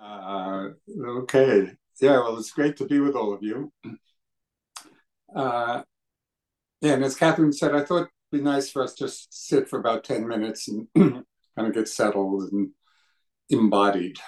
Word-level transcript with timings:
Uh, 0.00 0.68
okay. 1.04 1.72
Yeah, 2.00 2.18
well, 2.18 2.38
it's 2.38 2.52
great 2.52 2.76
to 2.78 2.86
be 2.86 3.00
with 3.00 3.16
all 3.16 3.32
of 3.32 3.42
you. 3.42 3.72
Uh, 5.34 5.82
and 6.82 7.04
as 7.04 7.16
Catherine 7.16 7.52
said, 7.52 7.74
I 7.74 7.82
thought 7.82 8.02
it'd 8.02 8.10
be 8.30 8.40
nice 8.40 8.70
for 8.70 8.82
us 8.82 8.94
to 8.94 9.04
just 9.04 9.48
sit 9.48 9.68
for 9.68 9.78
about 9.78 10.04
10 10.04 10.28
minutes 10.28 10.68
and 10.68 10.88
kind 10.96 11.24
of 11.58 11.72
get 11.74 11.88
settled 11.88 12.52
and 12.52 12.70
embodied. 13.50 14.18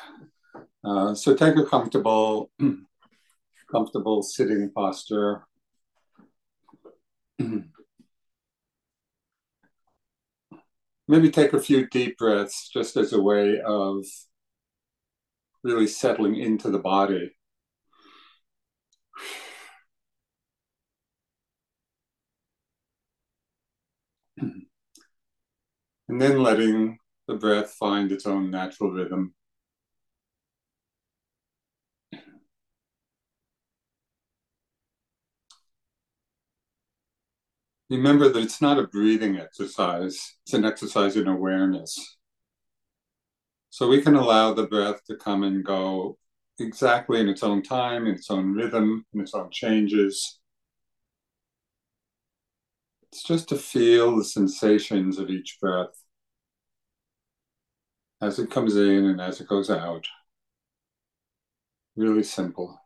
Uh, 0.85 1.15
so 1.15 1.35
take 1.35 1.57
a 1.57 1.65
comfortable, 1.65 2.51
comfortable 3.71 4.23
sitting 4.23 4.71
posture. 4.75 5.43
Maybe 11.09 11.31
take 11.31 11.53
a 11.53 11.61
few 11.61 11.87
deep 11.89 12.19
breaths 12.19 12.69
just 12.69 12.97
as 12.97 13.13
a 13.13 13.21
way 13.21 13.61
of 13.61 14.05
really 15.63 15.87
settling 15.87 16.37
into 16.37 16.71
the 16.71 16.79
body. 16.79 17.33
And 26.09 26.21
then 26.21 26.43
letting 26.43 26.99
the 27.27 27.35
breath 27.35 27.73
find 27.73 28.11
its 28.11 28.27
own 28.27 28.51
natural 28.51 28.91
rhythm. 28.91 29.35
Remember 37.91 38.29
that 38.29 38.43
it's 38.43 38.61
not 38.61 38.79
a 38.79 38.87
breathing 38.87 39.39
exercise, 39.39 40.35
it's 40.45 40.55
an 40.55 40.65
exercise 40.65 41.17
in 41.17 41.27
awareness. 41.27 42.18
So 43.79 43.87
we 43.87 44.03
can 44.03 44.17
allow 44.17 44.53
the 44.53 44.67
breath 44.67 45.05
to 45.05 45.15
come 45.15 45.45
and 45.45 45.65
go 45.65 46.19
exactly 46.59 47.21
in 47.21 47.29
its 47.29 47.45
own 47.45 47.63
time, 47.63 48.09
in 48.09 48.17
its 48.17 48.29
own 48.29 48.53
rhythm, 48.53 49.07
in 49.15 49.21
its 49.21 49.35
own 49.35 49.51
changes. 49.53 50.41
It's 53.05 53.23
just 53.23 53.49
to 53.51 53.57
feel 53.57 54.17
the 54.17 54.25
sensations 54.25 55.21
of 55.21 55.31
each 55.31 55.59
breath 55.61 55.95
as 58.21 58.41
it 58.41 58.51
comes 58.51 58.75
in 58.75 59.05
and 59.05 59.21
as 59.21 59.41
it 59.41 59.47
goes 59.47 59.71
out. 59.71 60.09
Really 61.95 62.25
simple. 62.25 62.81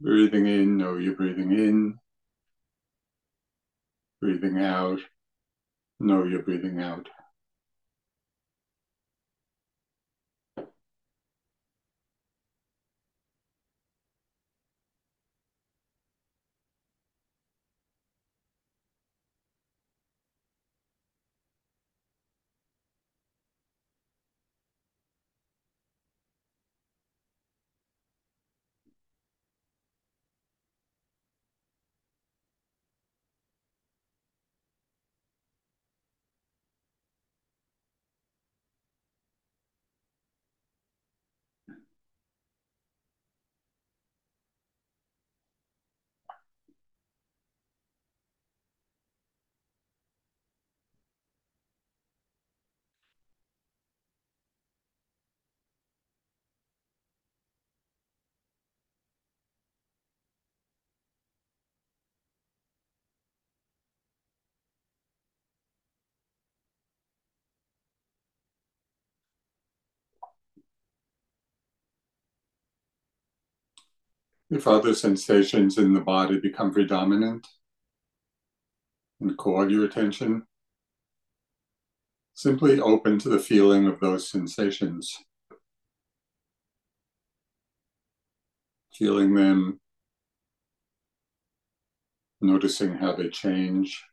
Breathing 0.00 0.46
in, 0.46 0.76
know 0.76 0.96
you're 0.96 1.16
breathing 1.16 1.52
in. 1.52 1.98
Breathing 4.20 4.58
out, 4.58 5.00
know 6.00 6.24
you're 6.24 6.42
breathing 6.42 6.80
out. 6.80 7.08
If 74.54 74.68
other 74.68 74.94
sensations 74.94 75.78
in 75.78 75.94
the 75.94 76.00
body 76.00 76.38
become 76.38 76.72
predominant 76.72 77.44
and 79.20 79.36
call 79.36 79.68
your 79.68 79.84
attention, 79.84 80.46
simply 82.34 82.78
open 82.78 83.18
to 83.18 83.28
the 83.28 83.40
feeling 83.40 83.88
of 83.88 83.98
those 83.98 84.28
sensations. 84.28 85.18
Feeling 88.92 89.34
them, 89.34 89.80
noticing 92.40 92.94
how 92.94 93.16
they 93.16 93.30
change. 93.30 94.04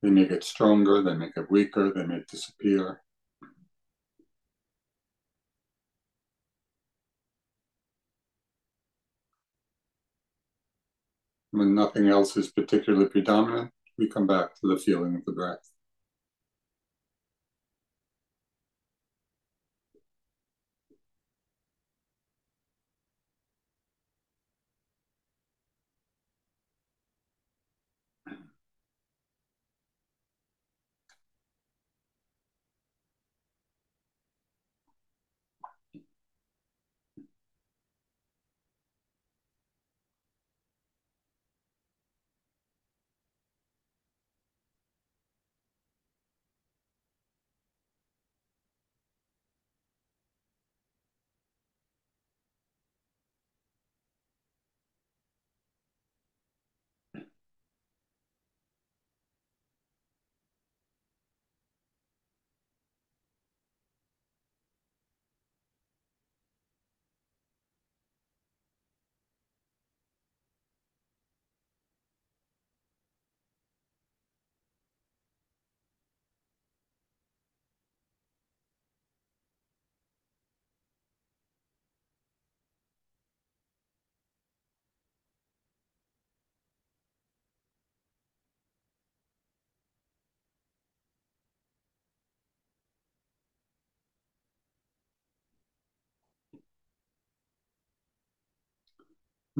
They 0.00 0.10
may 0.10 0.28
get 0.28 0.44
stronger, 0.44 1.02
they 1.02 1.14
may 1.14 1.30
get 1.34 1.50
weaker, 1.50 1.92
they 1.92 2.06
may 2.06 2.20
disappear. 2.30 3.03
When 11.54 11.72
nothing 11.72 12.08
else 12.08 12.36
is 12.36 12.50
particularly 12.50 13.06
predominant, 13.06 13.70
we 13.96 14.08
come 14.08 14.26
back 14.26 14.56
to 14.56 14.66
the 14.66 14.76
feeling 14.76 15.14
of 15.14 15.24
the 15.24 15.30
breath. 15.30 15.70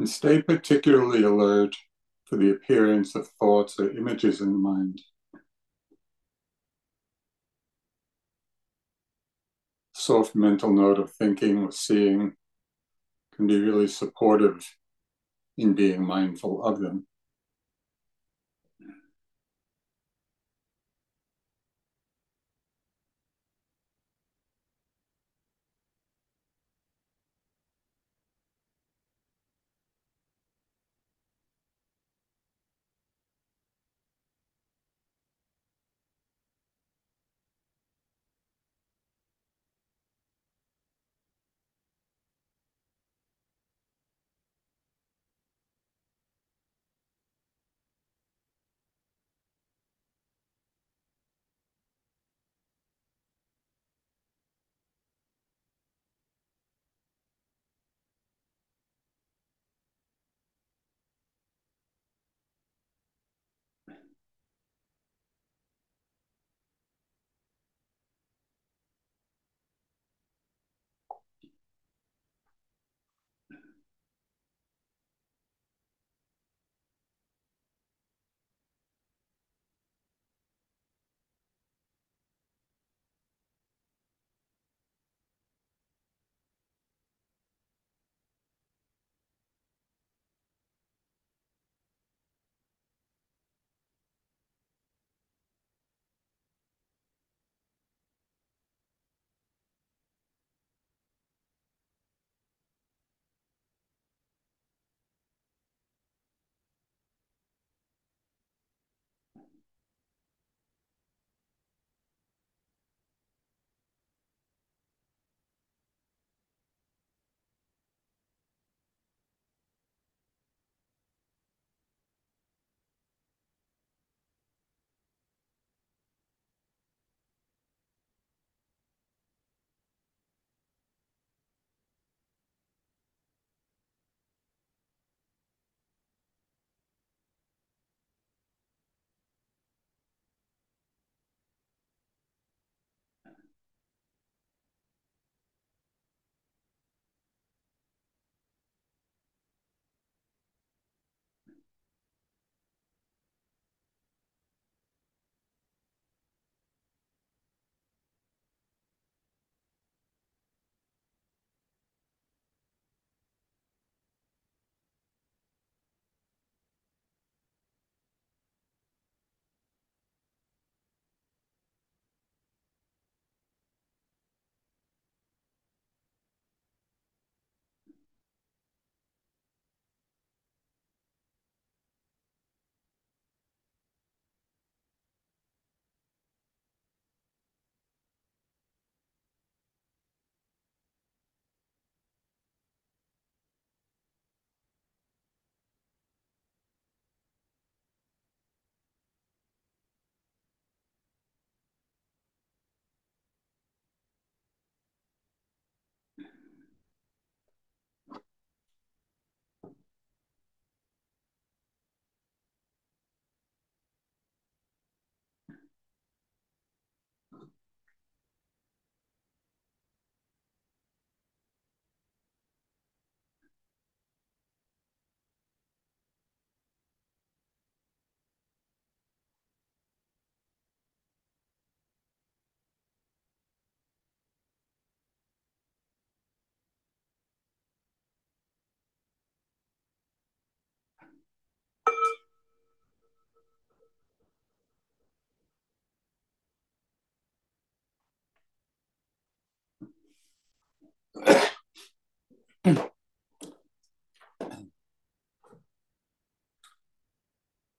And 0.04 0.10
stay 0.10 0.42
particularly 0.42 1.22
alert 1.22 1.74
for 2.26 2.36
the 2.36 2.50
appearance 2.50 3.14
of 3.14 3.26
thoughts 3.40 3.80
or 3.80 3.88
images 3.88 4.42
in 4.42 4.52
the 4.52 4.58
mind. 4.58 5.00
Soft 9.94 10.34
mental 10.34 10.70
note 10.74 10.98
of 10.98 11.10
thinking 11.10 11.56
or 11.56 11.72
seeing 11.72 12.34
can 13.34 13.46
be 13.46 13.58
really 13.58 13.88
supportive 13.88 14.76
in 15.56 15.72
being 15.72 16.04
mindful 16.04 16.62
of 16.62 16.80
them. 16.80 17.06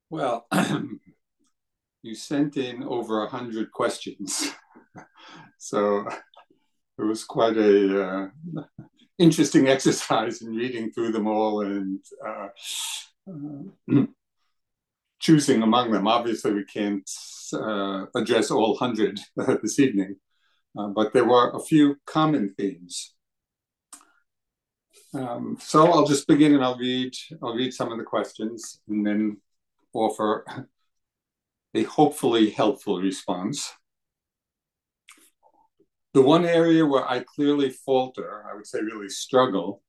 Well, 0.10 0.48
you 2.04 2.14
sent 2.16 2.58
in 2.58 2.84
over 2.84 3.24
a 3.24 3.30
hundred 3.30 3.72
questions, 3.72 4.52
so 5.58 6.08
it 6.98 7.04
was 7.04 7.24
quite 7.24 7.58
a 7.58 8.04
uh, 8.04 8.28
interesting 9.18 9.68
exercise 9.68 10.42
in 10.42 10.56
reading 10.56 10.92
through 10.92 11.12
them 11.12 11.28
all 11.28 11.62
and 11.62 12.00
uh, 12.26 12.48
uh, 13.28 13.64
choosing 15.20 15.64
among 15.64 15.92
them. 15.92 16.08
Obviously, 16.08 16.54
we 16.54 16.66
can't 16.66 17.10
uh, 17.54 18.06
address 18.16 18.52
all 18.52 18.78
hundred 18.78 19.20
this 19.64 19.80
evening, 19.80 20.18
uh, 20.78 20.88
but 20.90 21.14
there 21.14 21.26
were 21.26 21.52
a 21.52 21.60
few 21.60 21.96
common 22.06 22.54
themes. 22.56 23.15
Um, 25.16 25.58
so 25.62 25.86
I'll 25.86 26.06
just 26.06 26.28
begin 26.28 26.56
and 26.56 26.64
I'll 26.64 26.78
read 26.78 27.14
I'll 27.42 27.56
read 27.56 27.74
some 27.74 27.92
of 27.92 27.98
the 27.98 28.04
questions 28.04 28.82
and 28.90 29.06
then 29.06 29.38
offer 29.94 30.46
a 31.74 31.84
hopefully 31.84 32.50
helpful 32.50 33.00
response. 33.00 33.72
The 36.14 36.22
one 36.22 36.46
area 36.46 36.86
where 36.86 37.10
I 37.10 37.24
clearly 37.24 37.70
falter, 37.70 38.46
I 38.50 38.56
would 38.56 38.68
say 38.68 38.82
really 38.82 39.10
struggle, 39.10 39.82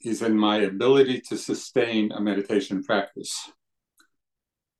is 0.00 0.22
in 0.22 0.36
my 0.36 0.58
ability 0.58 1.22
to 1.28 1.36
sustain 1.36 2.12
a 2.12 2.20
meditation 2.20 2.82
practice. 2.82 3.50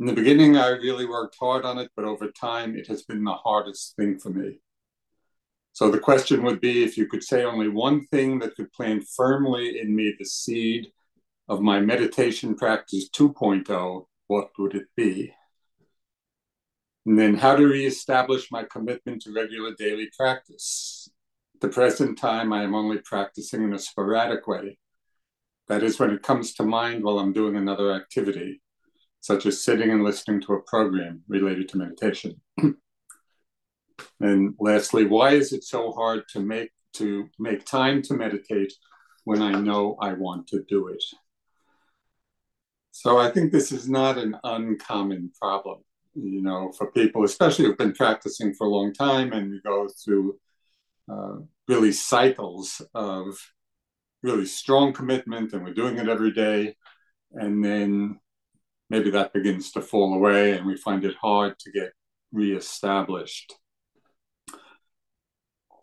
In 0.00 0.07
the 0.07 0.12
beginning, 0.12 0.57
I 0.57 0.69
really 0.69 1.07
worked 1.07 1.37
hard 1.40 1.64
on 1.64 1.78
it, 1.78 1.90
but 1.97 2.05
over 2.05 2.31
time, 2.31 2.76
it 2.76 2.87
has 2.87 3.02
been 3.02 3.25
the 3.25 3.33
hardest 3.33 3.97
thing 3.97 4.19
for 4.19 4.31
me. 4.31 4.61
So 5.78 5.92
the 5.92 6.00
question 6.00 6.42
would 6.42 6.61
be 6.61 6.82
if 6.82 6.99
you 6.99 7.06
could 7.06 7.23
say 7.23 7.44
only 7.44 7.68
one 7.68 8.04
thing 8.06 8.40
that 8.40 8.56
could 8.56 8.73
plant 8.73 9.04
firmly 9.14 9.78
in 9.78 9.94
me 9.94 10.12
the 10.18 10.25
seed 10.25 10.90
of 11.49 11.61
my 11.61 11.78
meditation 11.78 12.56
practice 12.56 13.08
2.0, 13.11 14.06
what 14.26 14.50
would 14.58 14.75
it 14.75 14.88
be? 14.97 15.32
And 17.06 17.16
then 17.16 17.35
how 17.35 17.54
to 17.54 17.64
reestablish 17.64 18.50
my 18.50 18.64
commitment 18.64 19.23
to 19.23 19.32
regular 19.32 19.73
daily 19.78 20.08
practice. 20.18 21.08
At 21.54 21.61
the 21.61 21.68
present 21.68 22.18
time, 22.18 22.52
I 22.52 22.64
am 22.64 22.75
only 22.75 22.99
practicing 23.04 23.62
in 23.62 23.73
a 23.73 23.78
sporadic 23.78 24.49
way. 24.49 24.78
That 25.68 25.85
is 25.85 26.00
when 26.00 26.11
it 26.11 26.25
comes 26.25 26.54
to 26.54 26.64
mind 26.64 27.04
while 27.04 27.20
I'm 27.20 27.32
doing 27.32 27.54
another 27.54 27.92
activity, 27.92 28.62
such 29.20 29.47
as 29.47 29.62
sitting 29.62 29.92
and 29.92 30.02
listening 30.02 30.40
to 30.40 30.54
a 30.54 30.62
program 30.62 31.23
related 31.28 31.68
to 31.68 31.78
meditation. 31.78 32.40
and 34.21 34.55
lastly, 34.59 35.05
why 35.05 35.31
is 35.31 35.52
it 35.52 35.64
so 35.64 35.93
hard 35.93 36.25
to 36.31 36.40
make 36.40 36.71
to 36.95 37.28
make 37.38 37.64
time 37.64 38.02
to 38.02 38.14
meditate 38.14 38.73
when 39.25 39.43
I 39.43 39.52
know 39.52 39.97
I 40.00 40.14
want 40.14 40.49
to 40.49 40.64
do 40.69 40.88
it? 40.88 41.02
So 42.90 43.19
I 43.19 43.31
think 43.31 43.52
this 43.52 43.71
is 43.71 43.88
not 43.88 44.19
an 44.19 44.37
uncommon 44.43 45.31
problem, 45.40 45.78
you 46.14 46.43
know, 46.43 46.73
for 46.73 46.90
people, 46.90 47.25
especially 47.25 47.67
who've 47.67 47.78
been 47.78 47.93
practicing 47.93 48.55
for 48.55 48.67
a 48.67 48.71
long 48.71 48.93
time 48.93 49.33
and 49.33 49.52
you 49.52 49.61
go 49.62 49.88
through 50.05 50.37
uh, 51.09 51.37
really 51.69 51.93
cycles 51.93 52.83
of 52.95 53.38
really 54.23 54.47
strong 54.47 54.93
commitment 54.93 55.52
and 55.52 55.64
we're 55.64 55.75
doing 55.75 55.97
it 55.99 56.09
every 56.09 56.33
day. 56.33 56.75
And 57.33 57.64
then 57.64 58.19
maybe 58.90 59.11
that 59.11 59.33
begins 59.33 59.71
to 59.73 59.81
fall 59.81 60.14
away 60.14 60.52
and 60.52 60.67
we 60.67 60.76
find 60.76 61.05
it 61.05 61.14
hard 61.21 61.59
to 61.61 61.71
get 61.71 61.93
reestablished. 62.33 63.55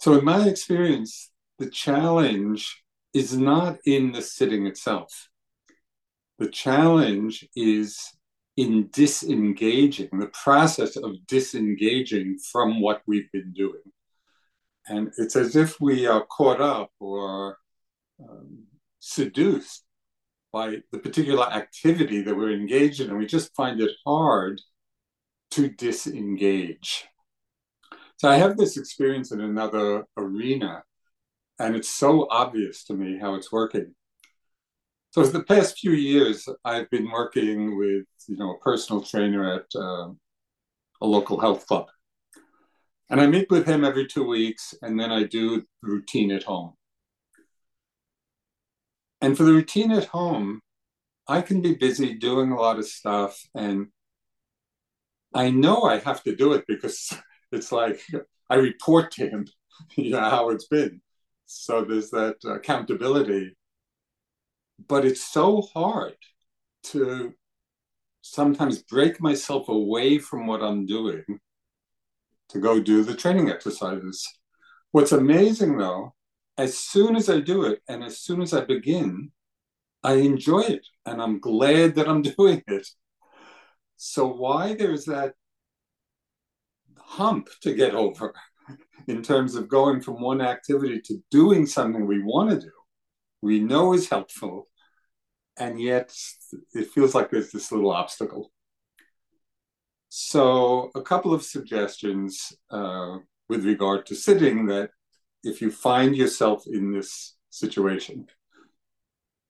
So, 0.05 0.19
in 0.19 0.23
my 0.23 0.47
experience, 0.47 1.31
the 1.57 1.67
challenge 1.67 2.83
is 3.15 3.35
not 3.35 3.79
in 3.87 4.11
the 4.11 4.21
sitting 4.21 4.67
itself. 4.67 5.29
The 6.37 6.47
challenge 6.47 7.49
is 7.55 8.13
in 8.55 8.89
disengaging, 8.93 10.09
the 10.11 10.27
process 10.27 10.95
of 10.95 11.25
disengaging 11.25 12.37
from 12.51 12.81
what 12.81 13.01
we've 13.07 13.31
been 13.31 13.51
doing. 13.51 13.81
And 14.85 15.11
it's 15.17 15.35
as 15.35 15.55
if 15.55 15.81
we 15.81 16.05
are 16.05 16.23
caught 16.27 16.61
up 16.61 16.91
or 16.99 17.57
um, 18.19 18.65
seduced 18.99 19.85
by 20.53 20.83
the 20.91 20.99
particular 20.99 21.45
activity 21.45 22.21
that 22.21 22.37
we're 22.37 22.53
engaged 22.53 23.01
in, 23.01 23.09
and 23.09 23.17
we 23.17 23.25
just 23.25 23.55
find 23.55 23.81
it 23.81 23.89
hard 24.05 24.61
to 25.49 25.67
disengage. 25.67 27.07
So 28.17 28.29
I 28.29 28.37
have 28.37 28.57
this 28.57 28.77
experience 28.77 29.31
in 29.31 29.41
another 29.41 30.05
arena, 30.17 30.83
and 31.59 31.75
it's 31.75 31.89
so 31.89 32.27
obvious 32.29 32.83
to 32.85 32.93
me 32.93 33.17
how 33.19 33.35
it's 33.35 33.51
working. 33.51 33.93
So 35.11 35.23
for 35.23 35.31
the 35.31 35.43
past 35.43 35.79
few 35.79 35.91
years, 35.91 36.47
I've 36.63 36.89
been 36.89 37.09
working 37.09 37.77
with 37.77 38.05
you 38.27 38.37
know 38.37 38.51
a 38.51 38.59
personal 38.59 39.01
trainer 39.01 39.53
at 39.53 39.65
uh, 39.75 40.09
a 41.01 41.05
local 41.05 41.39
health 41.39 41.67
club, 41.67 41.87
and 43.09 43.19
I 43.21 43.27
meet 43.27 43.49
with 43.49 43.65
him 43.67 43.83
every 43.83 44.07
two 44.07 44.25
weeks, 44.25 44.73
and 44.81 44.99
then 44.99 45.11
I 45.11 45.23
do 45.23 45.59
the 45.59 45.65
routine 45.81 46.31
at 46.31 46.43
home. 46.43 46.73
And 49.21 49.37
for 49.37 49.43
the 49.43 49.53
routine 49.53 49.91
at 49.91 50.05
home, 50.05 50.61
I 51.27 51.41
can 51.41 51.61
be 51.61 51.73
busy 51.73 52.13
doing 52.13 52.51
a 52.51 52.59
lot 52.59 52.77
of 52.77 52.85
stuff. 52.85 53.41
And 53.55 53.87
I 55.33 55.49
know 55.49 55.83
I 55.83 55.97
have 55.99 56.23
to 56.23 56.35
do 56.35 56.53
it 56.53 56.65
because 56.67 57.11
it's 57.55 57.71
like 57.71 58.01
I 58.49 58.55
report 58.55 59.11
to 59.13 59.27
him, 59.27 59.47
you 59.95 60.11
know, 60.11 60.29
how 60.29 60.49
it's 60.49 60.67
been. 60.67 61.01
So 61.45 61.83
there's 61.83 62.09
that 62.11 62.35
accountability. 62.45 63.55
But 64.87 65.05
it's 65.05 65.23
so 65.23 65.61
hard 65.73 66.17
to 66.85 67.33
sometimes 68.21 68.83
break 68.83 69.21
myself 69.21 69.69
away 69.69 70.17
from 70.17 70.47
what 70.47 70.61
I'm 70.61 70.85
doing 70.85 71.23
to 72.49 72.59
go 72.59 72.79
do 72.79 73.03
the 73.03 73.15
training 73.15 73.49
exercises. 73.49 74.27
What's 74.91 75.11
amazing 75.11 75.77
though 75.77 76.13
as 76.57 76.77
soon 76.77 77.15
as 77.15 77.29
I 77.29 77.39
do 77.39 77.65
it 77.65 77.81
and 77.87 78.03
as 78.03 78.19
soon 78.19 78.41
as 78.41 78.53
I 78.53 78.61
begin, 78.61 79.31
I 80.03 80.13
enjoy 80.13 80.61
it 80.61 80.87
and 81.05 81.21
I'm 81.21 81.39
glad 81.39 81.95
that 81.95 82.07
I'm 82.07 82.21
doing 82.37 82.63
it. 82.67 82.87
So, 83.97 84.27
why 84.27 84.75
there's 84.75 85.05
that 85.05 85.33
hump 87.05 87.49
to 87.61 87.73
get 87.73 87.95
over 87.95 88.33
in 89.07 89.21
terms 89.21 89.55
of 89.55 89.69
going 89.69 90.01
from 90.01 90.21
one 90.21 90.41
activity 90.41 91.01
to 91.05 91.17
doing 91.31 91.65
something 91.65 92.05
we 92.05 92.21
want 92.21 92.49
to 92.49 92.59
do, 92.59 92.71
we 93.41 93.59
know 93.59 93.93
is 93.93 94.09
helpful, 94.09 94.67
and 95.57 95.79
yet 95.79 96.13
it 96.73 96.89
feels 96.91 97.13
like 97.13 97.29
there's 97.29 97.51
this 97.51 97.71
little 97.71 97.91
obstacle. 97.91 98.51
So, 100.09 100.91
a 100.95 101.01
couple 101.01 101.33
of 101.33 101.43
suggestions 101.43 102.53
uh, 102.69 103.17
with 103.49 103.65
regard 103.65 104.05
to 104.07 104.15
sitting 104.15 104.65
that 104.67 104.89
if 105.43 105.61
you 105.61 105.69
find 105.69 106.15
yourself 106.15 106.63
in 106.65 106.91
this 106.91 107.35
situation, 107.49 108.27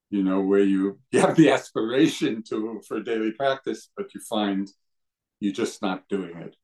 you 0.09 0.23
know, 0.23 0.41
where 0.41 0.63
you, 0.63 0.99
you 1.11 1.19
have 1.21 1.35
the 1.35 1.51
aspiration 1.51 2.43
to 2.49 2.81
for 2.87 3.01
daily 3.01 3.31
practice, 3.31 3.89
but 3.95 4.13
you 4.13 4.21
find 4.21 4.69
you're 5.39 5.53
just 5.53 5.81
not 5.81 6.07
doing 6.09 6.35
it. 6.37 6.55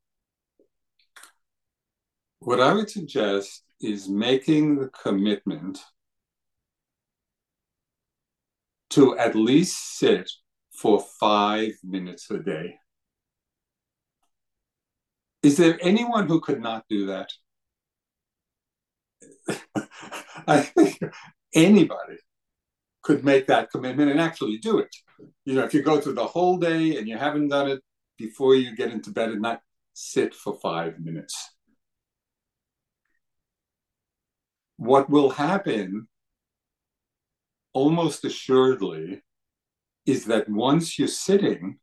What 2.44 2.60
I 2.60 2.72
would 2.72 2.90
suggest 2.90 3.62
is 3.80 4.08
making 4.08 4.80
the 4.80 4.88
commitment 4.88 5.78
to 8.90 9.16
at 9.16 9.36
least 9.36 9.96
sit 9.96 10.28
for 10.76 11.06
five 11.20 11.74
minutes 11.84 12.28
a 12.32 12.40
day. 12.40 12.78
Is 15.44 15.56
there 15.56 15.78
anyone 15.80 16.26
who 16.26 16.40
could 16.40 16.60
not 16.60 16.84
do 16.88 17.06
that? 17.06 17.30
I 20.48 20.62
think 20.62 20.98
anybody 21.54 22.16
could 23.02 23.24
make 23.24 23.46
that 23.46 23.70
commitment 23.70 24.10
and 24.10 24.20
actually 24.20 24.58
do 24.58 24.80
it. 24.80 24.94
You 25.44 25.54
know, 25.54 25.62
if 25.62 25.74
you 25.74 25.82
go 25.82 26.00
through 26.00 26.14
the 26.14 26.26
whole 26.26 26.58
day 26.58 26.96
and 26.96 27.06
you 27.06 27.16
haven't 27.16 27.50
done 27.50 27.70
it 27.70 27.82
before 28.18 28.56
you 28.56 28.74
get 28.74 28.90
into 28.90 29.12
bed 29.12 29.30
at 29.30 29.38
night, 29.38 29.60
sit 29.92 30.34
for 30.34 30.58
five 30.60 30.98
minutes. 30.98 31.51
What 34.82 35.08
will 35.08 35.30
happen 35.30 36.08
almost 37.72 38.24
assuredly 38.24 39.22
is 40.06 40.24
that 40.24 40.48
once 40.48 40.98
you're 40.98 41.06
sitting, 41.06 41.78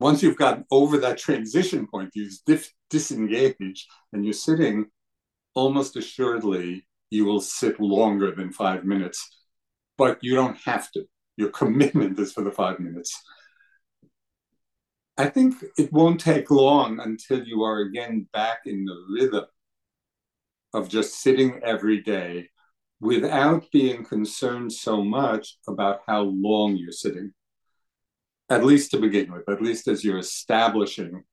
once 0.00 0.20
you've 0.20 0.36
gotten 0.36 0.64
over 0.72 0.98
that 0.98 1.16
transition 1.16 1.86
point, 1.86 2.10
you've 2.14 2.34
dis- 2.44 2.72
disengaged 2.90 3.86
and 4.12 4.24
you're 4.24 4.32
sitting, 4.32 4.86
almost 5.54 5.94
assuredly 5.94 6.88
you 7.10 7.24
will 7.24 7.40
sit 7.40 7.78
longer 7.78 8.34
than 8.34 8.50
five 8.50 8.84
minutes, 8.84 9.38
but 9.96 10.18
you 10.22 10.34
don't 10.34 10.58
have 10.64 10.90
to. 10.90 11.04
Your 11.36 11.50
commitment 11.50 12.18
is 12.18 12.32
for 12.32 12.42
the 12.42 12.50
five 12.50 12.80
minutes. 12.80 13.16
I 15.16 15.28
think 15.28 15.54
it 15.78 15.92
won't 15.92 16.20
take 16.20 16.50
long 16.50 16.98
until 16.98 17.44
you 17.44 17.62
are 17.62 17.78
again 17.82 18.26
back 18.32 18.62
in 18.66 18.84
the 18.84 18.96
rhythm 19.08 19.44
of 20.76 20.90
just 20.90 21.20
sitting 21.22 21.58
every 21.64 22.02
day 22.02 22.50
without 23.00 23.64
being 23.72 24.04
concerned 24.04 24.70
so 24.70 25.02
much 25.02 25.56
about 25.66 26.00
how 26.06 26.20
long 26.20 26.76
you're 26.76 26.92
sitting. 26.92 27.32
At 28.50 28.62
least 28.62 28.90
to 28.90 28.98
begin 28.98 29.32
with, 29.32 29.48
at 29.48 29.62
least 29.62 29.88
as 29.88 30.04
you're 30.04 30.18
establishing 30.18 31.24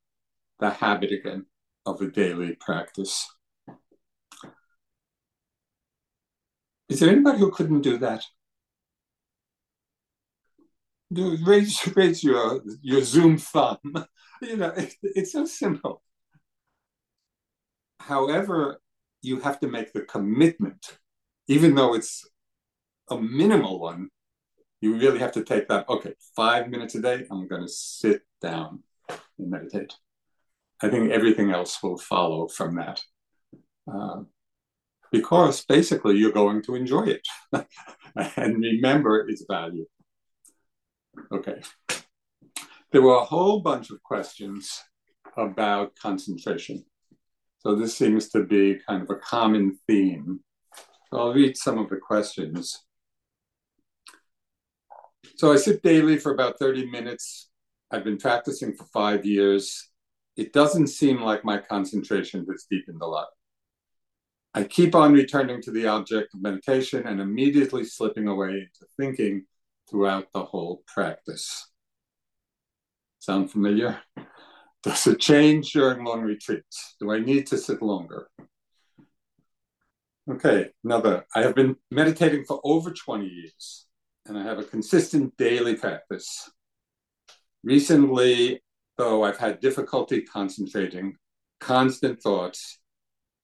the 0.59 0.69
habit 0.69 1.11
again 1.11 1.45
of 1.85 2.01
a 2.01 2.07
daily 2.07 2.55
practice. 2.55 3.27
Is 6.87 7.01
there 7.01 7.09
anybody 7.09 7.39
who 7.39 7.51
couldn't 7.51 7.81
do 7.81 7.97
that? 7.97 8.23
Raise 11.11 11.85
raise 11.95 12.23
your 12.23 12.61
your 12.81 13.03
Zoom 13.03 13.37
thumb. 13.37 13.77
you 14.41 14.55
know, 14.57 14.69
it, 14.69 14.95
it's 15.01 15.33
so 15.33 15.45
simple. 15.45 16.01
However, 17.99 18.79
you 19.23 19.39
have 19.39 19.59
to 19.61 19.67
make 19.67 19.93
the 19.93 20.01
commitment, 20.01 20.99
even 21.47 21.73
though 21.73 21.95
it's 21.95 22.27
a 23.09 23.19
minimal 23.19 23.79
one. 23.79 24.09
You 24.81 24.97
really 24.97 25.19
have 25.19 25.31
to 25.33 25.43
take 25.45 25.69
that. 25.69 25.87
Okay, 25.87 26.13
five 26.35 26.69
minutes 26.69 26.93
a 26.95 27.01
day. 27.01 27.25
I'm 27.31 27.47
going 27.47 27.61
to 27.61 27.69
sit 27.69 28.21
down 28.41 28.83
and 29.09 29.49
meditate. 29.49 29.93
I 30.81 30.89
think 30.89 31.11
everything 31.11 31.51
else 31.51 31.81
will 31.81 31.97
follow 31.97 32.49
from 32.49 32.75
that. 32.75 33.01
Uh, 33.91 34.23
because 35.09 35.63
basically 35.63 36.17
you're 36.17 36.31
going 36.31 36.61
to 36.63 36.75
enjoy 36.75 37.03
it. 37.03 37.25
and 38.35 38.61
remember 38.61 39.29
its 39.29 39.45
value. 39.49 39.85
Okay. 41.31 41.61
There 42.91 43.01
were 43.01 43.15
a 43.15 43.25
whole 43.25 43.61
bunch 43.61 43.89
of 43.89 44.03
questions 44.03 44.83
about 45.37 45.95
concentration. 45.95 46.83
So 47.65 47.75
this 47.75 47.95
seems 47.95 48.29
to 48.29 48.43
be 48.43 48.79
kind 48.87 49.01
of 49.01 49.09
a 49.09 49.15
common 49.15 49.77
theme. 49.87 50.41
So 51.09 51.19
I'll 51.19 51.33
read 51.33 51.55
some 51.55 51.77
of 51.77 51.89
the 51.89 51.97
questions. 51.97 52.83
So 55.37 55.51
I 55.51 55.55
sit 55.55 55.81
daily 55.81 56.17
for 56.17 56.33
about 56.33 56.59
30 56.59 56.89
minutes. 56.89 57.49
I've 57.89 58.03
been 58.03 58.17
practicing 58.17 58.75
for 58.75 58.85
five 58.85 59.25
years. 59.25 59.89
It 60.35 60.51
doesn't 60.51 60.87
seem 60.87 61.21
like 61.21 61.45
my 61.45 61.57
concentration 61.57 62.45
has 62.51 62.65
deepened 62.69 63.01
a 63.01 63.07
lot. 63.07 63.27
I 64.53 64.63
keep 64.63 64.93
on 64.93 65.13
returning 65.13 65.61
to 65.63 65.71
the 65.71 65.87
object 65.87 66.33
of 66.33 66.41
meditation 66.41 67.07
and 67.07 67.19
immediately 67.19 67.85
slipping 67.85 68.27
away 68.27 68.49
into 68.49 68.87
thinking 68.99 69.45
throughout 69.89 70.27
the 70.33 70.43
whole 70.43 70.83
practice. 70.85 71.69
Sound 73.19 73.51
familiar? 73.51 74.01
Does 74.83 75.07
it 75.07 75.19
change 75.19 75.71
during 75.71 76.03
long 76.03 76.21
retreats? 76.21 76.95
Do 76.99 77.11
I 77.11 77.19
need 77.19 77.47
to 77.47 77.57
sit 77.57 77.81
longer? 77.81 78.27
Okay, 80.29 80.69
another. 80.83 81.25
I 81.35 81.41
have 81.41 81.55
been 81.55 81.77
meditating 81.89 82.43
for 82.45 82.59
over 82.63 82.91
20 82.91 83.25
years 83.25 83.87
and 84.25 84.37
I 84.37 84.43
have 84.43 84.59
a 84.59 84.63
consistent 84.63 85.35
daily 85.37 85.75
practice. 85.75 86.49
Recently, 87.63 88.61
though, 88.97 89.23
I've 89.23 89.37
had 89.37 89.61
difficulty 89.61 90.21
concentrating, 90.21 91.15
constant 91.59 92.21
thoughts, 92.21 92.79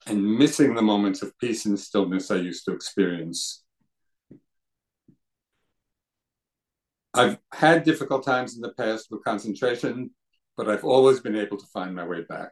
and 0.07 0.37
missing 0.37 0.75
the 0.75 0.81
moments 0.81 1.21
of 1.21 1.37
peace 1.39 1.65
and 1.65 1.79
stillness 1.79 2.31
I 2.31 2.35
used 2.35 2.65
to 2.65 2.73
experience. 2.73 3.63
I've 7.13 7.39
had 7.53 7.83
difficult 7.83 8.25
times 8.25 8.55
in 8.55 8.61
the 8.61 8.73
past 8.73 9.07
with 9.09 9.23
concentration, 9.23 10.11
but 10.59 10.67
I've 10.67 10.83
always 10.83 11.21
been 11.21 11.37
able 11.37 11.55
to 11.55 11.65
find 11.67 11.95
my 11.95 12.05
way 12.05 12.23
back. 12.27 12.51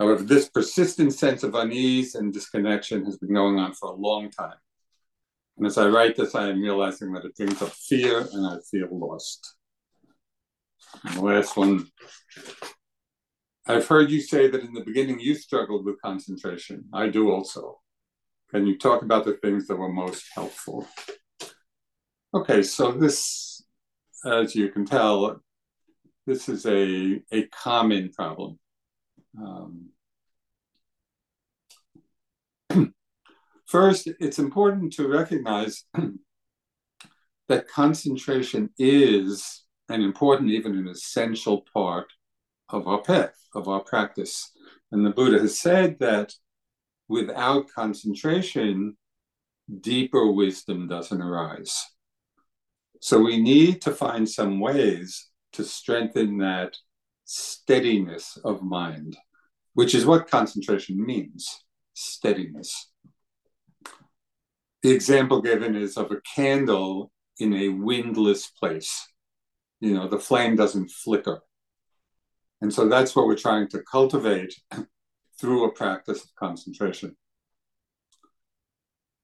However, 0.00 0.22
this 0.22 0.48
persistent 0.48 1.12
sense 1.12 1.42
of 1.42 1.54
unease 1.54 2.14
and 2.14 2.32
disconnection 2.32 3.04
has 3.04 3.18
been 3.18 3.34
going 3.34 3.58
on 3.58 3.74
for 3.74 3.90
a 3.90 3.94
long 3.94 4.30
time. 4.30 4.56
And 5.58 5.66
as 5.66 5.76
I 5.76 5.88
write 5.88 6.16
this, 6.16 6.34
I 6.34 6.48
am 6.48 6.62
realizing 6.62 7.12
that 7.12 7.26
it 7.26 7.36
brings 7.36 7.60
up 7.60 7.68
fear 7.68 8.26
and 8.32 8.46
I 8.46 8.56
feel 8.70 8.88
lost. 8.90 9.56
And 11.04 11.16
the 11.16 11.20
last 11.20 11.54
one 11.58 11.86
I've 13.66 13.86
heard 13.86 14.10
you 14.10 14.22
say 14.22 14.48
that 14.48 14.64
in 14.64 14.72
the 14.72 14.80
beginning 14.80 15.20
you 15.20 15.34
struggled 15.34 15.84
with 15.84 16.00
concentration. 16.00 16.86
I 16.94 17.08
do 17.08 17.30
also. 17.30 17.78
Can 18.50 18.66
you 18.66 18.78
talk 18.78 19.02
about 19.02 19.26
the 19.26 19.34
things 19.34 19.66
that 19.66 19.76
were 19.76 19.92
most 19.92 20.24
helpful? 20.34 20.88
Okay, 22.32 22.62
so 22.62 22.90
this, 22.90 23.62
as 24.24 24.54
you 24.54 24.70
can 24.70 24.86
tell, 24.86 25.42
this 26.26 26.48
is 26.48 26.66
a, 26.66 27.20
a 27.32 27.46
common 27.48 28.10
problem. 28.12 28.58
Um, 29.40 29.90
first, 33.66 34.08
it's 34.18 34.38
important 34.38 34.92
to 34.94 35.08
recognize 35.08 35.84
that 37.48 37.68
concentration 37.68 38.70
is 38.78 39.64
an 39.88 40.02
important, 40.02 40.50
even 40.50 40.76
an 40.76 40.88
essential 40.88 41.64
part 41.72 42.06
of 42.70 42.88
our 42.88 43.02
path, 43.02 43.36
of 43.54 43.68
our 43.68 43.80
practice. 43.80 44.50
And 44.90 45.06
the 45.06 45.10
Buddha 45.10 45.38
has 45.38 45.58
said 45.58 45.96
that 46.00 46.32
without 47.08 47.68
concentration, 47.72 48.96
deeper 49.80 50.30
wisdom 50.32 50.88
doesn't 50.88 51.22
arise. 51.22 51.84
So 53.00 53.20
we 53.20 53.40
need 53.40 53.82
to 53.82 53.92
find 53.92 54.28
some 54.28 54.58
ways 54.58 55.28
to 55.56 55.64
strengthen 55.64 56.38
that 56.38 56.76
steadiness 57.24 58.38
of 58.44 58.62
mind, 58.62 59.16
which 59.74 59.94
is 59.94 60.06
what 60.06 60.30
concentration 60.30 61.04
means 61.04 61.64
steadiness. 61.94 62.90
The 64.82 64.92
example 64.92 65.40
given 65.40 65.74
is 65.74 65.96
of 65.96 66.10
a 66.12 66.20
candle 66.34 67.10
in 67.38 67.54
a 67.54 67.70
windless 67.70 68.48
place. 68.48 69.08
You 69.80 69.94
know, 69.94 70.08
the 70.08 70.18
flame 70.18 70.56
doesn't 70.56 70.90
flicker. 70.90 71.40
And 72.60 72.72
so 72.72 72.88
that's 72.88 73.16
what 73.16 73.26
we're 73.26 73.36
trying 73.36 73.68
to 73.68 73.82
cultivate 73.90 74.54
through 75.40 75.64
a 75.64 75.72
practice 75.72 76.22
of 76.22 76.34
concentration. 76.34 77.16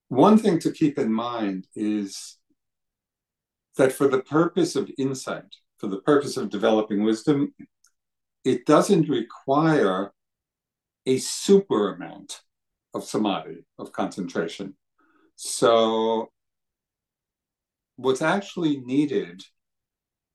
One 0.08 0.38
thing 0.38 0.58
to 0.60 0.72
keep 0.72 0.98
in 0.98 1.12
mind 1.12 1.66
is 1.74 2.38
that 3.76 3.92
for 3.92 4.08
the 4.08 4.20
purpose 4.20 4.76
of 4.76 4.90
insight, 4.98 5.56
for 5.82 5.88
the 5.88 6.00
purpose 6.00 6.36
of 6.36 6.48
developing 6.48 7.02
wisdom, 7.02 7.52
it 8.44 8.64
doesn't 8.66 9.08
require 9.08 10.12
a 11.06 11.18
super 11.18 11.92
amount 11.92 12.40
of 12.94 13.02
samadhi, 13.02 13.64
of 13.80 13.90
concentration. 13.90 14.76
So, 15.34 16.28
what's 17.96 18.22
actually 18.22 18.78
needed 18.78 19.42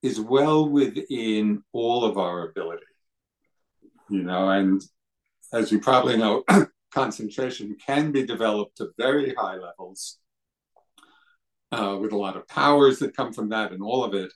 is 0.02 0.20
well 0.20 0.68
within 0.68 1.64
all 1.72 2.04
of 2.04 2.18
our 2.18 2.50
ability. 2.50 2.84
You 4.10 4.24
know, 4.24 4.50
and 4.50 4.82
as 5.54 5.72
you 5.72 5.80
probably 5.80 6.18
know, 6.18 6.44
concentration 6.94 7.78
can 7.86 8.12
be 8.12 8.26
developed 8.26 8.78
to 8.78 8.90
very 8.98 9.34
high 9.34 9.56
levels 9.56 10.20
uh, 11.72 11.98
with 12.02 12.12
a 12.12 12.18
lot 12.18 12.36
of 12.36 12.50
powers 12.50 13.00
that 13.00 13.16
come 13.16 13.32
from 13.32 13.48
that 13.50 13.72
and 13.72 13.82
all 13.82 14.04
of 14.04 14.14
it. 14.14 14.34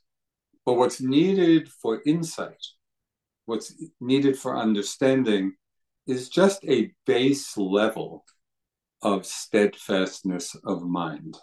But 0.72 0.78
what's 0.78 1.02
needed 1.02 1.68
for 1.68 2.02
insight, 2.06 2.66
what's 3.46 3.76
needed 4.00 4.40
for 4.40 4.58
understanding, 4.58 5.58
is 6.08 6.30
just 6.30 6.64
a 6.64 6.94
base 7.06 7.58
level 7.58 8.24
of 9.02 9.26
steadfastness 9.26 10.56
of 10.64 10.84
mind. 10.84 11.38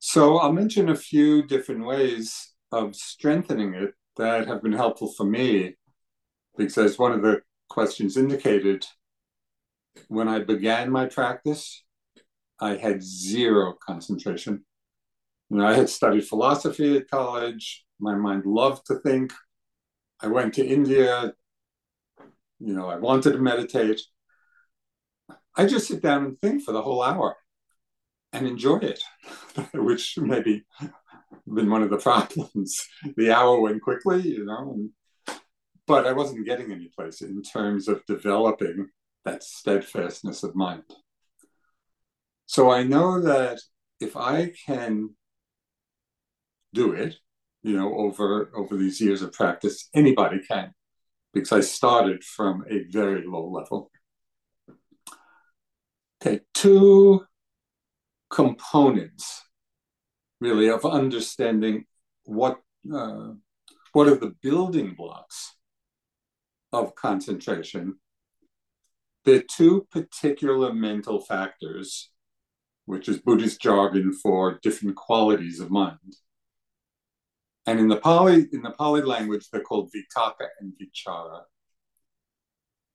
So 0.00 0.36
I'll 0.36 0.52
mention 0.52 0.90
a 0.90 0.94
few 0.94 1.46
different 1.46 1.86
ways 1.86 2.52
of 2.72 2.94
strengthening 2.94 3.72
it 3.72 3.94
that 4.18 4.48
have 4.48 4.62
been 4.62 4.74
helpful 4.74 5.10
for 5.10 5.24
me 5.24 5.76
because 6.58 6.76
as 6.76 6.98
one 6.98 7.12
of 7.12 7.22
the 7.22 7.40
questions 7.70 8.18
indicated 8.18 8.84
when 10.08 10.28
i 10.28 10.40
began 10.40 10.90
my 10.90 11.06
practice 11.06 11.82
i 12.60 12.76
had 12.76 13.02
zero 13.02 13.74
concentration 13.82 14.62
you 15.48 15.56
know, 15.56 15.66
i 15.66 15.72
had 15.72 15.88
studied 15.88 16.26
philosophy 16.26 16.96
at 16.96 17.08
college 17.10 17.83
my 17.98 18.14
mind 18.14 18.44
loved 18.44 18.86
to 18.86 18.96
think 18.96 19.32
i 20.20 20.26
went 20.26 20.54
to 20.54 20.66
india 20.66 21.32
you 22.60 22.74
know 22.74 22.88
i 22.88 22.96
wanted 22.96 23.32
to 23.32 23.38
meditate 23.38 24.00
i 25.56 25.64
just 25.66 25.88
sit 25.88 26.02
down 26.02 26.24
and 26.24 26.40
think 26.40 26.62
for 26.62 26.72
the 26.72 26.82
whole 26.82 27.02
hour 27.02 27.36
and 28.32 28.46
enjoy 28.46 28.78
it 28.78 29.00
which 29.74 30.18
maybe 30.18 30.64
been 31.52 31.70
one 31.70 31.82
of 31.82 31.90
the 31.90 31.98
problems. 32.10 32.86
the 33.16 33.32
hour 33.32 33.60
went 33.60 33.82
quickly, 33.82 34.22
you 34.22 34.44
know, 34.44 34.72
and, 34.74 34.90
but 35.86 36.06
I 36.06 36.12
wasn't 36.12 36.46
getting 36.46 36.72
any 36.72 36.88
place 36.88 37.20
in 37.20 37.42
terms 37.42 37.88
of 37.88 38.04
developing 38.06 38.88
that 39.24 39.42
steadfastness 39.42 40.42
of 40.42 40.54
mind. 40.54 40.84
So 42.46 42.70
I 42.70 42.82
know 42.84 43.20
that 43.20 43.60
if 44.00 44.16
I 44.16 44.52
can 44.66 45.10
do 46.72 46.92
it, 46.92 47.16
you 47.64 47.76
know, 47.76 47.94
over 47.94 48.50
over 48.54 48.76
these 48.76 49.00
years 49.00 49.22
of 49.22 49.32
practice, 49.32 49.88
anybody 49.94 50.38
can, 50.46 50.72
because 51.32 51.50
I 51.50 51.60
started 51.60 52.22
from 52.22 52.62
a 52.70 52.84
very 52.90 53.26
low 53.26 53.48
level. 53.50 53.90
Okay, 56.20 56.40
two 56.52 57.24
components 58.30 59.42
really 60.40 60.68
of 60.68 60.84
understanding 60.84 61.86
what 62.24 62.60
uh, 62.94 63.30
what 63.94 64.08
are 64.08 64.16
the 64.16 64.34
building 64.42 64.94
blocks 64.94 65.54
of 66.70 66.94
concentration. 66.94 67.94
There 69.24 69.36
are 69.36 69.44
two 69.50 69.86
particular 69.90 70.74
mental 70.74 71.18
factors, 71.22 72.10
which 72.84 73.08
is 73.08 73.20
Buddhist 73.20 73.58
jargon 73.58 74.12
for 74.12 74.58
different 74.62 74.96
qualities 74.96 75.60
of 75.60 75.70
mind. 75.70 76.16
And 77.66 77.80
in 77.80 77.88
the 77.88 77.96
Pali, 77.96 78.46
in 78.52 78.62
the 78.62 78.70
Pali 78.70 79.02
language, 79.02 79.48
they're 79.50 79.62
called 79.62 79.90
vitakka 79.90 80.48
and 80.60 80.72
vichara. 80.78 81.42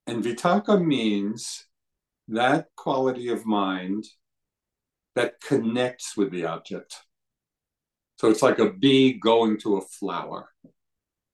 And 0.06 0.24
vitakka 0.24 0.84
means 0.84 1.66
that 2.28 2.68
quality 2.76 3.30
of 3.30 3.46
mind 3.46 4.06
that 5.16 5.42
connects 5.42 6.16
with 6.16 6.32
the 6.32 6.46
object. 6.46 6.96
So 8.18 8.30
it's 8.30 8.44
like 8.44 8.60
a 8.60 8.72
bee 8.72 9.14
going 9.14 9.60
to 9.62 9.78
a 9.78 9.82
flower. 9.82 10.50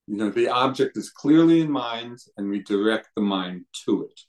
You 0.08 0.18
know, 0.18 0.30
the 0.30 0.50
object 0.50 0.98
is 0.98 1.10
clearly 1.10 1.62
in 1.62 1.72
mind 1.72 2.20
and 2.38 2.50
we 2.50 2.62
direct 2.62 3.10
the 3.16 3.22
mind 3.22 3.66
to 3.86 4.04
it. 4.04 4.22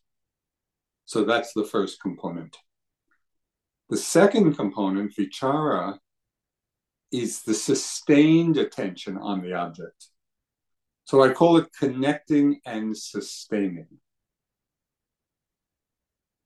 So 1.04 1.24
that's 1.24 1.52
the 1.52 1.64
first 1.64 2.00
component. 2.00 2.56
The 3.90 3.96
second 3.96 4.54
component, 4.54 5.14
vichara, 5.14 5.98
is 7.12 7.42
the 7.42 7.54
sustained 7.54 8.56
attention 8.56 9.16
on 9.16 9.42
the 9.42 9.52
object. 9.52 10.08
So 11.04 11.22
I 11.22 11.32
call 11.32 11.56
it 11.56 11.68
connecting 11.78 12.60
and 12.66 12.96
sustaining. 12.96 13.86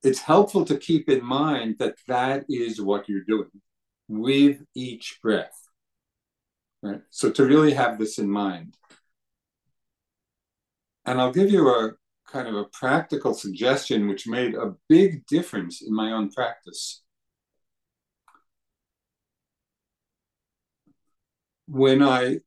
It's 0.03 0.20
helpful 0.20 0.64
to 0.66 0.77
keep 0.77 1.09
in 1.09 1.25
mind 1.25 1.77
that 1.79 1.96
that 2.09 2.44
is 2.49 2.81
what 2.81 3.09
you're 3.09 3.25
doing 3.25 3.51
with 4.09 4.62
each 4.75 5.18
breath. 5.23 5.59
Right? 6.83 7.01
So 7.11 7.31
to 7.31 7.44
really 7.44 7.73
have 7.73 7.99
this 7.99 8.18
in 8.18 8.31
mind. 8.31 8.77
And 11.07 11.20
I'll 11.20 11.33
give 11.33 11.51
you 11.51 11.68
a 11.68 11.92
kind 12.31 12.49
of 12.49 12.55
a 12.55 12.64
practical 12.64 13.35
suggestion 13.35 14.09
which 14.09 14.27
made 14.27 14.55
a 14.55 14.75
big 14.88 15.27
difference 15.27 15.83
in 15.83 15.94
my 15.94 16.12
own 16.12 16.31
practice. 16.31 17.03
When 21.70 22.02
I 22.02 22.40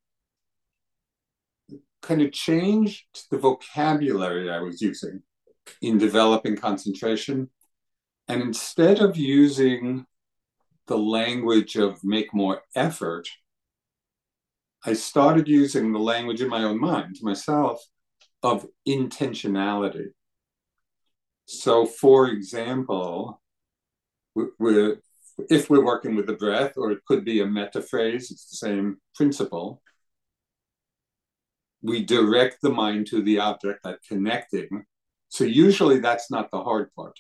kind 2.02 2.22
of 2.22 2.34
changed 2.34 3.06
the 3.32 3.38
vocabulary 3.38 4.52
I 4.52 4.60
was 4.60 4.82
using 4.82 5.22
in 5.82 5.98
developing 5.98 6.58
concentration, 6.58 7.50
and 8.28 8.42
instead 8.42 9.00
of 9.00 9.16
using 9.16 10.06
the 10.88 10.98
language 10.98 11.78
of 11.78 12.04
make 12.04 12.34
more 12.34 12.64
effort, 12.76 13.30
I 14.86 14.92
started 14.92 15.48
using 15.48 15.94
the 15.94 16.00
language 16.00 16.42
in 16.42 16.50
my 16.50 16.64
own 16.64 16.78
mind 16.78 17.20
myself 17.22 17.82
of 18.42 18.68
intentionality. 18.86 20.08
So, 21.46 21.86
for 21.86 22.28
example, 22.28 23.42
we're, 24.36 24.98
if 25.50 25.70
we're 25.70 25.84
working 25.84 26.16
with 26.16 26.28
the 26.28 26.34
breath, 26.34 26.74
or 26.78 26.92
it 26.92 27.06
could 27.08 27.26
be 27.26 27.42
a 27.42 27.46
metta 27.46 27.82
phrase, 27.82 28.32
it's 28.32 28.50
the 28.50 28.58
same 28.58 28.98
principle. 29.16 29.82
We 31.82 32.04
direct 32.04 32.58
the 32.62 32.70
mind 32.70 33.08
to 33.08 33.22
the 33.22 33.40
object, 33.40 33.84
that 33.84 34.00
connecting. 34.08 34.86
So, 35.30 35.44
usually 35.44 36.00
that's 36.00 36.32
not 36.32 36.52
the 36.52 36.64
hard 36.64 36.94
part. 36.96 37.20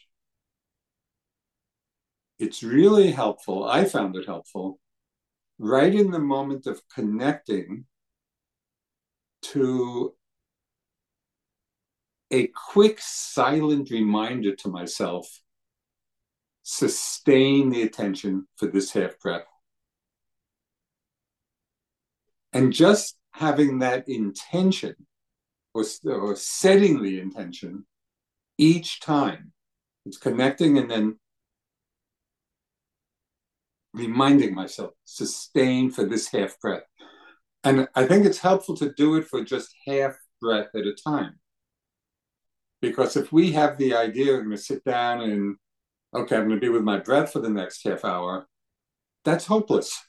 It's 2.40 2.64
really 2.64 3.12
helpful. 3.12 3.66
I 3.66 3.86
found 3.86 4.16
it 4.16 4.26
helpful 4.26 4.80
right 5.60 5.94
in 5.94 6.12
the 6.12 6.20
moment 6.20 6.68
of 6.68 6.82
connecting 6.94 7.86
to 9.42 10.14
a 12.32 12.48
quick 12.48 13.00
silent 13.00 13.92
reminder 13.92 14.56
to 14.56 14.70
myself 14.70 15.28
sustain 16.64 17.70
the 17.70 17.84
attention 17.84 18.48
for 18.56 18.68
this 18.68 18.92
half 18.92 19.20
breath. 19.20 19.46
And 22.54 22.72
just 22.72 23.18
having 23.32 23.80
that 23.80 24.08
intention 24.08 24.96
or, 25.74 25.84
or 26.06 26.36
setting 26.36 27.02
the 27.02 27.20
intention 27.20 27.86
each 28.58 29.02
time, 29.02 29.52
it's 30.06 30.18
connecting 30.18 30.78
and 30.78 30.90
then 30.90 31.20
reminding 33.94 34.56
myself, 34.56 34.92
sustain 35.04 35.92
for 35.92 36.06
this 36.06 36.30
half 36.30 36.60
breath. 36.60 36.84
And 37.64 37.88
I 37.96 38.06
think 38.06 38.26
it's 38.26 38.40
helpful 38.40 38.76
to 38.78 38.94
do 38.94 39.16
it 39.16 39.28
for 39.28 39.44
just 39.44 39.74
half 39.86 40.16
breath 40.42 40.68
at 40.76 40.86
a 40.86 40.94
time. 40.94 41.40
Because 42.82 43.16
if 43.16 43.32
we 43.32 43.54
have 43.54 43.78
the 43.78 43.96
idea, 43.96 44.34
I'm 44.34 44.46
going 44.46 44.52
to 44.52 44.58
sit 44.58 44.84
down 44.84 45.22
and, 45.22 45.56
okay, 46.14 46.36
I'm 46.36 46.48
going 46.48 46.60
to 46.60 46.66
be 46.66 46.70
with 46.70 46.84
my 46.84 47.00
breath 47.00 47.32
for 47.34 47.40
the 47.40 47.50
next 47.50 47.84
half 47.84 48.06
hour, 48.06 48.48
that's 49.26 49.46
hopeless. 49.46 50.00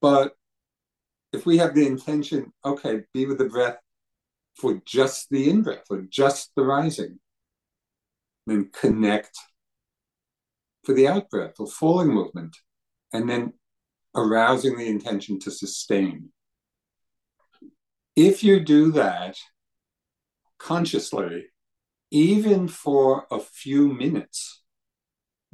But 0.00 0.34
if 1.32 1.46
we 1.46 1.58
have 1.58 1.74
the 1.74 1.86
intention, 1.86 2.52
okay, 2.64 3.02
be 3.12 3.26
with 3.26 3.38
the 3.38 3.46
breath 3.46 3.78
for 4.54 4.80
just 4.86 5.28
the 5.30 5.50
in 5.50 5.62
breath, 5.62 5.84
for 5.88 6.02
just 6.02 6.52
the 6.54 6.62
rising, 6.62 7.18
then 8.46 8.70
connect 8.72 9.36
for 10.84 10.94
the 10.94 11.08
out 11.08 11.30
breath 11.30 11.54
or 11.58 11.66
falling 11.66 12.08
movement, 12.08 12.56
and 13.12 13.28
then 13.28 13.54
arousing 14.14 14.76
the 14.76 14.86
intention 14.86 15.40
to 15.40 15.50
sustain. 15.50 16.30
If 18.14 18.44
you 18.44 18.60
do 18.60 18.92
that 18.92 19.38
consciously, 20.58 21.46
even 22.10 22.68
for 22.68 23.26
a 23.30 23.40
few 23.40 23.92
minutes, 23.92 24.62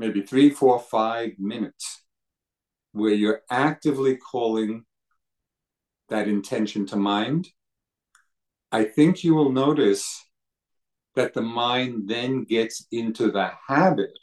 maybe 0.00 0.22
three, 0.22 0.48
four, 0.48 0.80
five 0.80 1.32
minutes, 1.38 2.02
where 2.92 3.12
you're 3.12 3.42
actively 3.50 4.16
calling 4.16 4.84
that 6.08 6.26
intention 6.26 6.86
to 6.86 6.96
mind, 6.96 7.48
I 8.72 8.84
think 8.84 9.22
you 9.22 9.34
will 9.34 9.52
notice 9.52 10.24
that 11.16 11.34
the 11.34 11.42
mind 11.42 12.08
then 12.08 12.44
gets 12.44 12.86
into 12.90 13.30
the 13.30 13.50
habit 13.68 14.18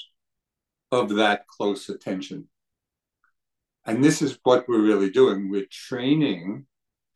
of 0.92 1.16
that 1.16 1.46
close 1.48 1.88
attention. 1.90 2.50
And 3.86 4.04
this 4.04 4.22
is 4.22 4.40
what 4.44 4.68
we're 4.68 4.82
really 4.82 5.12
doing. 5.12 5.50
We're 5.50 5.68
training 5.72 6.66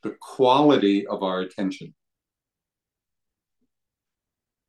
the 0.03 0.15
quality 0.21 1.07
of 1.07 1.23
our 1.23 1.41
attention 1.41 1.95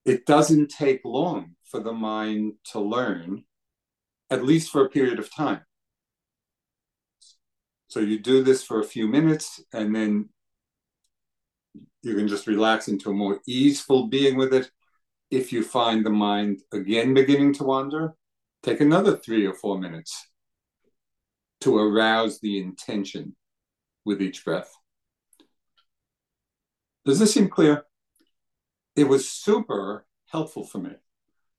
it 0.04 0.26
doesn't 0.26 0.70
take 0.70 1.00
long 1.04 1.54
for 1.64 1.80
the 1.80 1.92
mind 1.92 2.54
to 2.72 2.80
learn, 2.80 3.44
at 4.32 4.44
least 4.44 4.70
for 4.70 4.84
a 4.84 4.88
period 4.88 5.18
of 5.18 5.32
time. 5.32 5.60
So 7.88 8.00
you 8.00 8.18
do 8.18 8.42
this 8.42 8.64
for 8.64 8.80
a 8.80 8.84
few 8.84 9.06
minutes 9.06 9.62
and 9.72 9.94
then 9.94 10.30
you 12.02 12.14
can 12.14 12.26
just 12.26 12.46
relax 12.46 12.88
into 12.88 13.10
a 13.10 13.14
more 13.14 13.40
easeful 13.46 14.08
being 14.08 14.36
with 14.36 14.54
it. 14.54 14.70
If 15.30 15.52
you 15.52 15.62
find 15.62 16.04
the 16.04 16.10
mind 16.10 16.60
again 16.72 17.14
beginning 17.14 17.52
to 17.54 17.64
wander, 17.64 18.14
take 18.62 18.80
another 18.80 19.16
three 19.16 19.46
or 19.46 19.54
four 19.54 19.78
minutes 19.78 20.26
to 21.60 21.76
arouse 21.76 22.40
the 22.40 22.58
intention 22.58 23.36
with 24.04 24.22
each 24.22 24.44
breath. 24.44 24.72
Does 27.04 27.18
this 27.18 27.34
seem 27.34 27.48
clear? 27.48 27.84
it 28.94 29.04
was 29.04 29.28
super 29.28 30.06
helpful 30.26 30.64
for 30.64 30.78
me. 30.78 30.92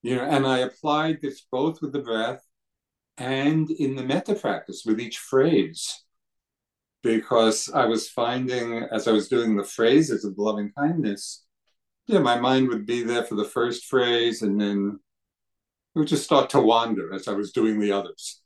You 0.01 0.17
know, 0.17 0.23
and 0.23 0.45
I 0.45 0.59
applied 0.59 1.21
this 1.21 1.45
both 1.51 1.81
with 1.81 1.93
the 1.93 1.99
breath 1.99 2.45
and 3.17 3.69
in 3.71 3.95
the 3.95 4.03
metta 4.03 4.35
practice 4.35 4.83
with 4.85 4.99
each 4.99 5.17
phrase. 5.17 6.03
Because 7.01 7.69
I 7.73 7.85
was 7.85 8.09
finding 8.09 8.83
as 8.91 9.07
I 9.07 9.11
was 9.11 9.27
doing 9.27 9.55
the 9.55 9.63
phrases 9.63 10.23
of 10.23 10.37
loving 10.37 10.71
kindness, 10.77 11.43
yeah, 12.07 12.19
my 12.19 12.39
mind 12.39 12.69
would 12.69 12.85
be 12.85 13.03
there 13.03 13.23
for 13.23 13.35
the 13.35 13.43
first 13.43 13.85
phrase 13.85 14.41
and 14.41 14.59
then 14.59 14.99
it 15.95 15.99
would 15.99 16.07
just 16.07 16.23
start 16.23 16.49
to 16.51 16.61
wander 16.61 17.13
as 17.13 17.27
I 17.27 17.33
was 17.33 17.51
doing 17.51 17.79
the 17.79 17.91
others. 17.91 18.41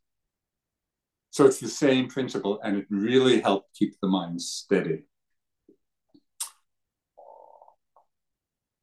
So 1.30 1.46
it's 1.46 1.60
the 1.60 1.70
same 1.70 2.08
principle, 2.08 2.60
and 2.64 2.78
it 2.78 2.88
really 2.90 3.42
helped 3.42 3.76
keep 3.78 3.96
the 4.02 4.08
mind 4.08 4.42
steady. 4.42 5.04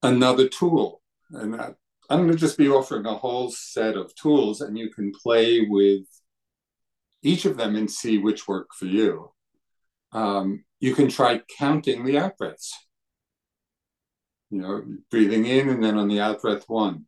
another 0.04 0.48
tool. 0.48 1.00
And 1.30 1.54
that, 1.54 1.74
I'm 2.10 2.20
going 2.20 2.32
to 2.32 2.38
just 2.38 2.58
be 2.58 2.68
offering 2.68 3.06
a 3.06 3.14
whole 3.14 3.50
set 3.50 3.96
of 3.96 4.14
tools, 4.14 4.60
and 4.60 4.76
you 4.76 4.90
can 4.90 5.12
play 5.12 5.62
with 5.62 6.04
each 7.22 7.46
of 7.46 7.56
them 7.56 7.74
and 7.74 7.90
see 7.90 8.18
which 8.18 8.46
work 8.46 8.68
for 8.74 8.84
you. 8.84 9.32
Um, 10.12 10.64
you 10.80 10.94
can 10.94 11.08
try 11.08 11.40
counting 11.58 12.04
the 12.04 12.18
out 12.18 12.36
breaths. 12.36 12.72
You 14.50 14.60
know, 14.60 14.84
breathing 15.10 15.46
in 15.46 15.68
and 15.68 15.82
then 15.82 15.96
on 15.96 16.08
the 16.08 16.20
out 16.20 16.42
breath 16.42 16.64
one, 16.68 17.06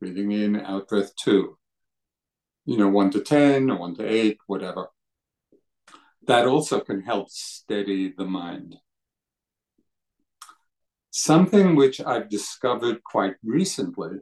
breathing 0.00 0.32
in, 0.32 0.56
out 0.56 0.88
breath 0.88 1.14
two. 1.14 1.58
You 2.64 2.78
know, 2.78 2.88
one 2.88 3.10
to 3.10 3.20
10 3.20 3.70
or 3.70 3.78
one 3.78 3.94
to 3.96 4.08
eight, 4.08 4.38
whatever. 4.46 4.88
That 6.26 6.46
also 6.46 6.80
can 6.80 7.02
help 7.02 7.28
steady 7.30 8.12
the 8.16 8.24
mind. 8.24 8.76
Something 11.16 11.76
which 11.76 12.00
I've 12.00 12.28
discovered 12.28 13.04
quite 13.04 13.34
recently 13.44 14.18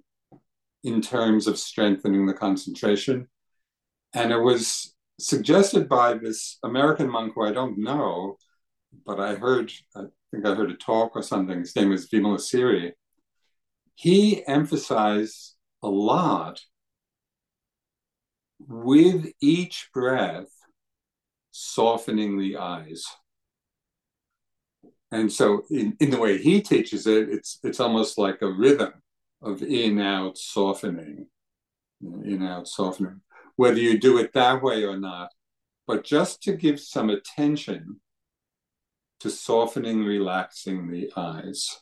in 0.85 1.01
terms 1.01 1.47
of 1.47 1.59
strengthening 1.59 2.27
the 2.27 2.35
concentration. 2.35 3.29
And 4.13 4.31
it 4.31 4.37
was 4.37 4.95
suggested 5.19 5.89
by 5.89 6.13
this 6.13 6.59
American 6.63 7.09
monk 7.09 7.33
who 7.35 7.47
I 7.47 7.53
don't 7.53 7.79
know, 7.79 8.37
but 9.07 9.19
I 9.19 9.37
heard, 9.37 9.73
I 9.97 10.03
think 10.31 10.45
I 10.45 10.55
heard 10.55 10.71
a 10.71 10.75
talk 10.75 11.13
or 11.15 11.23
something. 11.23 11.61
His 11.61 11.75
name 11.75 11.93
is 11.93 12.11
Vimalasiri. 12.11 12.93
He 13.95 14.47
emphasized 14.47 15.55
a 15.83 15.89
lot 15.89 16.61
with 18.59 19.33
each 19.41 19.89
breath, 19.95 20.53
softening 21.53 22.39
the 22.39 22.59
eyes. 22.59 23.07
And 25.13 25.31
so, 25.31 25.65
in, 25.71 25.97
in 26.01 26.11
the 26.11 26.19
way 26.19 26.39
he 26.39 26.63
teaches 26.63 27.07
it, 27.07 27.29
it's 27.29 27.61
it's 27.63 27.81
almost 27.81 28.19
like 28.19 28.43
a 28.43 28.51
rhythm 28.51 28.95
of 29.43 29.63
in 29.63 30.01
out 30.01 30.39
softening, 30.39 31.27
in 32.03 32.43
out 32.43 32.67
softening. 32.67 33.21
whether 33.57 33.79
you 33.79 33.99
do 33.99 34.19
it 34.19 34.33
that 34.33 34.63
way 34.63 34.85
or 34.85 34.97
not, 34.99 35.31
but 35.87 36.05
just 36.05 36.43
to 36.43 36.53
give 36.55 36.81
some 36.81 37.11
attention 37.11 38.01
to 39.21 39.31
softening, 39.31 40.05
relaxing 40.05 40.91
the 40.91 41.13
eyes. 41.17 41.81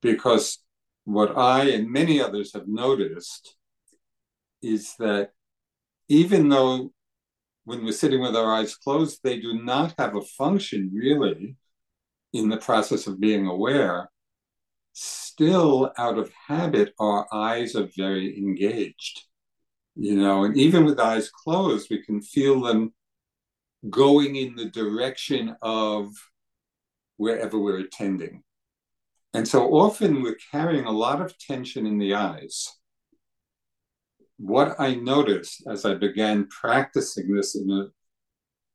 Because 0.00 0.58
what 1.04 1.36
I 1.36 1.64
and 1.70 1.90
many 1.90 2.20
others 2.20 2.54
have 2.54 2.68
noticed 2.68 3.56
is 4.62 4.94
that 4.98 5.32
even 6.08 6.48
though 6.48 6.92
when 7.64 7.84
we're 7.84 7.92
sitting 7.92 8.20
with 8.20 8.36
our 8.36 8.54
eyes 8.54 8.76
closed, 8.76 9.20
they 9.22 9.38
do 9.40 9.62
not 9.62 9.94
have 9.98 10.16
a 10.16 10.22
function 10.22 10.90
really 10.94 11.56
in 12.32 12.48
the 12.48 12.56
process 12.56 13.06
of 13.06 13.20
being 13.20 13.46
aware. 13.46 14.10
Still, 14.92 15.92
out 15.96 16.18
of 16.18 16.32
habit, 16.46 16.92
our 16.98 17.26
eyes 17.32 17.74
are 17.74 17.88
very 17.96 18.36
engaged. 18.36 19.22
You 19.94 20.16
know, 20.16 20.44
and 20.44 20.56
even 20.56 20.84
with 20.84 21.00
eyes 21.00 21.30
closed, 21.30 21.88
we 21.90 22.02
can 22.02 22.22
feel 22.22 22.60
them 22.60 22.94
going 23.88 24.36
in 24.36 24.54
the 24.54 24.70
direction 24.70 25.56
of 25.60 26.08
wherever 27.16 27.58
we're 27.58 27.80
attending. 27.80 28.42
And 29.34 29.46
so 29.46 29.74
often 29.74 30.22
we're 30.22 30.38
carrying 30.50 30.84
a 30.84 30.90
lot 30.90 31.20
of 31.20 31.36
tension 31.38 31.86
in 31.86 31.98
the 31.98 32.14
eyes. 32.14 32.68
What 34.38 34.76
I 34.78 34.94
noticed 34.94 35.66
as 35.66 35.84
I 35.84 35.94
began 35.94 36.48
practicing 36.48 37.34
this 37.34 37.54
in 37.54 37.70
a 37.70 37.86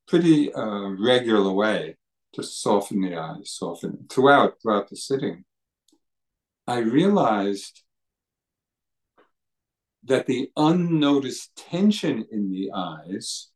pretty 0.08 0.52
uh, 0.52 0.88
regular 0.98 1.52
way, 1.52 1.96
to 2.38 2.44
soften 2.44 3.00
the 3.00 3.16
eyes, 3.16 3.50
soften 3.50 4.06
throughout 4.08 4.54
throughout 4.62 4.88
the 4.88 4.96
sitting, 4.96 5.44
I 6.66 6.78
realized 6.78 7.82
that 10.04 10.26
the 10.26 10.50
unnoticed 10.56 11.56
tension 11.56 12.24
in 12.30 12.50
the 12.50 12.70
eyes, 12.74 13.48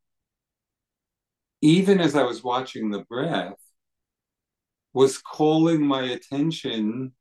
even 1.60 2.00
as 2.00 2.16
I 2.16 2.24
was 2.24 2.42
watching 2.42 2.90
the 2.90 3.04
breath, 3.04 3.60
was 4.92 5.18
calling 5.18 5.86
my 5.86 6.02
attention 6.02 7.12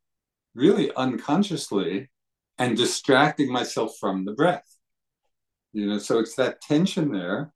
really 0.55 0.91
unconsciously 0.95 2.09
and 2.57 2.75
distracting 2.75 3.51
myself 3.51 3.93
from 3.99 4.25
the 4.25 4.33
breath. 4.33 4.77
You 5.73 5.87
know, 5.87 5.97
so 5.99 6.19
it's 6.19 6.35
that 6.35 6.61
tension 6.61 7.11
there 7.11 7.53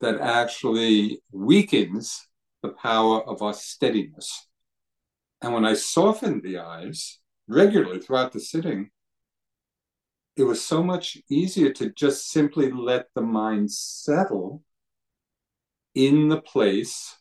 that 0.00 0.20
actually 0.20 1.22
weakens 1.30 2.26
the 2.62 2.70
power 2.70 3.22
of 3.22 3.42
our 3.42 3.54
steadiness. 3.54 4.48
And 5.40 5.52
when 5.52 5.64
I 5.64 5.74
softened 5.74 6.42
the 6.42 6.58
eyes 6.58 7.18
regularly 7.48 8.00
throughout 8.00 8.32
the 8.32 8.40
sitting, 8.40 8.90
it 10.36 10.44
was 10.44 10.64
so 10.64 10.82
much 10.82 11.18
easier 11.28 11.72
to 11.74 11.90
just 11.90 12.30
simply 12.30 12.70
let 12.70 13.06
the 13.14 13.22
mind 13.22 13.70
settle 13.70 14.62
in 15.94 16.28
the 16.28 16.40
place 16.40 17.16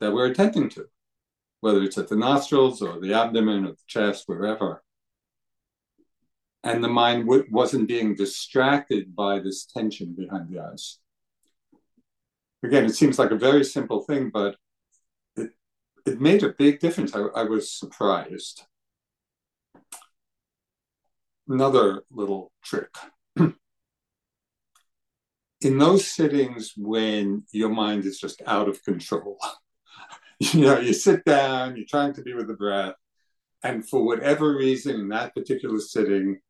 that 0.00 0.12
we're 0.12 0.26
attending 0.26 0.68
to 0.70 0.86
whether 1.60 1.82
it's 1.82 1.98
at 1.98 2.08
the 2.08 2.16
nostrils 2.16 2.82
or 2.82 2.98
the 3.00 3.14
abdomen 3.14 3.66
or 3.66 3.72
the 3.72 3.84
chest, 3.86 4.24
wherever. 4.26 4.82
And 6.62 6.82
the 6.82 6.88
mind 6.88 7.24
w- 7.24 7.46
wasn't 7.50 7.88
being 7.88 8.14
distracted 8.14 9.14
by 9.14 9.40
this 9.40 9.64
tension 9.64 10.14
behind 10.14 10.48
the 10.50 10.60
eyes. 10.60 10.98
Again, 12.62 12.84
it 12.84 12.94
seems 12.94 13.18
like 13.18 13.30
a 13.30 13.36
very 13.36 13.64
simple 13.64 14.02
thing, 14.02 14.30
but 14.30 14.56
it, 15.36 15.50
it 16.06 16.20
made 16.20 16.42
a 16.42 16.50
big 16.50 16.80
difference. 16.80 17.14
I, 17.14 17.20
I 17.34 17.44
was 17.44 17.72
surprised. 17.72 18.64
Another 21.48 22.02
little 22.10 22.52
trick. 22.62 22.94
In 23.36 23.54
those 25.78 26.06
sittings 26.06 26.74
when 26.76 27.44
your 27.52 27.70
mind 27.70 28.04
is 28.04 28.18
just 28.18 28.42
out 28.46 28.68
of 28.68 28.84
control, 28.84 29.38
you 30.38 30.62
know, 30.62 30.78
you 30.78 30.92
sit 30.92 31.24
down, 31.24 31.76
you're 31.76 31.86
trying 31.88 32.12
to 32.14 32.22
be 32.22 32.34
with 32.34 32.46
the 32.46 32.54
breath, 32.54 32.94
and 33.62 33.86
for 33.86 34.04
whatever 34.04 34.56
reason 34.56 35.00
in 35.00 35.08
that 35.08 35.34
particular 35.34 35.80
sitting, 35.80 36.40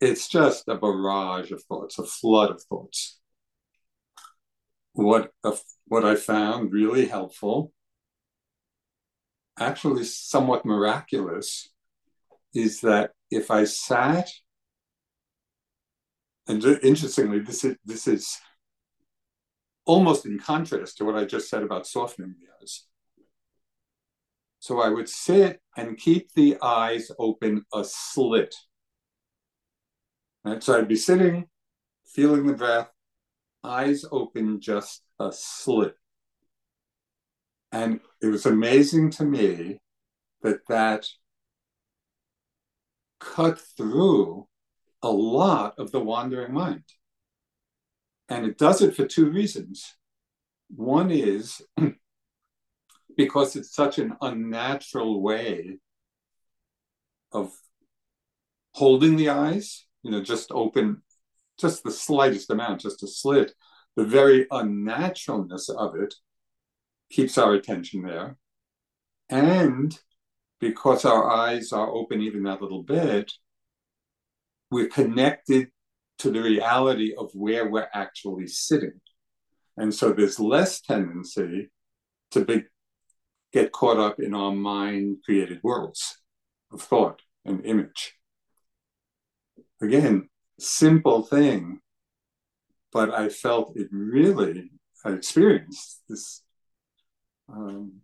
it's 0.00 0.28
just 0.28 0.68
a 0.68 0.76
barrage 0.76 1.52
of 1.52 1.62
thoughts, 1.64 1.98
a 1.98 2.04
flood 2.04 2.50
of 2.50 2.62
thoughts. 2.62 3.19
What 4.92 5.32
uh, 5.44 5.56
what 5.86 6.04
I 6.04 6.16
found 6.16 6.72
really 6.72 7.06
helpful, 7.06 7.72
actually 9.58 10.04
somewhat 10.04 10.64
miraculous, 10.64 11.70
is 12.54 12.80
that 12.80 13.12
if 13.30 13.50
I 13.50 13.64
sat, 13.64 14.28
and 16.48 16.64
interestingly, 16.82 17.38
this 17.38 17.64
is 17.64 17.76
this 17.84 18.08
is 18.08 18.38
almost 19.84 20.26
in 20.26 20.38
contrast 20.38 20.98
to 20.98 21.04
what 21.04 21.16
I 21.16 21.24
just 21.24 21.48
said 21.48 21.62
about 21.62 21.86
softening 21.86 22.34
the 22.40 22.48
eyes. 22.60 22.84
So 24.60 24.80
I 24.80 24.90
would 24.90 25.08
sit 25.08 25.60
and 25.76 25.96
keep 25.96 26.32
the 26.34 26.58
eyes 26.60 27.10
open 27.18 27.64
a 27.72 27.82
slit. 27.82 28.54
Right? 30.44 30.62
So 30.62 30.78
I'd 30.78 30.86
be 30.88 30.96
sitting, 30.96 31.46
feeling 32.04 32.46
the 32.46 32.52
breath, 32.52 32.90
eyes 33.62 34.04
open 34.10 34.60
just 34.60 35.02
a 35.18 35.30
slit. 35.32 35.94
And 37.72 38.00
it 38.20 38.26
was 38.26 38.46
amazing 38.46 39.10
to 39.12 39.24
me 39.24 39.80
that 40.42 40.66
that 40.68 41.06
cut 43.20 43.60
through 43.76 44.48
a 45.02 45.10
lot 45.10 45.78
of 45.78 45.92
the 45.92 46.00
wandering 46.00 46.52
mind. 46.52 46.84
And 48.28 48.46
it 48.46 48.58
does 48.58 48.82
it 48.82 48.94
for 48.94 49.06
two 49.06 49.30
reasons. 49.30 49.94
One 50.68 51.10
is 51.10 51.62
because 53.16 53.56
it's 53.56 53.74
such 53.74 53.98
an 53.98 54.16
unnatural 54.20 55.22
way 55.22 55.78
of 57.32 57.52
holding 58.72 59.16
the 59.16 59.30
eyes, 59.30 59.84
you 60.02 60.10
know, 60.10 60.22
just 60.22 60.50
open, 60.52 61.02
just 61.60 61.84
the 61.84 61.90
slightest 61.90 62.50
amount, 62.50 62.80
just 62.80 63.02
a 63.02 63.06
slit. 63.06 63.52
The 63.96 64.04
very 64.04 64.46
unnaturalness 64.46 65.68
of 65.68 65.96
it 65.96 66.14
keeps 67.10 67.36
our 67.38 67.54
attention 67.54 68.02
there. 68.02 68.36
And 69.28 69.98
because 70.60 71.04
our 71.04 71.30
eyes 71.30 71.72
are 71.72 71.90
open 71.90 72.20
even 72.20 72.44
that 72.44 72.62
little 72.62 72.82
bit, 72.82 73.32
we're 74.70 74.88
connected 74.88 75.68
to 76.18 76.30
the 76.30 76.40
reality 76.40 77.14
of 77.16 77.30
where 77.34 77.68
we're 77.68 77.88
actually 77.94 78.46
sitting. 78.46 79.00
And 79.76 79.94
so 79.94 80.12
there's 80.12 80.38
less 80.38 80.80
tendency 80.80 81.70
to 82.32 82.44
be, 82.44 82.64
get 83.52 83.72
caught 83.72 83.98
up 83.98 84.20
in 84.20 84.34
our 84.34 84.52
mind 84.52 85.18
created 85.24 85.60
worlds 85.62 86.18
of 86.72 86.82
thought 86.82 87.22
and 87.44 87.64
image. 87.64 88.14
Again, 89.82 90.29
simple 90.60 91.22
thing, 91.22 91.80
but 92.92 93.12
I 93.12 93.28
felt 93.28 93.76
it 93.76 93.88
really, 93.90 94.70
I 95.04 95.12
experienced 95.12 96.02
this 96.08 96.42
um, 97.48 98.00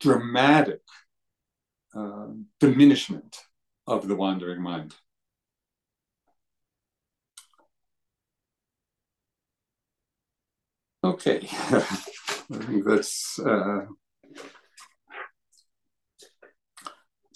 dramatic 0.00 0.80
uh, 1.94 2.28
diminishment 2.60 3.36
of 3.86 4.08
the 4.08 4.16
wandering 4.16 4.62
mind. 4.62 4.94
Okay, 11.02 11.48
I 11.50 11.80
think 12.50 12.84
that's 12.84 13.38
uh, 13.38 13.86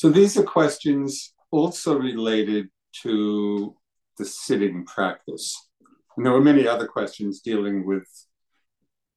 So 0.05 0.11
these 0.11 0.37
are 0.37 0.43
questions 0.43 1.33
also 1.51 1.99
related 1.99 2.69
to 3.05 3.75
the 4.18 4.24
sitting 4.24 4.85
practice. 4.85 5.68
And 6.16 6.24
there 6.24 6.33
were 6.33 6.40
many 6.40 6.66
other 6.66 6.87
questions 6.87 7.40
dealing 7.40 7.87
with 7.87 8.07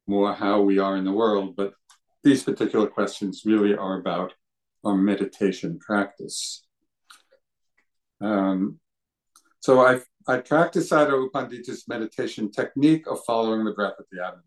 more 0.08 0.34
how 0.34 0.62
we 0.62 0.80
are 0.80 0.98
in 0.98 1.06
the 1.06 1.12
world, 1.12 1.56
but 1.56 1.74
these 2.24 2.44
particular 2.44 2.88
questions 2.88 3.44
really 3.46 3.76
are 3.76 4.00
about 4.00 4.34
our 4.84 4.96
meditation 4.96 5.80
practice. 5.80 6.66
Um, 8.22 8.80
so 9.60 9.86
I 9.86 10.02
I 10.28 10.38
practice 10.40 10.90
Sayadaw 10.90 11.24
U 11.24 11.30
Pandita's 11.34 11.88
meditation 11.88 12.52
technique 12.52 13.08
of 13.08 13.24
following 13.26 13.64
the 13.64 13.72
breath 13.72 13.94
at 14.00 14.06
the 14.12 14.24
abdomen. 14.24 14.44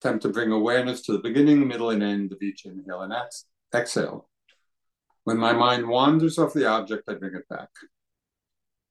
Attempt 0.00 0.22
to 0.22 0.30
bring 0.30 0.50
awareness 0.50 1.02
to 1.02 1.12
the 1.12 1.20
beginning, 1.20 1.66
middle, 1.66 1.90
and 1.90 2.02
end 2.02 2.32
of 2.32 2.42
each 2.42 2.64
inhale 2.64 3.02
and 3.02 3.12
ex- 3.12 3.46
exhale. 3.74 4.28
When 5.24 5.38
my 5.38 5.52
mind 5.52 5.86
wanders 5.88 6.38
off 6.38 6.52
the 6.54 6.66
object, 6.66 7.04
I 7.08 7.14
bring 7.14 7.34
it 7.34 7.48
back. 7.48 7.68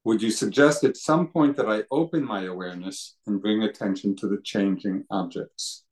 Would 0.06 0.22
you 0.22 0.32
suggest 0.32 0.84
at 0.84 0.98
some 0.98 1.28
point 1.28 1.56
that 1.56 1.70
I 1.70 1.84
open 1.90 2.26
my 2.26 2.44
awareness 2.44 3.16
and 3.26 3.42
bring 3.42 3.64
attention 3.64 4.16
to 4.18 4.28
the 4.28 4.42
changing 4.44 5.06
objects? 5.10 5.86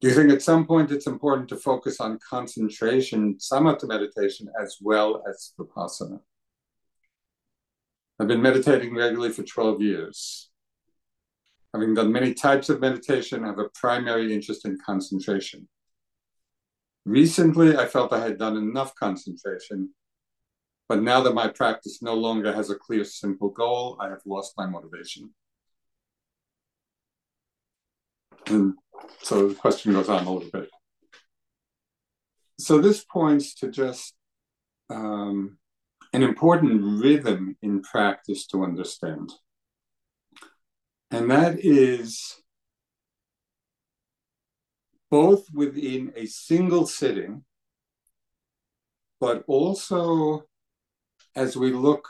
Do 0.00 0.08
you 0.08 0.14
think 0.14 0.30
at 0.30 0.40
some 0.40 0.66
point 0.66 0.90
it's 0.90 1.06
important 1.06 1.50
to 1.50 1.56
focus 1.56 2.00
on 2.00 2.18
concentration, 2.26 3.36
samatha 3.36 3.86
meditation, 3.86 4.48
as 4.58 4.78
well 4.80 5.22
as 5.28 5.52
vipassana? 5.58 6.20
I've 8.18 8.28
been 8.28 8.40
meditating 8.40 8.94
regularly 8.94 9.32
for 9.32 9.42
12 9.42 9.82
years. 9.82 10.50
Having 11.74 11.94
done 11.94 12.12
many 12.12 12.32
types 12.32 12.70
of 12.70 12.80
meditation, 12.80 13.44
I 13.44 13.48
have 13.48 13.58
a 13.58 13.68
primary 13.74 14.32
interest 14.32 14.64
in 14.64 14.78
concentration. 14.84 15.68
Recently, 17.04 17.76
I 17.76 17.86
felt 17.86 18.12
I 18.12 18.20
had 18.20 18.38
done 18.38 18.56
enough 18.56 18.94
concentration, 18.94 19.90
but 20.90 21.02
now 21.04 21.20
that 21.20 21.34
my 21.34 21.46
practice 21.46 22.02
no 22.02 22.14
longer 22.14 22.52
has 22.52 22.68
a 22.68 22.74
clear, 22.74 23.04
simple 23.04 23.50
goal, 23.50 23.96
I 24.00 24.08
have 24.08 24.22
lost 24.26 24.54
my 24.56 24.66
motivation. 24.66 25.30
And 28.48 28.74
so 29.22 29.46
the 29.46 29.54
question 29.54 29.92
goes 29.92 30.08
on 30.08 30.26
a 30.26 30.32
little 30.32 30.50
bit. 30.50 30.68
So 32.58 32.80
this 32.80 33.04
points 33.04 33.54
to 33.60 33.70
just 33.70 34.14
um, 34.88 35.58
an 36.12 36.24
important 36.24 37.00
rhythm 37.00 37.56
in 37.62 37.82
practice 37.82 38.48
to 38.48 38.64
understand. 38.64 39.30
And 41.12 41.30
that 41.30 41.60
is 41.60 42.42
both 45.08 45.44
within 45.54 46.12
a 46.16 46.26
single 46.26 46.88
sitting, 46.88 47.44
but 49.20 49.44
also 49.46 50.46
as 51.36 51.56
we 51.56 51.72
look 51.72 52.08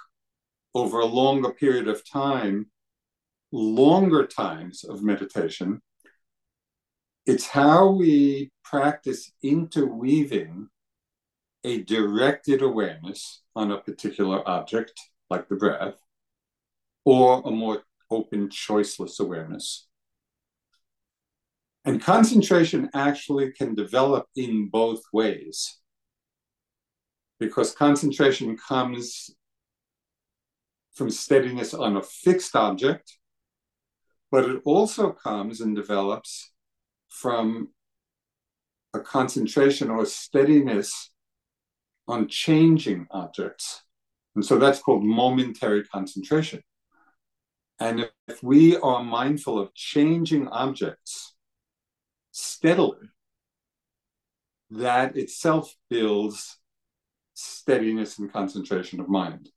over 0.74 1.00
a 1.00 1.06
longer 1.06 1.52
period 1.52 1.88
of 1.88 2.09
time, 2.09 2.70
longer 3.52 4.26
times 4.26 4.85
of 4.85 5.02
meditation, 5.02 5.80
it's 7.26 7.46
how 7.46 7.90
we 7.90 8.50
practice 8.64 9.33
interweaving 9.42 10.68
a 11.64 11.83
directed 11.83 12.62
awareness 12.62 13.42
on 13.54 13.70
a 13.70 13.80
particular 13.80 14.48
object, 14.48 14.98
like 15.28 15.48
the 15.48 15.56
breath, 15.56 15.96
or 17.04 17.42
a 17.44 17.50
more 17.50 17.83
open, 18.11 18.48
choiceless 18.48 19.20
awareness. 19.20 19.87
And 21.85 22.02
concentration 22.02 22.90
actually 22.94 23.52
can 23.52 23.74
develop 23.74 24.26
in 24.37 24.68
both 24.68 25.02
ways 25.12 25.80
because 27.40 27.74
concentration 27.74 28.57
comes 28.57 29.31
from 30.94 31.11
steadiness 31.11 31.72
on 31.72 31.96
a 31.96 32.03
fixed 32.03 32.55
object, 32.55 33.16
but 34.31 34.48
it 34.48 34.61
also 34.64 35.11
comes 35.11 35.61
and 35.61 35.74
develops 35.74 36.53
from 37.09 37.70
a 38.92 39.00
concentration 39.00 39.90
or 39.90 40.05
steadiness 40.05 41.11
on 42.07 42.29
changing 42.29 43.07
objects. 43.11 43.83
And 44.35 44.44
so 44.44 44.59
that's 44.59 44.81
called 44.81 45.03
momentary 45.03 45.85
concentration. 45.85 46.62
And 47.79 48.11
if 48.29 48.42
we 48.42 48.76
are 48.76 49.03
mindful 49.03 49.59
of 49.59 49.74
changing 49.74 50.48
objects 50.48 51.35
steadily, 52.31 53.09
that 54.70 55.16
itself 55.16 55.74
builds 55.88 56.60
steadiness 57.40 58.18
and 58.18 58.33
concentration 58.33 59.00
of 59.00 59.09
mind. 59.09 59.48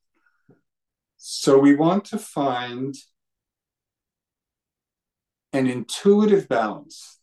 So 1.16 1.58
we 1.58 1.74
want 1.74 2.04
to 2.06 2.18
find 2.18 2.94
an 5.52 5.66
intuitive 5.66 6.48
balance 6.48 7.18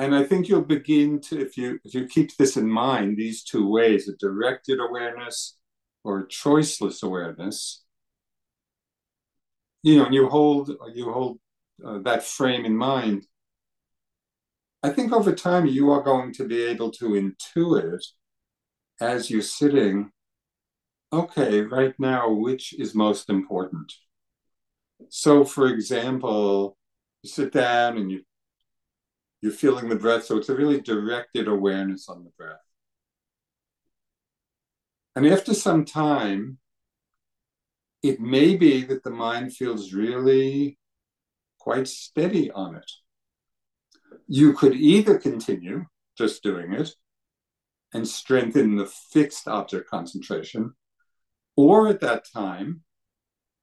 and 0.00 0.14
I 0.14 0.24
think 0.24 0.48
you'll 0.48 0.62
begin 0.62 1.20
to, 1.28 1.38
if 1.38 1.58
you 1.58 1.78
if 1.84 1.92
you 1.92 2.06
keep 2.06 2.34
this 2.38 2.56
in 2.56 2.66
mind, 2.66 3.18
these 3.18 3.44
two 3.44 3.68
ways, 3.68 4.08
a 4.08 4.16
directed 4.16 4.80
awareness 4.80 5.58
or 6.04 6.20
a 6.20 6.26
choiceless 6.26 7.02
awareness, 7.02 7.84
you 9.82 9.96
know, 9.96 10.06
and 10.06 10.14
you 10.14 10.26
hold 10.26 10.70
you 10.94 11.12
hold 11.12 11.38
uh, 11.84 11.98
that 11.98 12.22
frame 12.22 12.64
in 12.64 12.74
mind. 12.74 13.26
I 14.82 14.88
think 14.88 15.12
over 15.12 15.34
time 15.34 15.66
you 15.66 15.90
are 15.90 16.02
going 16.02 16.32
to 16.34 16.48
be 16.48 16.62
able 16.62 16.90
to 16.92 17.10
intuit 17.10 18.02
as 19.00 19.30
you're 19.30 19.42
sitting. 19.42 20.10
Okay, 21.12 21.62
right 21.62 21.94
now, 21.98 22.30
which 22.30 22.72
is 22.78 22.94
most 22.94 23.28
important? 23.30 23.92
So, 25.08 25.44
for 25.44 25.66
example, 25.66 26.76
you 27.22 27.30
sit 27.30 27.52
down 27.52 27.96
and 27.96 28.10
you 28.10 28.22
you're 29.42 29.52
feeling 29.52 29.88
the 29.88 29.96
breath. 29.96 30.24
So 30.24 30.36
it's 30.36 30.50
a 30.50 30.54
really 30.54 30.80
directed 30.80 31.48
awareness 31.48 32.08
on 32.08 32.24
the 32.24 32.30
breath. 32.36 32.60
And 35.16 35.26
after 35.26 35.54
some 35.54 35.84
time, 35.84 36.58
it 38.02 38.20
may 38.20 38.56
be 38.56 38.84
that 38.84 39.02
the 39.02 39.10
mind 39.10 39.54
feels 39.54 39.92
really 39.92 40.78
quite 41.58 41.88
steady 41.88 42.50
on 42.50 42.76
it. 42.76 42.90
You 44.26 44.52
could 44.52 44.74
either 44.74 45.18
continue 45.18 45.86
just 46.16 46.42
doing 46.42 46.72
it 46.72 46.94
and 47.92 48.06
strengthen 48.06 48.76
the 48.76 48.86
fixed 48.86 49.48
object 49.48 49.88
concentration, 49.88 50.74
or 51.56 51.88
at 51.88 52.00
that 52.00 52.24
time, 52.32 52.82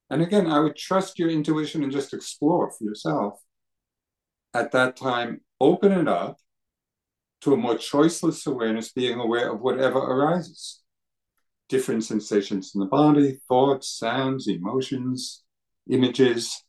and 0.10 0.22
again, 0.22 0.48
I 0.48 0.60
would 0.60 0.76
trust 0.76 1.20
your 1.20 1.30
intuition 1.30 1.84
and 1.84 1.92
just 1.92 2.14
explore 2.14 2.72
for 2.72 2.84
yourself. 2.84 3.40
At 4.54 4.72
that 4.72 4.96
time, 4.96 5.42
open 5.60 5.92
it 5.92 6.08
up 6.08 6.38
to 7.42 7.54
a 7.54 7.58
more 7.58 7.76
choiceless 7.76 8.48
awareness, 8.48 8.92
being 8.92 9.20
aware 9.20 9.52
of 9.52 9.62
whatever 9.62 10.00
arises 10.00 10.82
different 11.70 12.04
sensations 12.04 12.72
in 12.74 12.80
the 12.80 12.88
body, 12.88 13.40
thoughts, 13.48 13.90
sounds, 13.90 14.48
emotions, 14.48 15.44
images. 15.90 16.64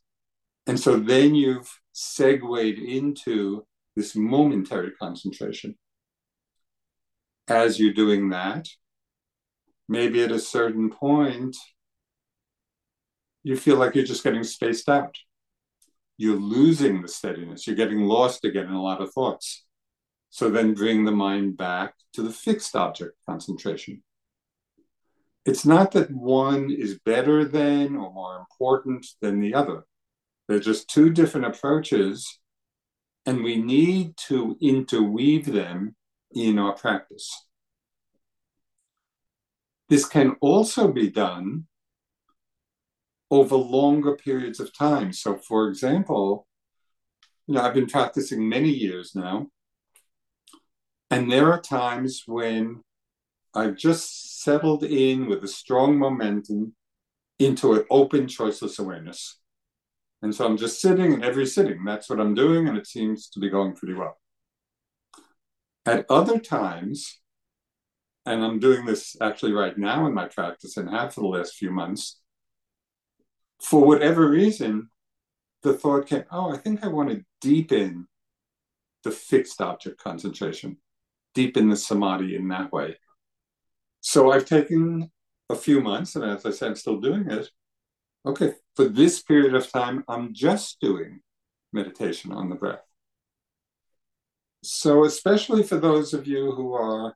And 0.67 0.79
so 0.79 0.99
then 0.99 1.35
you've 1.35 1.69
segued 1.93 2.79
into 2.79 3.65
this 3.95 4.15
momentary 4.15 4.91
concentration. 4.91 5.75
As 7.49 7.79
you're 7.79 7.93
doing 7.93 8.29
that, 8.29 8.67
maybe 9.87 10.23
at 10.23 10.31
a 10.31 10.39
certain 10.39 10.89
point, 10.89 11.57
you 13.43 13.57
feel 13.57 13.77
like 13.77 13.95
you're 13.95 14.05
just 14.05 14.23
getting 14.23 14.43
spaced 14.43 14.87
out 14.87 15.17
you're 16.19 16.35
losing 16.35 17.01
the 17.01 17.07
steadiness. 17.07 17.65
You're 17.65 17.77
getting 17.77 18.01
lost 18.01 18.43
again 18.43 18.65
in 18.65 18.73
a 18.73 18.83
lot 18.83 19.01
of 19.01 19.13
thoughts. 19.13 19.63
So 20.29 20.49
then 20.49 20.73
bring 20.73 21.05
the 21.05 21.13
mind 21.13 21.55
back 21.55 21.93
to 22.13 22.21
the 22.21 22.29
fixed 22.29 22.75
object 22.75 23.13
concentration. 23.25 24.03
It's 25.45 25.65
not 25.65 25.91
that 25.91 26.11
one 26.11 26.71
is 26.71 26.99
better 27.05 27.45
than 27.45 27.95
or 27.95 28.11
more 28.11 28.37
important 28.37 29.07
than 29.21 29.39
the 29.39 29.53
other. 29.53 29.85
They're 30.49 30.59
just 30.59 30.89
two 30.89 31.09
different 31.09 31.47
approaches, 31.47 32.39
and 33.25 33.41
we 33.41 33.55
need 33.55 34.17
to 34.27 34.57
interweave 34.59 35.45
them 35.45 35.95
in 36.33 36.59
our 36.59 36.73
practice. 36.73 37.45
This 39.89 40.05
can 40.05 40.35
also 40.41 40.91
be 40.91 41.09
done 41.09 41.65
over 43.31 43.55
longer 43.55 44.15
periods 44.15 44.59
of 44.59 44.75
time. 44.75 45.11
So, 45.13 45.37
for 45.37 45.67
example, 45.67 46.47
you 47.47 47.55
know, 47.55 47.61
I've 47.61 47.73
been 47.73 47.87
practicing 47.87 48.47
many 48.47 48.69
years 48.69 49.15
now, 49.15 49.47
and 51.09 51.31
there 51.31 51.51
are 51.51 51.59
times 51.59 52.23
when 52.27 52.81
I've 53.55 53.75
just 53.75 54.43
settled 54.43 54.83
in 54.83 55.27
with 55.27 55.43
a 55.43 55.47
strong 55.47 55.97
momentum 55.97 56.75
into 57.39 57.73
an 57.73 57.85
open, 57.89 58.27
choiceless 58.27 58.77
awareness. 58.77 59.39
And 60.21 60.35
so 60.35 60.45
I'm 60.45 60.57
just 60.57 60.81
sitting, 60.81 61.13
and 61.13 61.23
every 61.23 61.47
sitting, 61.47 61.83
that's 61.83 62.09
what 62.09 62.19
I'm 62.19 62.35
doing, 62.35 62.67
and 62.67 62.77
it 62.77 62.85
seems 62.85 63.29
to 63.29 63.39
be 63.39 63.49
going 63.49 63.73
pretty 63.73 63.95
well. 63.95 64.18
At 65.89 66.05
other 66.09 66.39
times, 66.39 67.19
and 68.25 68.43
I'm 68.43 68.59
doing 68.59 68.85
this 68.85 69.15
actually 69.19 69.53
right 69.53 69.75
now 69.75 70.05
in 70.05 70.13
my 70.13 70.27
practice 70.27 70.77
and 70.77 70.87
have 70.89 71.15
for 71.15 71.21
the 71.21 71.27
last 71.27 71.55
few 71.55 71.71
months, 71.71 72.21
for 73.59 73.83
whatever 73.83 74.29
reason, 74.29 74.89
the 75.63 75.73
thought 75.73 76.05
came, 76.05 76.25
oh, 76.31 76.53
I 76.53 76.57
think 76.57 76.83
I 76.83 76.87
want 76.87 77.09
to 77.09 77.25
deepen 77.41 78.07
the 79.03 79.09
fixed 79.11 79.61
object 79.61 79.99
concentration, 80.01 80.77
deepen 81.33 81.69
the 81.69 81.75
samadhi 81.75 82.35
in 82.35 82.47
that 82.49 82.71
way. 82.71 82.97
So 84.01 84.31
I've 84.31 84.45
taken 84.45 85.11
a 85.49 85.55
few 85.55 85.81
months, 85.81 86.15
and 86.15 86.23
as 86.23 86.45
I 86.45 86.51
said, 86.51 86.69
I'm 86.69 86.75
still 86.75 86.99
doing 86.99 87.29
it. 87.29 87.49
Okay, 88.25 88.53
for 88.75 88.85
this 88.85 89.23
period 89.23 89.55
of 89.55 89.71
time, 89.71 90.03
I'm 90.07 90.33
just 90.33 90.79
doing 90.79 91.21
meditation 91.73 92.31
on 92.31 92.49
the 92.49 92.55
breath. 92.55 92.88
So, 94.61 95.05
especially 95.05 95.63
for 95.63 95.77
those 95.77 96.13
of 96.13 96.27
you 96.27 96.51
who 96.51 96.73
are, 96.73 97.15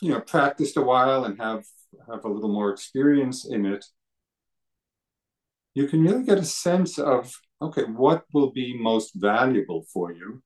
you 0.00 0.10
know, 0.10 0.20
practiced 0.20 0.76
a 0.76 0.82
while 0.82 1.24
and 1.24 1.38
have 1.40 1.64
have 2.10 2.24
a 2.24 2.28
little 2.28 2.52
more 2.52 2.70
experience 2.70 3.44
in 3.44 3.64
it, 3.66 3.84
you 5.74 5.86
can 5.86 6.02
really 6.02 6.24
get 6.24 6.38
a 6.38 6.44
sense 6.44 6.98
of 6.98 7.32
okay, 7.62 7.84
what 7.84 8.24
will 8.32 8.50
be 8.50 8.76
most 8.76 9.14
valuable 9.14 9.84
for 9.92 10.12
you 10.12 10.42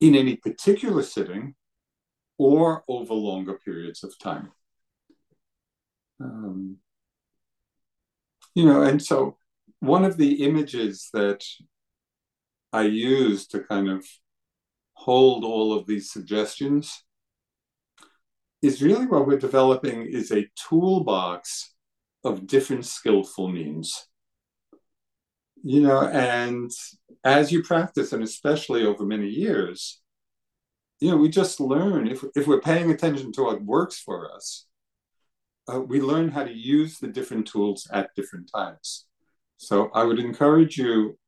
in 0.00 0.16
any 0.16 0.36
particular 0.36 1.02
sitting 1.02 1.54
or 2.36 2.82
over 2.88 3.14
longer 3.14 3.58
periods 3.64 4.02
of 4.02 4.18
time. 4.18 4.50
Um, 6.20 6.78
you 8.54 8.66
know, 8.66 8.82
and 8.82 9.00
so 9.00 9.36
one 9.78 10.04
of 10.04 10.16
the 10.16 10.44
images 10.44 11.08
that 11.12 11.44
I 12.72 12.82
use 12.82 13.46
to 13.48 13.60
kind 13.60 13.88
of 13.88 14.04
hold 14.94 15.44
all 15.44 15.72
of 15.72 15.86
these 15.86 16.10
suggestions 16.10 17.04
is 18.62 18.82
really 18.82 19.06
what 19.06 19.26
we're 19.26 19.38
developing 19.38 20.02
is 20.02 20.30
a 20.30 20.48
toolbox 20.68 21.74
of 22.24 22.46
different 22.46 22.86
skillful 22.86 23.48
means. 23.48 24.06
You 25.64 25.80
know, 25.82 26.02
and 26.06 26.70
as 27.24 27.52
you 27.52 27.62
practice, 27.62 28.12
and 28.12 28.22
especially 28.22 28.84
over 28.84 29.04
many 29.04 29.28
years, 29.28 30.00
you 31.00 31.10
know, 31.10 31.16
we 31.16 31.28
just 31.28 31.60
learn 31.60 32.06
if, 32.06 32.24
if 32.36 32.46
we're 32.46 32.60
paying 32.60 32.90
attention 32.90 33.32
to 33.32 33.42
what 33.42 33.62
works 33.62 33.98
for 33.98 34.32
us, 34.32 34.66
uh, 35.72 35.80
we 35.80 36.00
learn 36.00 36.30
how 36.30 36.44
to 36.44 36.52
use 36.52 36.98
the 36.98 37.08
different 37.08 37.46
tools 37.46 37.88
at 37.92 38.14
different 38.14 38.50
times. 38.54 39.06
So 39.56 39.90
I 39.94 40.04
would 40.04 40.18
encourage 40.18 40.76
you 40.76 41.18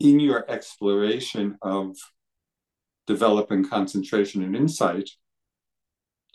in 0.00 0.20
your 0.20 0.50
exploration 0.50 1.58
of 1.62 1.96
developing 3.08 3.66
concentration 3.66 4.44
and 4.44 4.54
insight, 4.54 5.08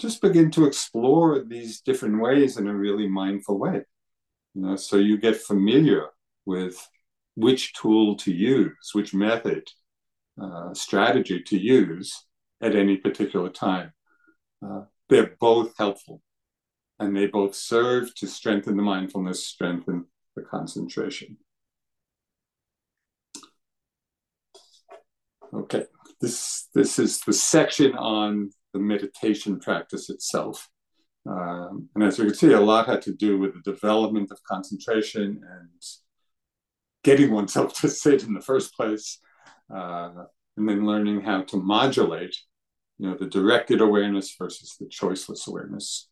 just 0.01 0.21
begin 0.21 0.49
to 0.51 0.65
explore 0.65 1.43
these 1.45 1.82
different 1.82 2.19
ways 2.19 2.57
in 2.57 2.67
a 2.67 2.76
really 2.76 3.07
mindful 3.07 3.59
way. 3.59 3.84
You 4.55 4.61
know, 4.63 4.76
so 4.76 4.97
you 4.97 5.17
get 5.17 5.38
familiar 5.38 6.07
with 6.45 6.76
which 7.36 7.74
tool 7.74 8.15
to 8.17 8.34
use, 8.34 8.89
which 8.93 9.13
method, 9.13 9.69
uh, 10.41 10.74
strategy 10.74 11.43
to 11.43 11.57
use 11.57 12.26
at 12.59 12.76
any 12.76 12.97
particular 12.97 13.49
time. 13.49 13.93
Uh, 14.65 14.82
they're 15.09 15.36
both 15.39 15.78
helpful 15.78 16.21
and 16.97 17.15
they 17.15 17.28
both 17.28 17.53
serve 17.53 18.15
to 18.15 18.26
strengthen 18.26 18.78
the 18.78 18.82
mindfulness, 18.82 19.45
strengthen 19.45 20.05
the 20.36 20.41
concentration. 20.41 21.38
Okay, 25.53 25.86
this, 26.24 26.69
this 26.74 26.99
is 26.99 27.19
the 27.19 27.34
section 27.34 27.95
on 27.95 28.49
the 28.74 28.80
meditation 28.80 29.59
practice 29.59 30.09
itself. 30.09 30.69
Um, 31.30 31.89
and 31.93 32.03
as 32.05 32.17
you 32.17 32.26
can 32.26 32.34
see, 32.34 32.53
a 32.53 32.61
lot 32.61 32.88
had 32.88 33.01
to 33.03 33.13
do 33.13 33.38
with 33.38 33.53
the 33.53 33.71
development 33.71 34.32
of 34.32 34.41
concentration 34.49 35.41
and 35.43 35.84
getting 37.03 37.32
oneself 37.32 37.74
to 37.82 37.89
sit 37.89 38.24
in 38.24 38.34
the 38.34 38.39
first 38.39 38.74
place, 38.74 39.19
uh, 39.74 40.24
and 40.55 40.69
then 40.69 40.86
learning 40.86 41.21
how 41.21 41.41
to 41.41 41.57
modulate, 41.57 42.38
you 42.99 43.09
know, 43.09 43.17
the 43.17 43.26
directed 43.26 43.82
awareness 43.82 44.34
versus 44.39 44.78
the 44.80 44.86
choiceless 44.86 45.45
awareness. 45.45 46.07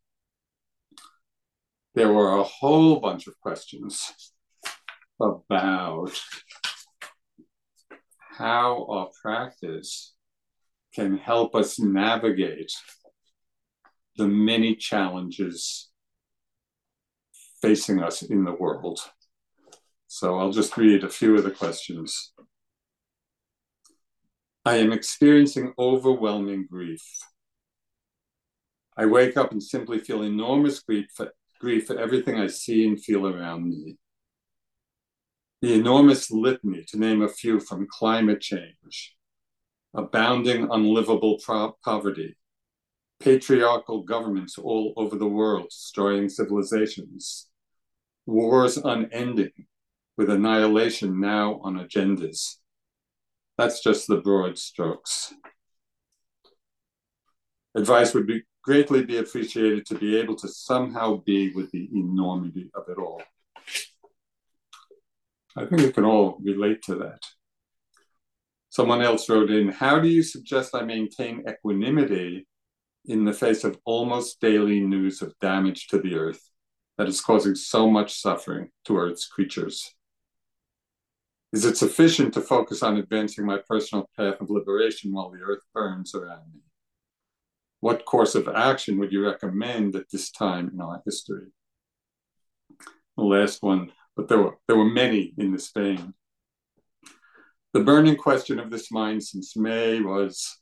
There 1.95 2.12
were 2.12 2.38
a 2.38 2.43
whole 2.43 2.99
bunch 2.99 3.28
of 3.28 3.39
questions 3.39 4.12
about 5.22 6.12
how 8.42 8.88
our 8.89 9.10
practice 9.22 10.16
can 10.96 11.16
help 11.16 11.54
us 11.54 11.80
navigate 11.80 12.72
the 14.18 14.28
many 14.28 14.76
challenges 14.76 15.92
facing 17.62 18.02
us 18.02 18.24
in 18.24 18.44
the 18.44 18.52
world. 18.52 19.00
So 20.08 20.39
I'll 20.39 20.52
just 20.52 20.76
read 20.76 21.04
a 21.04 21.10
few 21.10 21.38
of 21.38 21.44
the 21.44 21.52
questions. 21.52 22.34
I 24.66 24.78
am 24.78 24.92
experiencing 24.92 25.74
overwhelming 25.78 26.66
grief. 26.70 27.06
I 28.98 29.06
wake 29.06 29.38
up 29.38 29.52
and 29.52 29.62
simply 29.62 30.00
feel 30.00 30.24
enormous 30.24 30.80
grief 30.80 31.06
for, 31.16 31.32
grief 31.60 31.86
for 31.86 32.00
everything 32.00 32.39
I 32.39 32.48
see 32.48 32.88
and 32.88 33.00
feel 33.00 33.28
around 33.28 33.70
me 33.70 33.98
the 35.62 35.74
enormous 35.74 36.32
litany, 36.32 36.84
to 36.88 36.97
name 36.97 37.22
a 37.22 37.28
few, 37.28 37.59
from 37.59 37.88
climate 37.89 38.41
change, 38.41 39.16
abounding 39.93 40.68
unlivable 40.72 41.39
pro- 41.43 41.78
poverty, 41.84 42.36
patriarchal 43.20 44.01
governments 44.01 44.57
all 44.57 44.93
over 44.97 45.16
the 45.16 45.28
world 45.28 45.68
destroying 45.70 46.28
civilizations, 46.28 47.47
wars 48.26 48.78
unending, 48.78 49.51
with 50.18 50.30
annihilation 50.30 51.20
now 51.20 51.59
on 51.64 51.76
agendas. 51.76 52.55
That's 53.57 53.84
just 53.84 54.07
the 54.07 54.18
broad 54.18 54.57
strokes. 54.57 55.34
Advice 57.76 58.14
would 58.14 58.28
be 58.28 58.41
greatly 58.64 59.03
be 59.03 59.18
appreciated 59.18 59.86
to 59.86 59.95
be 59.95 60.18
able 60.18 60.36
to 60.36 60.47
somehow 60.47 61.18
be 61.26 61.51
with 61.53 61.72
the 61.72 61.89
enormity 61.93 62.70
of 62.76 62.84
it 62.89 62.97
all. 62.97 63.22
I 65.58 65.66
think 65.66 65.82
we 65.82 65.91
can 65.91 66.06
all 66.06 66.38
relate 66.41 66.82
to 66.84 66.95
that. 66.95 67.22
Someone 68.70 69.02
else 69.02 69.28
wrote 69.28 69.52
in 69.52 69.70
How 69.70 69.99
do 69.99 70.08
you 70.08 70.24
suggest 70.24 70.74
I 70.74 70.84
maintain 70.84 71.43
equanimity 71.47 72.47
in 73.06 73.26
the 73.26 73.34
face 73.34 73.64
of 73.64 73.78
almost 73.86 74.39
daily 74.39 74.80
news 74.80 75.22
of 75.22 75.38
damage 75.41 75.88
to 75.88 75.99
the 75.99 76.16
earth 76.16 76.41
that 76.97 77.08
is 77.08 77.20
causing 77.20 77.56
so 77.56 77.89
much 77.89 78.20
suffering 78.20 78.70
to 78.86 78.97
Earth's 78.97 79.28
creatures? 79.28 79.93
Is 81.52 81.66
it 81.66 81.76
sufficient 81.76 82.34
to 82.36 82.41
focus 82.41 82.82
on 82.82 82.95
advancing 82.95 83.45
my 83.45 83.58
personal 83.68 84.10
path 84.16 84.39
of 84.39 84.49
liberation 84.49 85.12
while 85.12 85.32
the 85.32 85.39
earth 85.39 85.64
burns 85.74 86.16
around 86.16 86.54
me? 86.54 86.62
What 87.82 88.06
course 88.06 88.36
of 88.36 88.47
action 88.47 88.97
would 88.99 89.12
you 89.12 89.26
recommend 89.26 89.95
at 89.95 90.10
this 90.12 90.32
time 90.32 90.70
in 90.74 90.80
our 90.80 91.02
history? 91.04 91.47
The 93.18 93.24
last 93.24 93.62
one 93.62 93.91
but 94.16 94.28
there 94.28 94.39
were, 94.39 94.57
there 94.68 94.78
were 94.78 94.89
many 94.89 95.34
in 95.38 95.51
this 95.51 95.72
vein. 95.72 96.14
The 97.74 97.80
burning 97.80 98.18
question 98.18 98.59
of 98.59 98.70
this 98.70 98.91
mind 98.91 99.24
since 99.24 99.55
May 99.55 100.01
was 100.01 100.57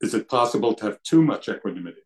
Is 0.00 0.14
it 0.14 0.28
possible 0.28 0.74
to 0.74 0.84
have 0.86 1.02
too 1.02 1.22
much 1.22 1.48
equanimity? 1.48 2.02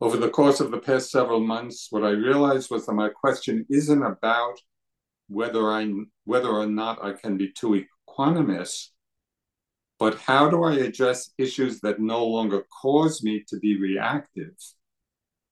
Over 0.00 0.16
the 0.16 0.28
course 0.28 0.60
of 0.60 0.70
the 0.70 0.78
past 0.78 1.10
several 1.10 1.40
months, 1.40 1.86
what 1.90 2.04
I 2.04 2.10
realized 2.10 2.70
was 2.70 2.86
that 2.86 2.92
my 2.92 3.08
question 3.08 3.64
isn't 3.70 4.02
about 4.02 4.56
whether 5.28 5.70
I 5.70 5.90
whether 6.24 6.48
or 6.48 6.66
not 6.66 7.02
I 7.04 7.12
can 7.12 7.36
be 7.36 7.52
too 7.52 7.84
equanimous, 8.08 8.88
but 9.98 10.18
how 10.18 10.50
do 10.50 10.64
I 10.64 10.74
address 10.74 11.30
issues 11.38 11.80
that 11.80 12.00
no 12.00 12.26
longer 12.26 12.66
cause 12.82 13.22
me 13.22 13.44
to 13.48 13.58
be 13.58 13.80
reactive, 13.80 14.54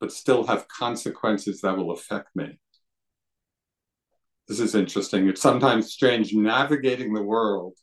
but 0.01 0.13
still 0.13 0.47
have 0.47 0.69
consequences 0.69 1.61
that 1.61 1.77
will 1.77 1.93
affect 1.93 2.35
me? 2.35 2.59
This 4.49 4.61
is 4.61 4.75
interesting. 4.75 5.29
It's 5.29 5.41
sometimes 5.41 5.93
strange 5.93 6.35
navigating 6.35 7.15
the 7.15 7.23
world 7.23 7.75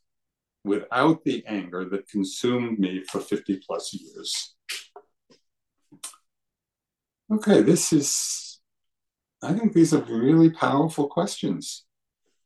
without 0.63 1.23
the 1.23 1.43
anger 1.47 1.85
that 1.85 2.07
consumed 2.07 2.77
me 2.77 3.03
for 3.09 3.19
50 3.19 3.61
plus 3.65 3.93
years. 3.93 4.55
Okay, 7.33 7.61
this 7.61 7.91
is, 7.93 8.59
I 9.41 9.53
think 9.53 9.73
these 9.73 9.93
are 9.93 10.03
really 10.03 10.51
powerful 10.51 11.07
questions. 11.07 11.85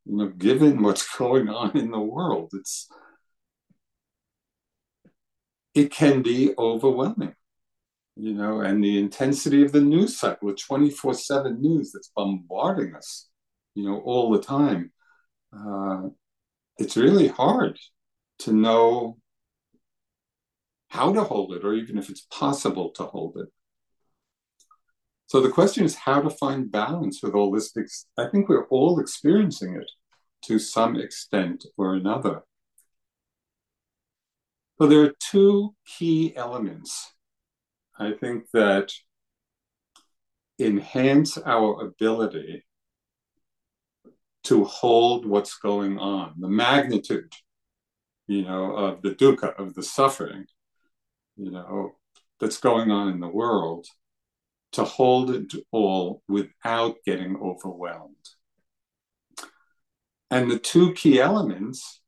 You 0.06 0.18
know, 0.18 0.28
given 0.30 0.82
what's 0.82 1.18
going 1.18 1.50
on 1.50 1.76
in 1.76 1.92
the 1.92 2.00
world, 2.00 2.52
it's, 2.54 2.88
it 5.74 5.92
can 5.92 6.22
be 6.22 6.54
overwhelming, 6.58 7.36
you 8.16 8.34
know, 8.34 8.62
and 8.62 8.82
the 8.82 8.98
intensity 8.98 9.66
of 9.66 9.74
the 9.74 9.82
news 9.82 10.18
cycle, 10.18 10.54
24 10.54 11.16
7 11.16 11.62
news 11.62 11.92
that's 11.92 12.12
bombarding 12.16 12.96
us 12.96 13.28
you 13.76 13.88
know, 13.88 14.00
all 14.00 14.32
the 14.32 14.42
time, 14.42 14.92
uh, 15.56 16.10
it's 16.78 16.98
really 16.98 17.28
hard 17.28 17.78
to 18.40 18.52
know 18.52 19.18
how 20.90 21.14
to 21.14 21.24
hold 21.24 21.54
it, 21.54 21.64
or 21.64 21.74
even 21.74 21.98
if 21.98 22.10
it's 22.10 22.26
possible 22.32 22.90
to 22.92 23.04
hold 23.04 23.38
it. 23.38 23.50
So 25.28 25.42
the 25.42 25.50
question 25.50 25.84
is 25.84 25.96
how 25.96 26.22
to 26.22 26.30
find 26.30 26.72
balance 26.72 27.22
with 27.22 27.34
all 27.34 27.52
this. 27.52 27.74
I 28.18 28.28
think 28.28 28.48
we're 28.48 28.68
all 28.68 29.00
experiencing 29.00 29.76
it 29.76 29.92
to 30.46 30.60
some 30.60 30.96
extent 30.96 31.66
or 31.78 31.96
another. 31.96 32.44
So 34.78 34.88
there 34.88 35.02
are 35.02 35.14
two 35.20 35.76
key 35.86 36.36
elements, 36.36 37.14
I 37.98 38.12
think, 38.12 38.46
that 38.54 38.92
enhance 40.60 41.38
our 41.38 41.82
ability 41.82 42.64
to 44.46 44.64
hold 44.64 45.26
what's 45.26 45.56
going 45.58 45.98
on, 45.98 46.34
the 46.40 46.48
magnitude, 46.48 47.34
you 48.28 48.44
know, 48.44 48.76
of 48.76 49.02
the 49.02 49.12
dukkha, 49.12 49.58
of 49.60 49.74
the 49.76 49.84
suffering, 49.84 50.46
you 51.36 51.52
know, 51.52 51.96
that's 52.40 52.58
going 52.58 52.92
on 52.92 53.10
in 53.10 53.20
the 53.20 53.28
world, 53.28 53.88
to 54.72 54.84
hold 54.84 55.32
it 55.32 55.54
all 55.72 56.22
without 56.28 56.98
getting 57.06 57.38
overwhelmed. 57.38 58.16
And 60.30 60.50
the 60.50 60.60
two 60.60 60.94
key 60.94 61.20
elements 61.20 62.02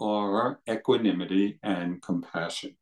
are 0.00 0.60
equanimity 0.70 1.58
and 1.62 2.00
compassion. 2.02 2.76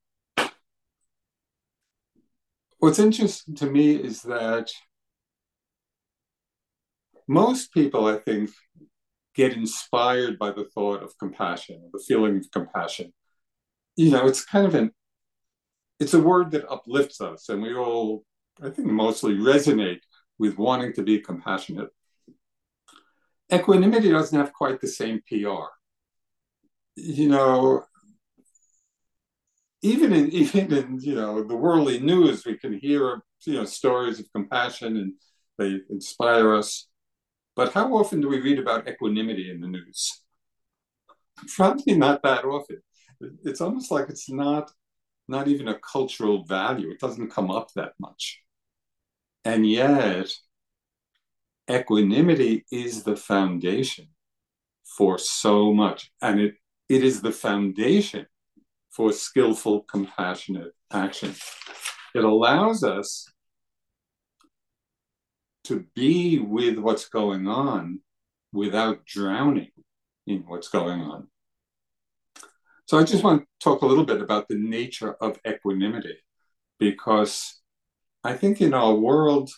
What's 2.78 2.98
interesting 2.98 3.54
to 3.56 3.66
me 3.66 3.94
is 3.94 4.22
that 4.22 4.70
most 7.26 7.72
people, 7.72 8.06
I 8.06 8.18
think, 8.18 8.50
get 9.34 9.54
inspired 9.54 10.38
by 10.38 10.50
the 10.50 10.64
thought 10.74 11.02
of 11.02 11.18
compassion, 11.18 11.90
the 11.92 12.02
feeling 12.06 12.36
of 12.36 12.50
compassion. 12.52 13.12
You 13.96 14.10
know, 14.10 14.26
it's 14.26 14.44
kind 14.44 14.66
of 14.66 14.74
an 14.74 14.92
it's 16.00 16.14
a 16.14 16.20
word 16.20 16.50
that 16.50 16.70
uplifts 16.70 17.20
us, 17.20 17.48
and 17.48 17.62
we 17.62 17.74
all, 17.74 18.24
I 18.62 18.70
think, 18.70 18.88
mostly 18.88 19.34
resonate 19.34 20.00
with 20.38 20.58
wanting 20.58 20.92
to 20.94 21.02
be 21.02 21.20
compassionate. 21.20 21.90
Equanimity 23.52 24.10
doesn't 24.10 24.38
have 24.38 24.52
quite 24.52 24.80
the 24.80 24.88
same 24.88 25.20
PR. 25.28 25.68
You 26.96 27.28
know, 27.28 27.84
even 29.82 30.12
in 30.12 30.28
even 30.32 30.72
in 30.72 30.98
you 31.00 31.14
know 31.14 31.44
the 31.44 31.56
worldly 31.56 32.00
news, 32.00 32.44
we 32.44 32.56
can 32.58 32.76
hear 32.76 33.22
you 33.46 33.54
know 33.54 33.64
stories 33.64 34.18
of 34.18 34.26
compassion 34.34 34.96
and 34.96 35.12
they 35.58 35.80
inspire 35.90 36.54
us. 36.54 36.88
But 37.56 37.72
how 37.72 37.94
often 37.96 38.20
do 38.20 38.28
we 38.28 38.40
read 38.40 38.58
about 38.58 38.88
equanimity 38.88 39.50
in 39.50 39.60
the 39.60 39.68
news? 39.68 40.20
Probably 41.56 41.94
not 41.96 42.22
that 42.22 42.44
often. 42.44 42.82
It's 43.44 43.60
almost 43.60 43.90
like 43.90 44.08
it's 44.08 44.30
not 44.30 44.70
not 45.26 45.48
even 45.48 45.68
a 45.68 45.78
cultural 45.78 46.44
value. 46.44 46.90
It 46.90 47.00
doesn't 47.00 47.30
come 47.30 47.50
up 47.50 47.72
that 47.74 47.92
much. 47.98 48.42
And 49.44 49.66
yet, 49.66 50.30
equanimity 51.70 52.64
is 52.70 53.04
the 53.04 53.16
foundation 53.16 54.08
for 54.84 55.18
so 55.18 55.72
much. 55.72 56.10
And 56.20 56.40
it, 56.40 56.54
it 56.88 57.02
is 57.02 57.22
the 57.22 57.32
foundation 57.32 58.26
for 58.90 59.12
skillful, 59.12 59.82
compassionate 59.82 60.72
action. 60.92 61.34
It 62.14 62.24
allows 62.24 62.84
us 62.84 63.26
to 65.64 65.84
be 65.94 66.38
with 66.38 66.78
what's 66.78 67.08
going 67.08 67.46
on 67.46 68.00
without 68.52 69.04
drowning 69.04 69.70
in 70.26 70.44
what's 70.46 70.68
going 70.68 71.00
on. 71.00 71.28
So 72.86 72.98
I 72.98 73.04
just 73.04 73.24
want 73.24 73.42
to 73.42 73.46
talk 73.60 73.82
a 73.82 73.86
little 73.86 74.04
bit 74.04 74.20
about 74.20 74.48
the 74.48 74.56
nature 74.56 75.14
of 75.14 75.38
equanimity 75.46 76.18
because 76.78 77.60
I 78.22 78.34
think 78.34 78.60
in 78.60 78.74
our 78.74 78.94
world, 78.94 79.50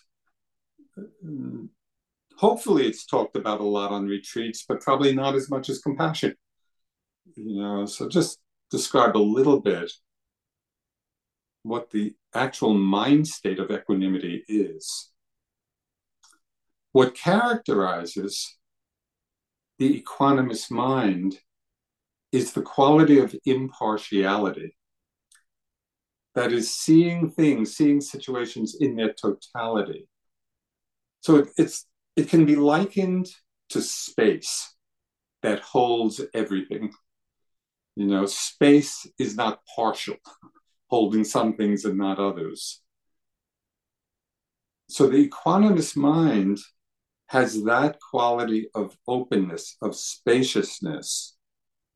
hopefully 2.36 2.86
it's 2.86 3.04
talked 3.04 3.36
about 3.36 3.60
a 3.60 3.64
lot 3.64 3.90
on 3.90 4.06
retreats, 4.06 4.64
but 4.68 4.80
probably 4.80 5.12
not 5.12 5.34
as 5.34 5.50
much 5.50 5.68
as 5.68 5.80
compassion. 5.80 6.34
You 7.34 7.60
know, 7.60 7.86
so 7.86 8.08
just 8.08 8.38
describe 8.70 9.16
a 9.16 9.18
little 9.18 9.60
bit 9.60 9.90
what 11.62 11.90
the 11.90 12.14
actual 12.32 12.74
mind 12.74 13.26
state 13.26 13.58
of 13.58 13.70
equanimity 13.70 14.44
is. 14.48 15.10
What 16.96 17.14
characterizes 17.14 18.56
the 19.78 20.02
equanimous 20.02 20.70
mind 20.70 21.38
is 22.32 22.54
the 22.54 22.62
quality 22.62 23.18
of 23.18 23.36
impartiality. 23.44 24.78
That 26.34 26.52
is, 26.52 26.74
seeing 26.74 27.30
things, 27.30 27.76
seeing 27.76 28.00
situations 28.00 28.78
in 28.80 28.96
their 28.96 29.12
totality. 29.12 30.08
So 31.20 31.36
it, 31.36 31.48
it's 31.58 31.86
it 32.16 32.30
can 32.30 32.46
be 32.46 32.56
likened 32.56 33.28
to 33.68 33.82
space 33.82 34.74
that 35.42 35.60
holds 35.60 36.22
everything. 36.32 36.94
You 37.96 38.06
know, 38.06 38.24
space 38.24 39.06
is 39.18 39.36
not 39.36 39.60
partial, 39.76 40.16
holding 40.88 41.24
some 41.24 41.56
things 41.58 41.84
and 41.84 41.98
not 41.98 42.18
others. 42.18 42.80
So 44.88 45.08
the 45.08 45.28
equanimous 45.28 45.94
mind 45.94 46.58
has 47.28 47.64
that 47.64 47.98
quality 48.00 48.68
of 48.74 48.96
openness, 49.06 49.76
of 49.82 49.96
spaciousness, 49.96 51.36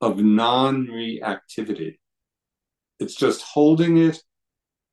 of 0.00 0.18
non 0.18 0.86
reactivity. 0.86 1.98
It's 2.98 3.14
just 3.14 3.42
holding 3.42 3.98
it 3.98 4.22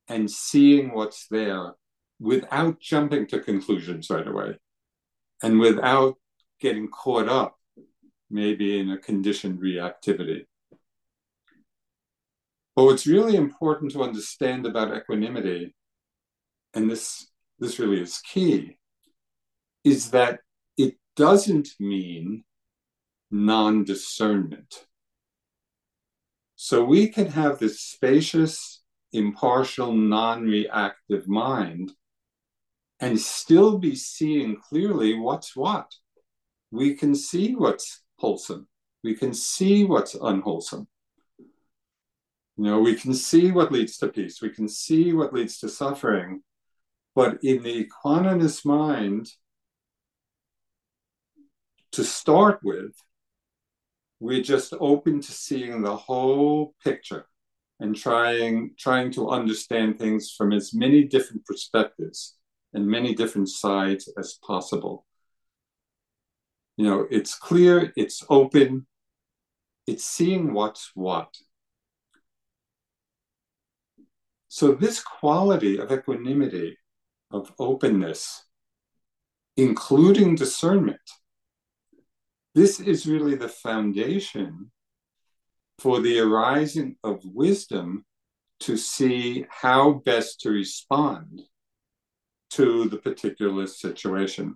and 0.08 0.30
seeing 0.30 0.94
what's 0.94 1.28
there 1.30 1.74
without 2.20 2.80
jumping 2.80 3.28
to 3.28 3.40
conclusions 3.40 4.10
right 4.10 4.28
away 4.28 4.58
and 5.44 5.60
without 5.60 6.16
getting 6.60 6.88
caught 6.88 7.28
up 7.28 7.56
maybe 8.30 8.80
in 8.80 8.92
a 8.92 8.98
conditioned 8.98 9.60
reactivity. 9.60 10.46
But 12.76 12.86
what's 12.86 13.08
really 13.08 13.36
important 13.36 13.92
to 13.94 14.04
understand 14.04 14.66
about 14.66 14.96
equanimity, 14.96 15.74
and 16.74 16.90
this, 16.90 17.28
this 17.60 17.80
really 17.80 18.02
is 18.02 18.20
key, 18.20 18.77
is 19.88 20.12
that 20.12 20.40
it 20.78 20.96
doesn't 21.16 21.70
mean 21.80 22.44
non 23.32 23.84
discernment. 23.86 24.86
So 26.56 26.84
we 26.84 27.08
can 27.08 27.28
have 27.28 27.60
this 27.60 27.80
spacious, 27.82 28.84
impartial, 29.14 29.94
non 29.94 30.44
reactive 30.44 31.28
mind 31.28 31.94
and 33.00 33.20
still 33.20 33.78
be 33.78 33.96
seeing 33.96 34.58
clearly 34.58 35.14
what's 35.14 35.56
what. 35.56 35.90
We 36.72 36.96
can 36.96 37.16
see 37.16 37.56
what's 37.56 38.04
wholesome, 38.18 38.68
we 39.04 39.16
can 39.16 39.34
see 39.34 39.86
what's 39.86 40.16
unwholesome. 40.16 40.88
You 42.60 42.64
know, 42.64 42.80
we 42.80 42.96
can 42.96 43.14
see 43.14 43.52
what 43.52 43.72
leads 43.72 43.98
to 44.00 44.08
peace, 44.08 44.42
we 44.42 44.50
can 44.50 44.68
see 44.68 45.14
what 45.14 45.34
leads 45.34 45.60
to 45.60 45.70
suffering. 45.70 46.42
But 47.16 47.44
in 47.44 47.64
the 47.64 47.86
equanimous 47.86 48.64
mind, 48.64 49.28
to 51.94 52.04
start 52.04 52.60
with, 52.64 52.92
we're 54.20 54.44
just 54.44 54.74
open 54.80 55.22
to 55.22 55.32
seeing 55.32 55.82
the 55.82 55.96
whole 55.96 56.74
picture 56.84 57.28
and 57.80 57.96
trying 57.96 58.72
trying 58.78 59.12
to 59.12 59.30
understand 59.30 60.00
things 60.00 60.34
from 60.36 60.52
as 60.52 60.74
many 60.74 61.04
different 61.04 61.46
perspectives 61.46 62.36
and 62.74 62.88
many 62.88 63.14
different 63.14 63.50
sides 63.50 64.10
as 64.18 64.40
possible. 64.46 65.06
You 66.78 66.86
know 66.86 67.08
it's 67.12 67.36
clear 67.36 67.94
it's 67.96 68.24
open 68.30 68.88
it's 69.86 70.04
seeing 70.04 70.54
what's 70.54 70.92
what. 70.96 71.34
So 74.50 74.74
this 74.74 75.02
quality 75.02 75.78
of 75.80 75.92
equanimity 75.92 76.78
of 77.32 77.52
openness 77.60 78.44
including 79.56 80.36
discernment 80.36 81.00
this 82.58 82.80
is 82.80 83.06
really 83.06 83.36
the 83.36 83.48
foundation 83.48 84.72
for 85.78 86.02
the 86.02 86.20
arising 86.20 86.96
of 87.04 87.22
wisdom 87.24 88.04
to 88.62 88.76
see 88.76 89.46
how 89.48 89.92
best 89.92 90.40
to 90.40 90.50
respond 90.50 91.44
to 92.50 92.90
the 92.90 92.98
particular 92.98 93.68
situation. 93.68 94.56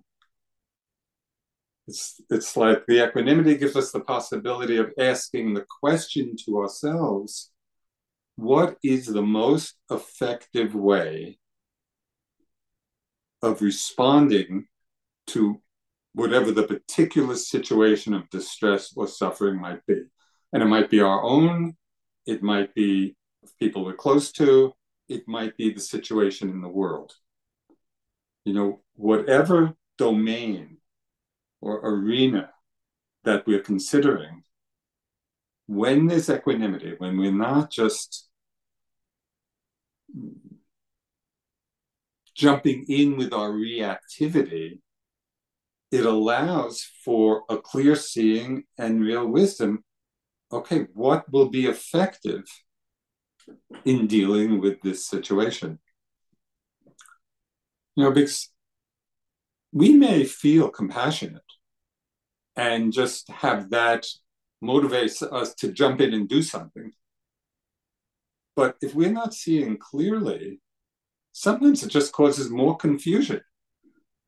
It's, 1.88 2.20
it's 2.32 2.58
like 2.58 2.88
the 2.88 3.08
equanimity 3.08 3.56
gives 3.56 3.76
us 3.76 3.91
the 3.91 3.99
possibility 3.99 4.78
of 4.78 4.91
asking 4.97 5.54
the 5.54 5.66
question 5.80 6.36
to 6.45 6.58
ourselves 6.58 7.52
what 8.36 8.78
is 8.84 9.06
the 9.06 9.22
most 9.22 9.76
effective 9.91 10.74
way 10.74 11.38
of 13.43 13.62
responding 13.62 14.66
to 15.28 15.62
whatever 16.14 16.51
the 16.51 16.64
particular 16.64 17.36
situation 17.36 18.14
of 18.14 18.30
distress 18.30 18.93
or 18.95 19.07
suffering 19.07 19.59
might 19.59 19.86
be. 19.86 20.01
And 20.53 20.62
it 20.62 20.68
might 20.68 20.89
be 20.89 20.99
our 20.99 21.24
own, 21.24 21.78
it 22.26 22.43
might 22.43 22.74
be 22.76 23.16
people 23.59 23.86
we're 23.86 23.93
close 23.93 24.32
to, 24.34 24.74
it 25.07 25.28
might 25.28 25.55
be 25.57 25.74
the 25.74 25.80
situation 25.80 26.49
in 26.49 26.62
the 26.62 26.68
world. 26.68 27.14
You 28.43 28.53
know, 28.53 28.82
whatever 28.95 29.74
domain 29.97 30.78
or 31.62 31.80
arena 31.80 32.49
that 33.24 33.45
we're 33.45 33.62
considering, 33.62 34.43
when 35.68 36.07
there's 36.07 36.30
equanimity, 36.30 36.95
when 36.97 37.18
we're 37.18 37.32
not 37.32 37.72
just 37.72 38.28
jumping 42.36 42.86
in 42.89 43.16
with 43.18 43.32
our 43.32 43.51
reactivity, 43.51 44.80
it 45.92 46.06
allows 46.06 46.89
for 47.04 47.44
a 47.50 47.58
clear 47.58 47.96
seeing 47.96 48.64
and 48.78 49.02
real 49.02 49.28
wisdom. 49.28 49.84
Okay, 50.52 50.88
what 50.94 51.30
will 51.32 51.50
be 51.50 51.66
effective 51.66 52.44
in 53.84 54.08
dealing 54.08 54.62
with 54.62 54.82
this 54.82 55.06
situation? 55.06 55.80
You 57.96 58.06
know, 58.06 58.12
because 58.12 58.50
we 59.74 59.94
may 59.94 60.24
feel 60.24 60.70
compassionate 60.70 61.42
and 62.56 62.94
just 62.94 63.30
have 63.30 63.70
that 63.72 64.08
motivates 64.64 65.22
us 65.22 65.54
to 65.56 65.72
jump 65.72 66.00
in 66.00 66.14
and 66.14 66.28
do 66.28 66.42
something. 66.42 66.92
But 68.56 68.78
if 68.82 68.94
we're 68.94 69.12
not 69.12 69.34
seeing 69.34 69.78
clearly, 69.78 70.62
sometimes 71.32 71.84
it 71.84 71.89
just 71.89 72.12
causes 72.12 72.50
more 72.50 72.78
confusion 72.78 73.42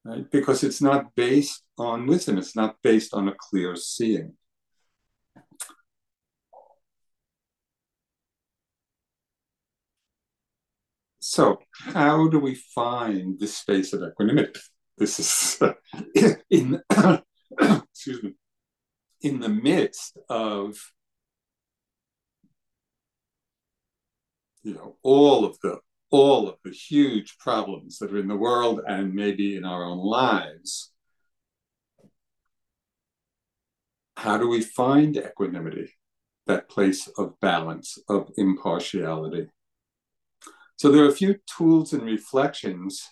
right? 0.05 0.29
Because 0.31 0.63
it's 0.63 0.81
not 0.81 1.15
based 1.15 1.63
on 1.77 2.07
wisdom, 2.07 2.37
it's 2.37 2.55
not 2.55 2.77
based 2.83 3.13
on 3.13 3.27
a 3.27 3.35
clear 3.37 3.75
seeing. 3.75 4.33
So, 11.19 11.59
how 11.71 12.27
do 12.27 12.39
we 12.39 12.55
find 12.55 13.39
this 13.39 13.57
space 13.57 13.93
of 13.93 14.03
equanimity? 14.03 14.59
This 14.97 15.19
is 15.19 15.57
uh, 15.61 15.73
in 16.49 16.81
excuse 17.59 18.23
me 18.23 18.35
in 19.23 19.39
the 19.39 19.49
midst 19.49 20.17
of 20.29 20.75
you 24.63 24.73
know 24.73 24.97
all 25.01 25.45
of 25.45 25.57
the 25.63 25.79
all 26.13 26.47
of 26.47 26.55
the 26.63 26.69
huge 26.69 27.37
problems 27.39 27.97
that 27.97 28.11
are 28.11 28.19
in 28.19 28.27
the 28.27 28.43
world 28.47 28.79
and 28.87 29.15
maybe 29.15 29.57
in 29.57 29.65
our 29.65 29.83
own 29.83 29.97
lives 29.97 30.91
how 34.15 34.37
do 34.37 34.47
we 34.47 34.61
find 34.61 35.17
equanimity 35.17 35.89
that 36.45 36.69
place 36.69 37.09
of 37.17 37.39
balance 37.39 37.97
of 38.07 38.29
impartiality 38.37 39.47
so 40.75 40.91
there 40.91 41.03
are 41.03 41.09
a 41.09 41.21
few 41.23 41.35
tools 41.57 41.93
and 41.93 42.03
reflections 42.03 43.09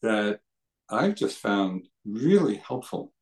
that 0.00 0.40
i've 0.88 1.14
just 1.14 1.36
found 1.36 1.86
really 2.06 2.56
helpful 2.56 3.12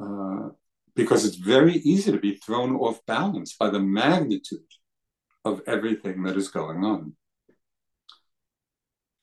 uh, 0.00 0.50
because 0.94 1.24
it's 1.24 1.36
very 1.36 1.74
easy 1.78 2.12
to 2.12 2.18
be 2.18 2.36
thrown 2.36 2.76
off 2.76 3.04
balance 3.06 3.56
by 3.58 3.70
the 3.70 3.80
magnitude 3.80 4.60
of 5.44 5.62
everything 5.66 6.22
that 6.24 6.36
is 6.36 6.48
going 6.48 6.84
on. 6.84 7.14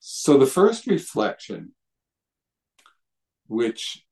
So, 0.09 0.37
the 0.37 0.45
first 0.45 0.87
reflection, 0.87 1.73
which 3.47 4.05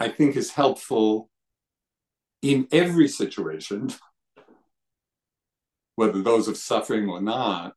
I 0.00 0.08
think 0.08 0.36
is 0.36 0.52
helpful 0.52 1.28
in 2.40 2.66
every 2.72 3.06
situation, 3.06 3.90
whether 5.96 6.22
those 6.22 6.48
of 6.48 6.56
suffering 6.56 7.10
or 7.10 7.20
not, 7.20 7.74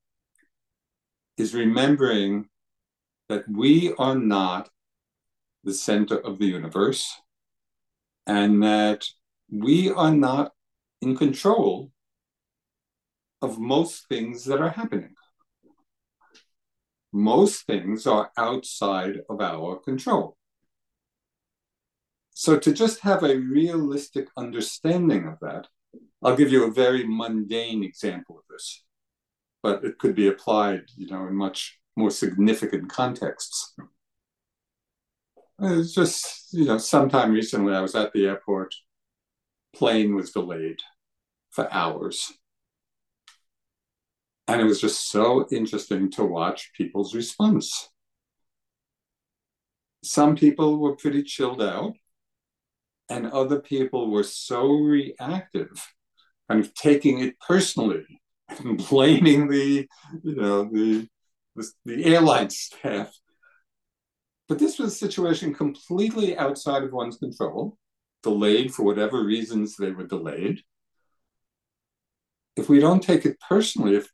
is 1.38 1.54
remembering 1.54 2.48
that 3.28 3.44
we 3.50 3.94
are 4.00 4.16
not 4.16 4.70
the 5.66 5.74
center 5.74 6.18
of 6.18 6.40
the 6.40 6.48
universe 6.48 7.20
and 8.28 8.64
that 8.64 9.06
we 9.52 9.90
are 9.90 10.16
not 10.16 10.54
in 11.02 11.18
control 11.18 11.92
of 13.42 13.60
most 13.60 14.08
things 14.08 14.46
that 14.46 14.62
are 14.62 14.70
happening. 14.70 15.09
Most 17.12 17.66
things 17.66 18.06
are 18.06 18.32
outside 18.38 19.22
of 19.30 19.42
our 19.42 19.78
control. 19.78 20.38
So, 22.32 22.58
to 22.58 22.72
just 22.72 23.02
have 23.02 23.24
a 23.24 23.38
realistic 23.38 24.28
understanding 24.38 25.28
of 25.28 25.40
that, 25.42 25.68
I'll 26.24 26.36
give 26.36 26.52
you 26.52 26.66
a 26.66 26.72
very 26.72 27.06
mundane 27.06 27.84
example 27.84 28.38
of 28.38 28.44
this, 28.50 28.84
but 29.62 29.84
it 29.84 29.98
could 29.98 30.16
be 30.16 30.28
applied, 30.28 30.84
you 30.96 31.08
know, 31.08 31.28
in 31.28 31.36
much 31.36 31.80
more 31.96 32.12
significant 32.12 32.90
contexts. 32.90 33.76
It's 35.62 35.94
just, 35.94 36.54
you 36.54 36.66
know, 36.66 36.78
sometime 36.78 37.34
recently 37.34 37.74
I 37.74 37.82
was 37.82 37.96
at 37.96 38.14
the 38.14 38.26
airport, 38.28 38.74
plane 39.76 40.16
was 40.16 40.32
delayed 40.32 40.80
for 41.50 41.72
hours. 41.74 42.32
And 44.50 44.60
it 44.60 44.66
was 44.66 44.82
just 44.82 45.12
so 45.12 45.48
interesting 45.52 46.10
to 46.14 46.24
watch 46.26 46.72
people's 46.76 47.14
response. 47.14 47.90
Some 50.04 50.36
people 50.36 50.80
were 50.80 50.96
pretty 50.96 51.22
chilled 51.22 51.62
out, 51.62 51.94
and 53.10 53.28
other 53.28 53.60
people 53.60 54.10
were 54.10 54.24
so 54.24 54.66
reactive, 54.68 55.70
kind 56.50 56.66
of 56.66 56.74
taking 56.74 57.20
it 57.20 57.40
personally 57.40 58.06
and 58.48 58.84
blaming 58.90 59.50
the, 59.50 59.88
you 60.24 60.36
know, 60.36 60.64
the, 60.64 61.08
the, 61.56 61.72
the 61.86 62.06
airline 62.06 62.50
staff 62.50 63.14
but 64.48 64.58
this 64.58 64.80
was 64.80 64.94
a 64.94 64.96
situation 64.96 65.54
completely 65.54 66.36
outside 66.36 66.84
of 66.84 66.92
one's 66.92 67.18
control, 67.18 67.78
delayed 68.24 68.74
for 68.74 68.82
whatever 68.82 69.24
reasons 69.24 69.76
they 69.76 69.92
were 69.92 70.08
delayed. 70.08 70.64
If 72.56 72.68
we 72.68 72.80
don't 72.80 73.04
take 73.04 73.28
it 73.28 73.38
personally, 73.48 73.96
if 73.96 74.10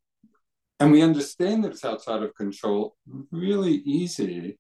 and 0.80 0.92
we 0.92 1.02
understand 1.02 1.64
that 1.64 1.72
it's 1.72 1.86
outside 1.86 2.24
of 2.24 2.36
control, 2.36 2.96
really 3.32 3.74
easy 3.74 4.60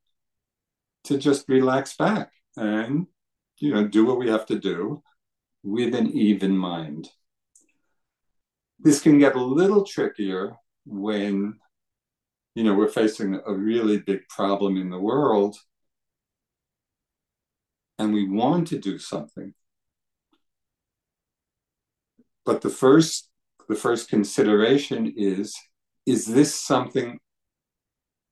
to 1.05 1.17
just 1.17 1.47
relax 1.47 1.95
back 1.95 2.31
and 2.57 3.05
you 3.59 3.73
know 3.73 3.87
do 3.87 4.05
what 4.05 4.17
we 4.17 4.29
have 4.29 4.45
to 4.47 4.57
do 4.57 5.03
with 5.63 5.93
an 5.93 6.07
even 6.11 6.57
mind. 6.57 7.09
This 8.79 9.01
can 9.01 9.19
get 9.19 9.35
a 9.35 9.43
little 9.43 9.83
trickier 9.83 10.55
when 10.85 11.59
you 12.55 12.63
know, 12.63 12.73
we're 12.73 12.87
facing 12.87 13.39
a 13.45 13.53
really 13.53 13.99
big 13.99 14.27
problem 14.29 14.77
in 14.77 14.89
the 14.89 14.99
world 14.99 15.57
and 17.99 18.13
we 18.13 18.27
want 18.27 18.67
to 18.69 18.79
do 18.79 18.97
something. 18.97 19.53
But 22.45 22.61
the 22.61 22.69
first 22.69 23.29
the 23.67 23.75
first 23.75 24.09
consideration 24.09 25.11
is 25.17 25.55
is 26.05 26.25
this 26.25 26.53
something 26.53 27.19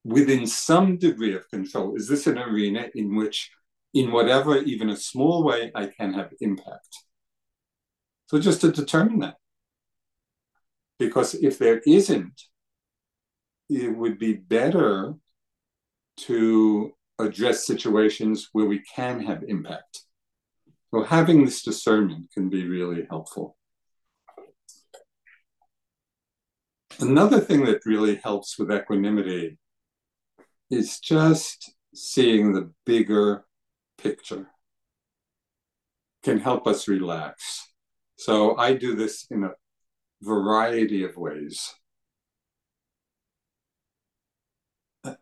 within 0.04 0.46
some 0.46 0.98
degree 0.98 1.36
of 1.36 1.50
control? 1.50 1.96
Is 1.96 2.08
this 2.08 2.28
an 2.28 2.38
arena 2.38 2.88
in 2.96 3.16
which, 3.16 3.52
in 3.94 4.12
whatever, 4.12 4.58
even 4.58 4.90
a 4.90 4.98
small 4.98 5.44
way, 5.44 5.72
I 5.74 5.88
can 5.88 6.14
have 6.14 6.32
impact? 6.42 6.90
So 8.28 8.40
just 8.40 8.62
to 8.62 8.72
determine 8.72 9.20
that. 9.20 9.36
Because 11.00 11.36
if 11.36 11.58
there 11.58 11.82
isn't, 11.86 12.42
it 13.70 13.96
would 13.96 14.20
be 14.20 14.34
better 14.34 15.16
to 16.18 16.92
address 17.20 17.66
situations 17.66 18.50
where 18.52 18.66
we 18.66 18.80
can 18.80 19.22
have 19.22 19.44
impact. 19.48 20.02
So 20.94 21.04
having 21.04 21.44
this 21.44 21.64
discernment 21.64 22.32
can 22.34 22.50
be 22.50 22.68
really 22.68 23.06
helpful. 23.10 23.58
Another 27.00 27.40
thing 27.40 27.66
that 27.66 27.86
really 27.86 28.16
helps 28.16 28.58
with 28.58 28.72
equanimity 28.72 29.58
is 30.70 31.00
just 31.00 31.74
seeing 31.94 32.54
the 32.54 32.72
bigger 32.86 33.46
picture 33.98 34.48
can 36.24 36.40
help 36.40 36.68
us 36.68 36.88
relax. 36.88 37.70
So 38.18 38.56
I 38.58 38.74
do 38.74 38.96
this 38.96 39.28
in 39.30 39.44
a 39.44 39.52
variety 40.22 41.04
of 41.04 41.18
ways. 41.18 41.74
Uh, 45.04 45.16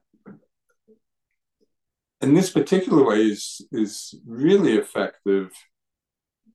and 2.22 2.38
this 2.38 2.52
particular 2.52 3.04
way 3.04 3.22
is 3.22 3.62
is 3.72 4.14
really 4.26 4.76
effective 4.76 5.52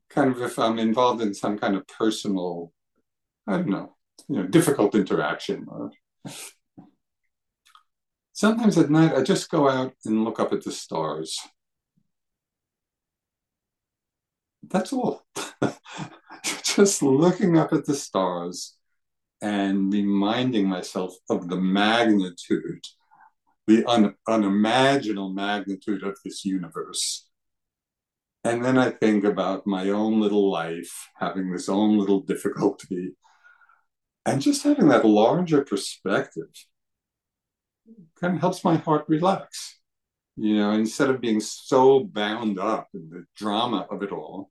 kind 0.08 0.30
of 0.30 0.40
if 0.40 0.58
i'm 0.58 0.78
involved 0.78 1.20
in 1.20 1.34
some 1.34 1.58
kind 1.58 1.74
of 1.74 1.86
personal 1.88 2.72
i 3.48 3.56
don't 3.56 3.68
know 3.68 3.95
you 4.29 4.37
know 4.37 4.47
difficult 4.47 4.95
interaction. 4.95 5.66
Sometimes 8.33 8.77
at 8.77 8.91
night 8.91 9.14
i 9.14 9.22
just 9.22 9.51
go 9.51 9.68
out 9.68 9.95
and 10.05 10.24
look 10.24 10.39
up 10.39 10.53
at 10.53 10.62
the 10.62 10.72
stars. 10.72 11.39
That's 14.68 14.93
all. 14.93 15.24
Just 16.64 17.03
looking 17.03 17.57
up 17.57 17.72
at 17.72 17.87
the 17.87 17.95
stars 17.95 18.77
and 19.41 19.93
reminding 19.93 20.68
myself 20.68 21.14
of 21.31 21.49
the 21.49 21.57
magnitude 21.57 22.85
the 23.66 23.85
un, 23.87 24.14
unimaginable 24.29 25.31
magnitude 25.33 26.03
of 26.03 26.16
this 26.24 26.45
universe. 26.45 27.29
And 28.45 28.64
then 28.64 28.79
I 28.79 28.91
think 28.91 29.24
about 29.24 29.66
my 29.66 29.91
own 29.91 30.20
little 30.20 30.51
life, 30.51 31.11
having 31.16 31.51
this 31.51 31.68
own 31.68 31.99
little 31.99 32.20
difficulty, 32.20 33.16
and 34.27 34.43
just 34.43 34.64
having 34.64 34.89
that 34.89 35.07
larger 35.07 35.64
perspective 35.64 36.51
kind 38.20 38.35
of 38.35 38.41
helps 38.41 38.64
my 38.64 38.74
heart 38.77 39.05
relax. 39.09 39.79
You 40.37 40.57
know, 40.57 40.72
instead 40.72 41.09
of 41.09 41.20
being 41.20 41.41
so 41.41 42.01
bound 42.01 42.59
up 42.59 42.89
in 42.93 43.09
the 43.09 43.24
drama 43.37 43.87
of 43.89 44.03
it 44.03 44.12
all, 44.12 44.51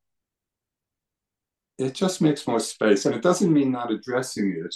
it 1.77 1.93
just 1.93 2.21
makes 2.21 2.47
more 2.47 2.61
space. 2.61 3.05
And 3.05 3.13
it 3.13 3.21
doesn't 3.21 3.53
mean 3.53 3.71
not 3.71 3.91
addressing 3.91 4.63
it, 4.65 4.73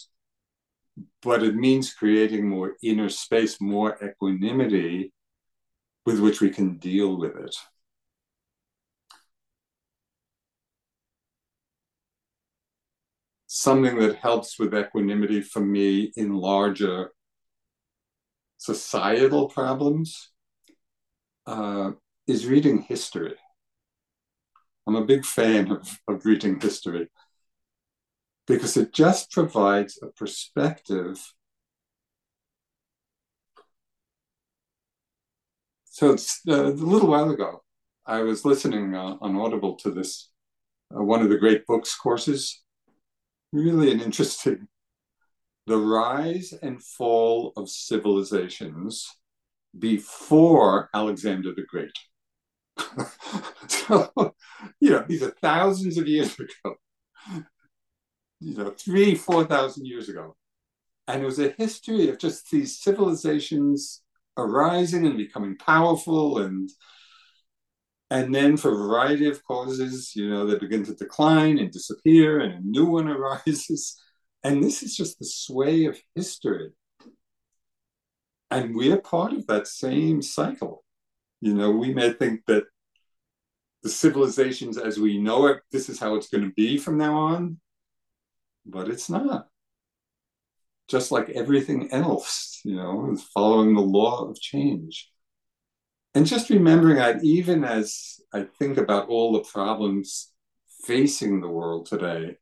but 1.21 1.41
it 1.43 1.55
means 1.55 1.93
creating 1.93 2.47
more 2.47 2.73
inner 2.83 3.09
space, 3.09 3.59
more 3.61 3.97
equanimity 4.03 5.13
with 6.05 6.19
which 6.19 6.41
we 6.41 6.49
can 6.49 6.77
deal 6.77 7.17
with 7.17 7.37
it. 7.37 7.55
Something 13.51 13.97
that 13.97 14.17
helps 14.17 14.59
with 14.59 14.75
equanimity 14.75 15.41
for 15.41 15.59
me 15.59 16.13
in 16.15 16.35
larger 16.35 17.13
societal 18.59 19.49
problems 19.49 20.29
uh, 21.47 21.93
is 22.27 22.45
reading 22.45 22.83
history. 22.83 23.33
I'm 24.85 24.95
a 24.95 25.03
big 25.03 25.25
fan 25.25 25.71
of, 25.71 25.99
of 26.07 26.27
reading 26.27 26.59
history 26.61 27.07
because 28.45 28.77
it 28.77 28.93
just 28.93 29.31
provides 29.31 29.97
a 30.03 30.09
perspective. 30.09 31.33
So 35.85 36.11
it's 36.11 36.41
uh, 36.47 36.65
a 36.65 36.69
little 36.69 37.09
while 37.09 37.31
ago, 37.31 37.63
I 38.05 38.21
was 38.21 38.45
listening 38.45 38.93
uh, 38.93 39.15
on 39.21 39.35
Audible 39.35 39.75
to 39.77 39.89
this, 39.89 40.29
uh, 40.95 41.03
one 41.03 41.23
of 41.23 41.29
the 41.29 41.37
great 41.39 41.65
books 41.65 41.95
courses. 41.95 42.61
Really 43.51 43.91
an 43.91 44.01
interesting, 44.01 44.67
the 45.65 45.77
rise 45.77 46.53
and 46.61 46.83
fall 46.83 47.53
of 47.57 47.69
civilizations 47.69 49.07
before 49.77 50.89
Alexander 50.93 51.53
the 51.55 51.63
Great. 51.63 51.91
so, 53.67 54.11
you 54.79 54.91
know, 54.91 55.03
these 55.07 55.23
are 55.23 55.33
thousands 55.41 55.97
of 55.97 56.07
years 56.07 56.35
ago, 56.39 56.75
you 58.39 58.55
know, 58.55 58.71
three, 58.71 59.15
4,000 59.15 59.85
years 59.85 60.09
ago. 60.09 60.35
And 61.07 61.23
it 61.23 61.25
was 61.25 61.39
a 61.39 61.55
history 61.57 62.09
of 62.09 62.19
just 62.19 62.49
these 62.51 62.79
civilizations 62.79 64.03
arising 64.37 65.05
and 65.05 65.17
becoming 65.17 65.57
powerful 65.57 66.37
and 66.37 66.69
and 68.11 68.33
then 68.33 68.57
for 68.57 68.71
a 68.71 68.87
variety 68.87 69.27
of 69.27 69.43
causes 69.45 70.15
you 70.15 70.29
know 70.29 70.45
they 70.45 70.57
begin 70.57 70.83
to 70.83 70.95
decline 70.95 71.57
and 71.59 71.71
disappear 71.71 72.39
and 72.39 72.53
a 72.53 72.67
new 72.67 72.85
one 72.85 73.07
arises 73.17 73.99
and 74.43 74.63
this 74.63 74.83
is 74.83 74.95
just 74.95 75.19
the 75.19 75.25
sway 75.25 75.85
of 75.85 75.99
history 76.15 76.71
and 78.51 78.75
we're 78.75 78.99
part 78.99 79.33
of 79.33 79.45
that 79.47 79.67
same 79.67 80.21
cycle 80.21 80.83
you 81.41 81.53
know 81.53 81.71
we 81.71 81.93
may 81.93 82.11
think 82.11 82.41
that 82.47 82.63
the 83.83 83.89
civilizations 83.89 84.77
as 84.77 84.99
we 84.99 85.17
know 85.17 85.47
it, 85.47 85.61
this 85.71 85.89
is 85.89 85.99
how 85.99 86.15
it's 86.15 86.29
going 86.29 86.43
to 86.43 86.53
be 86.55 86.77
from 86.77 86.97
now 86.97 87.15
on. 87.15 87.59
But 88.65 88.89
it's 88.89 89.09
not. 89.09 89.47
Just 90.87 91.11
like 91.11 91.29
everything 91.29 91.91
else, 91.91 92.61
you 92.65 92.75
know, 92.75 93.15
following 93.33 93.73
the 93.75 93.81
law 93.81 94.27
of 94.27 94.39
change. 94.39 95.09
And 96.15 96.25
just 96.25 96.49
remembering 96.49 96.97
that 96.97 97.23
even 97.23 97.63
as 97.63 98.19
I 98.33 98.43
think 98.57 98.77
about 98.77 99.09
all 99.09 99.33
the 99.33 99.47
problems 99.49 100.31
facing 100.85 101.39
the 101.39 101.47
world 101.47 101.85
today, 101.85 102.37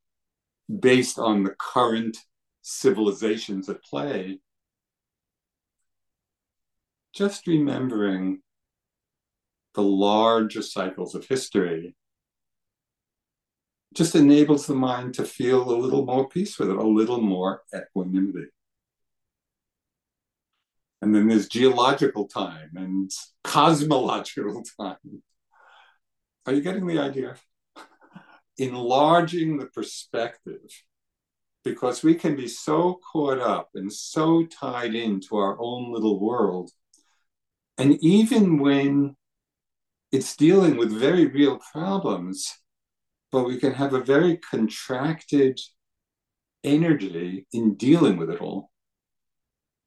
based 0.80 1.20
on 1.20 1.44
the 1.44 1.56
current 1.58 2.18
civilizations 2.62 3.70
at 3.70 3.84
play, 3.84 4.40
just 7.14 7.48
remembering 7.48 8.42
the 9.74 9.84
larger 9.84 10.62
cycles 10.62 11.16
of 11.16 11.26
history 11.28 11.96
just 13.94 14.16
enables 14.16 14.68
the 14.68 14.76
mind 14.76 15.14
to 15.16 15.24
feel 15.24 15.70
a 15.70 15.76
little 15.76 16.06
more 16.06 16.28
peace 16.30 16.60
with 16.60 16.70
it, 16.70 16.76
a 16.76 16.88
little 16.88 17.22
more 17.22 17.64
equanimity. 17.76 18.48
And 21.02 21.14
then 21.14 21.28
there's 21.28 21.48
geological 21.48 22.28
time 22.28 22.72
and 22.76 23.12
cosmological 23.44 24.64
time. 24.80 25.24
Are 26.46 26.54
you 26.54 26.62
getting 26.62 26.88
the 26.88 27.00
idea? 27.00 27.36
Enlarging 28.58 29.58
the 29.58 29.68
perspective 29.68 30.72
because 31.64 32.04
we 32.04 32.16
can 32.16 32.36
be 32.36 32.48
so 32.48 33.00
caught 33.12 33.40
up 33.40 33.70
and 33.76 33.92
so 33.92 34.46
tied 34.46 34.96
into 34.96 35.36
our 35.36 35.58
own 35.60 35.92
little 35.92 36.20
world. 36.20 36.72
And 37.78 37.98
even 38.02 38.58
when 38.58 39.16
it's 40.12 40.36
dealing 40.36 40.78
with 40.78 40.92
very 40.92 41.26
real 41.26 41.60
problems, 41.72 42.58
but 43.32 43.46
we 43.46 43.60
can 43.60 43.74
have 43.74 43.94
a 43.94 44.00
very 44.00 44.38
contracted 44.38 45.60
energy 46.64 47.46
in 47.52 47.76
dealing 47.76 48.18
with 48.18 48.30
it 48.30 48.42
all. 48.42 48.72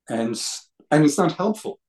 And, 0.08 0.40
and 0.90 1.04
it's 1.04 1.18
not 1.18 1.32
helpful. 1.32 1.80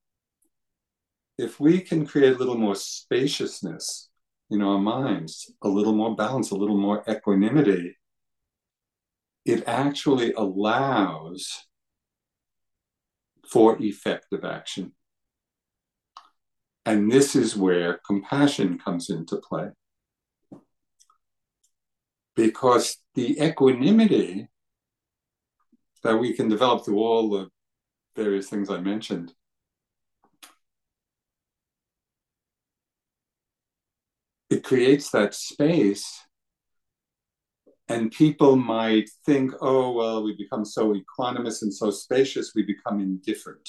If 1.38 1.58
we 1.58 1.80
can 1.80 2.06
create 2.06 2.34
a 2.34 2.38
little 2.38 2.58
more 2.58 2.74
spaciousness 2.74 4.10
in 4.50 4.62
our 4.62 4.78
minds, 4.78 5.50
a 5.62 5.68
little 5.68 5.94
more 5.94 6.14
balance, 6.14 6.50
a 6.50 6.56
little 6.56 6.76
more 6.76 7.02
equanimity, 7.08 7.96
it 9.44 9.66
actually 9.66 10.32
allows 10.34 11.66
for 13.48 13.76
effective 13.82 14.44
action. 14.44 14.92
And 16.84 17.10
this 17.10 17.34
is 17.34 17.56
where 17.56 18.00
compassion 18.06 18.78
comes 18.78 19.08
into 19.10 19.36
play. 19.36 19.70
Because 22.34 22.98
the 23.14 23.42
equanimity 23.42 24.48
that 26.02 26.18
we 26.18 26.34
can 26.34 26.48
develop 26.48 26.84
through 26.84 26.98
all 26.98 27.30
the 27.30 27.48
various 28.16 28.48
things 28.48 28.70
I 28.70 28.78
mentioned 28.78 29.32
it 34.50 34.64
creates 34.64 35.10
that 35.10 35.34
space 35.34 36.24
and 37.88 38.10
people 38.10 38.56
might 38.56 39.10
think 39.26 39.52
oh 39.60 39.92
well 39.92 40.22
we 40.22 40.36
become 40.36 40.64
so 40.64 40.94
equanimous 40.94 41.62
and 41.62 41.72
so 41.72 41.90
spacious 41.90 42.52
we 42.54 42.62
become 42.62 43.00
indifferent 43.00 43.68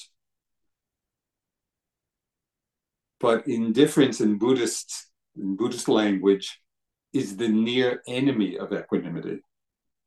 but 3.19 3.47
indifference 3.47 4.19
in 4.19 4.37
Buddhist 4.37 5.07
in 5.35 5.55
Buddhist 5.55 5.87
language 5.87 6.59
is 7.13 7.37
the 7.37 7.47
near 7.47 8.01
enemy 8.07 8.57
of 8.57 8.73
equanimity, 8.73 9.39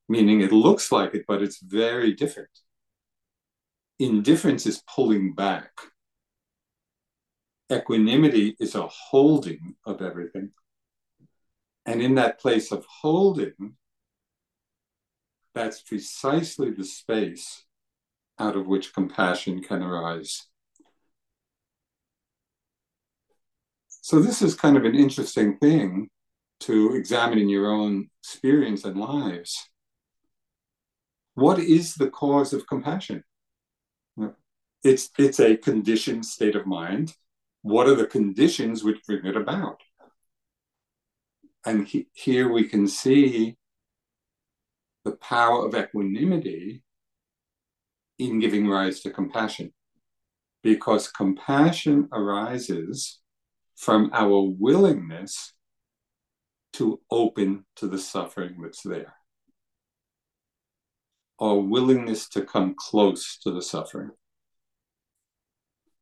meaning 0.09 0.41
it 0.41 0.53
looks 0.53 0.91
like 0.91 1.15
it, 1.15 1.25
but 1.27 1.43
it's 1.43 1.61
very 1.63 2.13
different. 2.13 2.51
Indifference 3.99 4.67
is 4.67 4.83
pulling 4.95 5.33
back. 5.33 5.71
Equanimity 7.73 8.57
is 8.61 8.75
a 8.75 8.87
holding 8.87 9.75
of 9.85 10.03
everything. 10.03 10.51
And 11.87 12.03
in 12.03 12.17
that 12.17 12.41
place 12.41 12.73
of 12.73 12.85
holding, 12.85 13.77
that's 15.55 15.81
precisely 15.81 16.71
the 16.71 16.85
space 16.85 17.65
out 18.39 18.57
of 18.57 18.67
which 18.67 18.93
compassion 18.93 19.63
can 19.63 19.83
arise. 19.83 20.47
So 23.89 24.21
this 24.21 24.43
is 24.43 24.55
kind 24.55 24.77
of 24.77 24.85
an 24.85 24.95
interesting 24.95 25.57
thing 25.57 26.11
to 26.61 26.95
examine 26.95 27.39
in 27.39 27.49
your 27.49 27.73
own 27.73 28.11
experience 28.23 28.85
and 28.85 29.01
lives. 29.01 29.69
What 31.35 31.59
is 31.59 31.95
the 31.95 32.11
cause 32.11 32.53
of 32.53 32.67
compassion? 32.67 33.25
It's 34.87 35.11
it's 35.19 35.41
a 35.41 35.57
conditioned 35.57 36.25
state 36.25 36.55
of 36.55 36.65
mind. 36.65 37.13
What 37.63 37.89
are 37.89 37.97
the 37.97 38.07
conditions 38.07 38.85
which 38.85 39.03
bring 39.05 39.27
it 39.27 39.37
about? 39.37 39.81
And 41.65 41.89
he, 41.89 42.07
here 42.13 42.49
we 42.53 42.69
can 42.69 42.87
see 42.87 43.57
the 45.05 45.17
power 45.17 45.67
of 45.67 45.75
equanimity 45.75 46.85
in 48.21 48.39
giving 48.39 48.69
rise 48.69 49.01
to 49.01 49.11
compassion. 49.11 49.73
Because 50.63 51.09
compassion 51.09 52.09
arises 52.13 53.19
from 53.75 54.11
our 54.13 54.41
willingness 54.43 55.53
to 56.75 57.01
open 57.11 57.65
to 57.75 57.89
the 57.89 57.99
suffering 57.99 58.61
that's 58.63 58.83
there. 58.83 59.15
Our 61.41 61.59
willingness 61.59 62.29
to 62.29 62.43
come 62.43 62.77
close 62.79 63.37
to 63.39 63.51
the 63.51 63.63
suffering. 63.63 64.13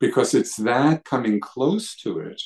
Because 0.05 0.35
it's 0.35 0.57
that 0.57 1.03
coming 1.07 1.41
close 1.41 1.97
to 2.03 2.19
it 2.19 2.43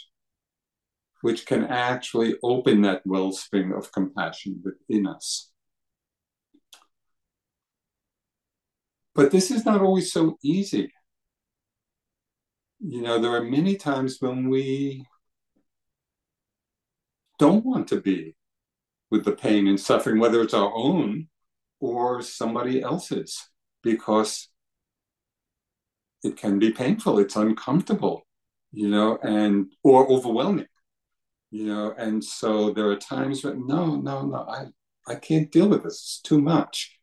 which 1.23 1.45
can 1.45 1.65
actually 1.65 2.37
open 2.45 2.83
that 2.83 3.05
wellspring 3.05 3.73
of 3.73 3.91
compassion 3.91 4.63
within 4.65 5.09
us. 5.09 5.51
But 9.13 9.33
this 9.33 9.51
is 9.51 9.65
not 9.65 9.81
always 9.81 10.13
so 10.13 10.39
easy. 10.41 10.93
You 12.79 13.03
know, 13.03 13.19
there 13.19 13.35
are 13.35 13.43
many 13.43 13.75
times 13.75 14.19
when 14.21 14.49
we 14.49 15.05
don't 17.41 17.67
want 17.67 17.89
to 17.89 18.01
be 18.01 18.37
with 19.11 19.25
the 19.25 19.33
pain 19.33 19.67
and 19.67 19.81
suffering, 19.81 20.21
whether 20.21 20.41
it's 20.43 20.55
our 20.55 20.73
own 20.73 21.27
or 21.81 22.23
somebody 22.23 22.81
else's, 22.81 23.49
because 23.83 24.49
it 26.23 26.37
can 26.37 26.59
be 26.59 26.73
painful, 26.73 27.19
it's 27.19 27.37
uncomfortable, 27.37 28.27
you 28.73 28.89
know, 28.89 29.19
and 29.23 29.73
or 29.85 30.09
overwhelming, 30.11 30.67
you 31.51 31.65
know, 31.65 31.95
and 31.97 32.23
so 32.23 32.71
there 32.71 32.89
are 32.91 32.97
times 32.97 33.45
when 33.45 33.67
no, 33.67 33.97
no, 33.97 34.27
no, 34.27 34.47
I 34.49 34.67
I 35.07 35.15
can't 35.15 35.51
deal 35.51 35.69
with 35.69 35.85
this, 35.85 35.95
it's 35.95 36.21
too 36.21 36.41
much. 36.41 36.99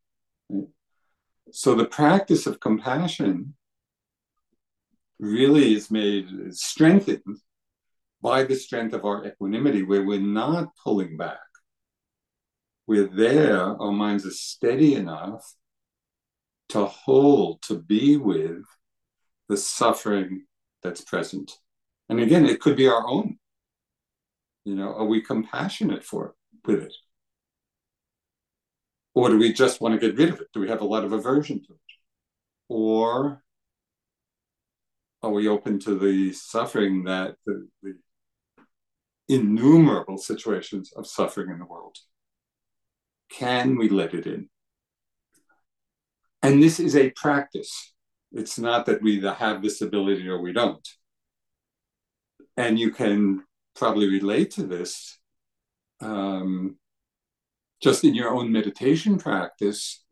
So 1.52 1.76
the 1.76 1.86
practice 1.86 2.46
of 2.46 2.60
compassion 2.60 3.56
really 5.20 5.74
is 5.74 5.90
made 5.90 6.54
strengthened 6.54 7.38
by 8.22 8.44
the 8.44 8.56
strength 8.56 8.94
of 8.94 9.06
our 9.06 9.26
equanimity, 9.26 9.84
where 9.84 10.04
we're 10.04 10.20
not 10.20 10.76
pulling 10.84 11.16
back. 11.18 11.40
We're 12.88 13.08
there, 13.08 13.62
our 13.62 13.92
minds 13.92 14.26
are 14.26 14.32
steady 14.32 14.96
enough 14.96 15.56
to 16.70 16.86
hold, 16.86 17.62
to 17.64 17.80
be 17.80 18.18
with 18.18 18.64
the 19.50 19.58
suffering 19.58 20.46
that's 20.84 21.02
present. 21.02 21.58
And 22.10 22.20
again, 22.20 22.46
it 22.46 22.60
could 22.60 22.76
be 22.76 22.88
our 22.88 23.06
own. 23.08 23.38
You 24.64 24.76
know, 24.76 24.94
are 24.96 25.06
we 25.06 25.22
compassionate 25.22 26.04
for 26.04 26.28
it, 26.28 26.34
with 26.68 26.84
it? 26.84 26.94
Or 29.14 29.30
do 29.30 29.38
we 29.38 29.54
just 29.54 29.80
want 29.80 30.00
to 30.00 30.08
get 30.08 30.18
rid 30.18 30.30
of 30.30 30.42
it? 30.42 30.48
Do 30.54 30.60
we 30.60 30.70
have 30.70 30.82
a 30.82 30.86
lot 30.86 31.06
of 31.06 31.14
aversion 31.14 31.64
to 31.64 31.74
it? 31.74 31.80
Or 32.68 33.44
are 35.24 35.32
we 35.32 35.48
open 35.48 35.80
to 35.80 35.98
the 35.98 36.34
suffering 36.34 37.04
that 37.06 37.36
the, 37.46 37.68
the 37.82 37.96
innumerable 39.28 40.18
situations 40.18 40.92
of 40.96 41.08
suffering 41.08 41.50
in 41.50 41.60
the 41.60 41.66
world? 41.66 41.98
Can 43.30 43.78
we 43.78 43.90
let 43.90 44.14
it 44.14 44.28
in? 44.28 44.50
And 46.44 46.62
this 46.62 46.80
is 46.80 46.96
a 46.96 47.10
practice. 47.12 47.95
It's 48.36 48.60
not 48.60 48.86
that 48.88 49.02
we 49.02 49.14
either 49.14 49.34
have 49.34 49.62
this 49.62 49.82
ability 49.82 50.28
or 50.28 50.42
we 50.42 50.52
don't. 50.52 50.86
And 52.58 52.78
you 52.78 52.92
can 52.92 53.44
probably 53.78 54.10
relate 54.10 54.52
to 54.52 54.64
this 54.64 55.18
um, 56.02 56.76
just 57.82 58.04
in 58.04 58.14
your 58.14 58.36
own 58.36 58.52
meditation 58.52 59.18
practice. 59.18 60.04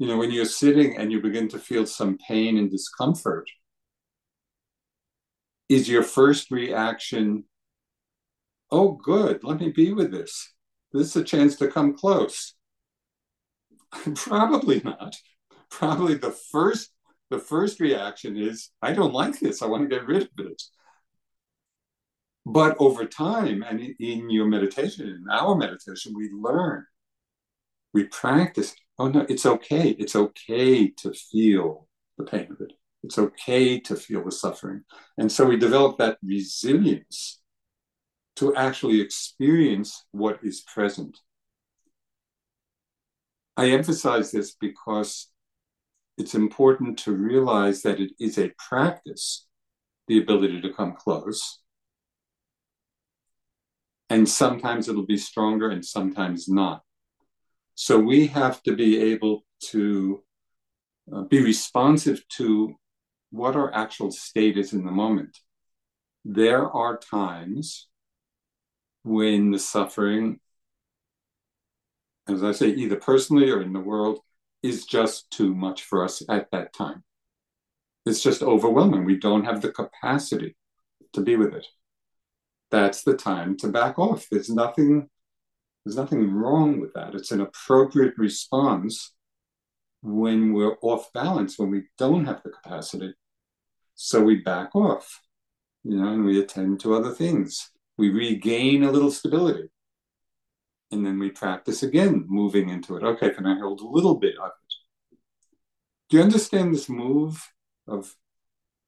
You 0.00 0.08
know, 0.08 0.18
when 0.18 0.32
you're 0.32 0.44
sitting 0.44 0.96
and 0.96 1.12
you 1.12 1.22
begin 1.22 1.46
to 1.50 1.58
feel 1.60 1.86
some 1.86 2.18
pain 2.18 2.58
and 2.58 2.68
discomfort, 2.68 3.48
is 5.68 5.88
your 5.88 6.02
first 6.02 6.50
reaction, 6.50 7.44
oh, 8.72 8.92
good, 8.92 9.44
let 9.44 9.60
me 9.60 9.70
be 9.70 9.92
with 9.92 10.10
this? 10.10 10.52
This 10.92 11.14
is 11.14 11.16
a 11.16 11.24
chance 11.24 11.54
to 11.56 11.68
come 11.68 11.94
close. 11.94 12.54
Probably 14.16 14.82
not. 14.84 15.14
Probably 15.70 16.14
the 16.14 16.32
first 16.32 16.90
the 17.30 17.38
first 17.38 17.80
reaction 17.80 18.36
is, 18.36 18.70
I 18.82 18.92
don't 18.92 19.12
like 19.12 19.40
this. 19.40 19.62
I 19.62 19.66
want 19.66 19.82
to 19.82 19.94
get 19.94 20.06
rid 20.06 20.22
of 20.22 20.28
it. 20.38 20.62
But 22.44 22.76
over 22.78 23.04
time, 23.06 23.64
and 23.64 23.80
in 23.98 24.30
your 24.30 24.46
meditation, 24.46 25.08
in 25.08 25.24
our 25.30 25.56
meditation, 25.56 26.14
we 26.16 26.30
learn, 26.32 26.86
we 27.92 28.04
practice. 28.04 28.74
Oh 28.98 29.08
no, 29.08 29.26
it's 29.28 29.44
okay. 29.44 29.90
It's 29.98 30.14
okay 30.14 30.88
to 30.88 31.12
feel 31.12 31.88
the 32.18 32.24
pain 32.24 32.46
of 32.50 32.60
it. 32.60 32.72
It's 33.02 33.18
okay 33.18 33.80
to 33.80 33.96
feel 33.96 34.24
the 34.24 34.30
suffering. 34.30 34.82
And 35.18 35.30
so 35.30 35.46
we 35.46 35.56
develop 35.56 35.98
that 35.98 36.18
resilience 36.22 37.40
to 38.36 38.54
actually 38.54 39.00
experience 39.00 40.04
what 40.12 40.38
is 40.42 40.60
present. 40.60 41.18
I 43.56 43.70
emphasize 43.70 44.30
this 44.30 44.54
because 44.60 45.28
it's 46.16 46.34
important 46.34 46.98
to 47.00 47.12
realize 47.12 47.82
that 47.82 48.00
it 48.00 48.12
is 48.18 48.38
a 48.38 48.52
practice, 48.58 49.46
the 50.08 50.18
ability 50.18 50.60
to 50.62 50.72
come 50.72 50.94
close. 50.94 51.60
And 54.08 54.28
sometimes 54.28 54.88
it'll 54.88 55.06
be 55.06 55.18
stronger 55.18 55.70
and 55.70 55.84
sometimes 55.84 56.48
not. 56.48 56.82
So 57.74 57.98
we 57.98 58.28
have 58.28 58.62
to 58.62 58.74
be 58.74 58.98
able 59.12 59.44
to 59.72 60.22
uh, 61.12 61.22
be 61.22 61.42
responsive 61.42 62.26
to 62.28 62.74
what 63.30 63.56
our 63.56 63.72
actual 63.74 64.10
state 64.10 64.56
is 64.56 64.72
in 64.72 64.84
the 64.84 64.90
moment. 64.90 65.38
There 66.24 66.68
are 66.70 66.96
times 66.96 67.88
when 69.02 69.50
the 69.50 69.58
suffering, 69.58 70.40
as 72.28 72.42
I 72.42 72.52
say, 72.52 72.68
either 72.68 72.96
personally 72.96 73.50
or 73.50 73.60
in 73.60 73.72
the 73.72 73.80
world, 73.80 74.20
is 74.62 74.84
just 74.84 75.30
too 75.30 75.54
much 75.54 75.82
for 75.82 76.04
us 76.04 76.22
at 76.28 76.50
that 76.50 76.72
time. 76.72 77.04
It's 78.04 78.22
just 78.22 78.42
overwhelming. 78.42 79.04
We 79.04 79.18
don't 79.18 79.44
have 79.44 79.62
the 79.62 79.72
capacity 79.72 80.56
to 81.12 81.20
be 81.20 81.36
with 81.36 81.54
it. 81.54 81.66
That's 82.70 83.02
the 83.02 83.16
time 83.16 83.56
to 83.58 83.68
back 83.68 83.98
off. 83.98 84.26
There's 84.30 84.50
nothing 84.50 85.08
there's 85.84 85.96
nothing 85.96 86.32
wrong 86.32 86.80
with 86.80 86.94
that. 86.94 87.14
It's 87.14 87.30
an 87.30 87.40
appropriate 87.40 88.14
response 88.18 89.14
when 90.02 90.52
we're 90.52 90.76
off 90.82 91.12
balance, 91.12 91.60
when 91.60 91.70
we 91.70 91.84
don't 91.96 92.26
have 92.26 92.42
the 92.42 92.50
capacity. 92.50 93.14
So 93.94 94.20
we 94.20 94.36
back 94.36 94.74
off, 94.74 95.20
you 95.84 95.96
know, 95.96 96.08
and 96.12 96.24
we 96.24 96.40
attend 96.40 96.80
to 96.80 96.94
other 96.94 97.12
things. 97.12 97.70
We 97.96 98.10
regain 98.10 98.82
a 98.82 98.90
little 98.90 99.12
stability. 99.12 99.68
And 100.90 101.04
then 101.04 101.18
we 101.18 101.30
practice 101.30 101.82
again, 101.82 102.24
moving 102.28 102.68
into 102.68 102.96
it. 102.96 103.02
Okay, 103.02 103.30
can 103.30 103.46
I 103.46 103.58
hold 103.58 103.80
a 103.80 103.86
little 103.86 104.14
bit 104.14 104.36
of 104.38 104.50
it? 104.50 104.74
Do 106.08 106.16
you 106.16 106.22
understand 106.22 106.72
this 106.72 106.88
move 106.88 107.52
of 107.88 108.14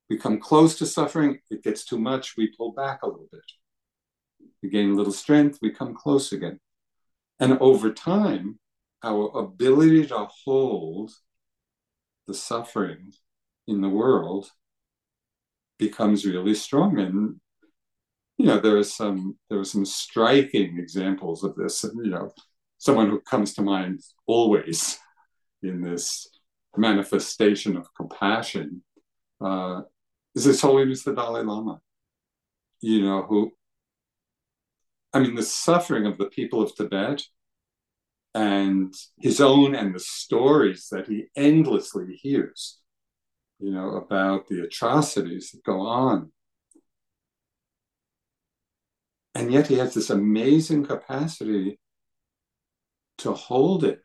we 0.08 0.16
come 0.16 0.38
close 0.38 0.78
to 0.78 0.86
suffering, 0.86 1.40
it 1.50 1.62
gets 1.62 1.84
too 1.84 1.98
much, 1.98 2.36
we 2.36 2.54
pull 2.56 2.72
back 2.72 3.02
a 3.02 3.06
little 3.06 3.28
bit. 3.30 3.42
We 4.62 4.70
gain 4.70 4.92
a 4.92 4.94
little 4.94 5.12
strength, 5.12 5.58
we 5.60 5.70
come 5.70 5.94
close 5.94 6.32
again. 6.32 6.60
And 7.38 7.58
over 7.58 7.92
time, 7.92 8.58
our 9.02 9.30
ability 9.36 10.06
to 10.06 10.28
hold 10.44 11.12
the 12.26 12.34
suffering 12.34 13.12
in 13.66 13.80
the 13.80 13.88
world 13.88 14.50
becomes 15.78 16.26
really 16.26 16.54
strong. 16.54 16.98
And 16.98 17.40
you 18.38 18.46
know, 18.46 18.60
there 18.60 18.76
are 18.78 18.84
some 18.84 19.36
there 19.50 19.58
are 19.58 19.64
some 19.64 19.84
striking 19.84 20.78
examples 20.78 21.42
of 21.42 21.56
this. 21.56 21.82
You 21.82 22.10
know, 22.10 22.32
someone 22.78 23.10
who 23.10 23.20
comes 23.20 23.52
to 23.54 23.62
mind 23.62 24.00
always 24.26 24.98
in 25.62 25.82
this 25.82 26.28
manifestation 26.76 27.76
of 27.76 27.92
compassion 27.94 28.82
uh, 29.44 29.82
is 30.36 30.44
His 30.44 30.60
Holiness 30.60 31.02
the 31.02 31.14
Dalai 31.14 31.42
Lama. 31.42 31.80
You 32.80 33.02
know, 33.02 33.22
who 33.22 33.52
I 35.12 35.18
mean, 35.18 35.34
the 35.34 35.42
suffering 35.42 36.06
of 36.06 36.16
the 36.16 36.26
people 36.26 36.62
of 36.62 36.74
Tibet 36.76 37.24
and 38.34 38.94
his 39.18 39.40
own 39.40 39.74
and 39.74 39.94
the 39.94 40.00
stories 40.00 40.88
that 40.92 41.08
he 41.08 41.24
endlessly 41.34 42.14
hears, 42.22 42.78
you 43.58 43.72
know, 43.72 43.96
about 43.96 44.46
the 44.46 44.62
atrocities 44.62 45.50
that 45.50 45.64
go 45.64 45.80
on 45.80 46.30
and 49.38 49.52
yet 49.52 49.68
he 49.68 49.76
has 49.76 49.94
this 49.94 50.10
amazing 50.10 50.84
capacity 50.84 51.78
to 53.18 53.32
hold 53.32 53.84
it, 53.84 54.02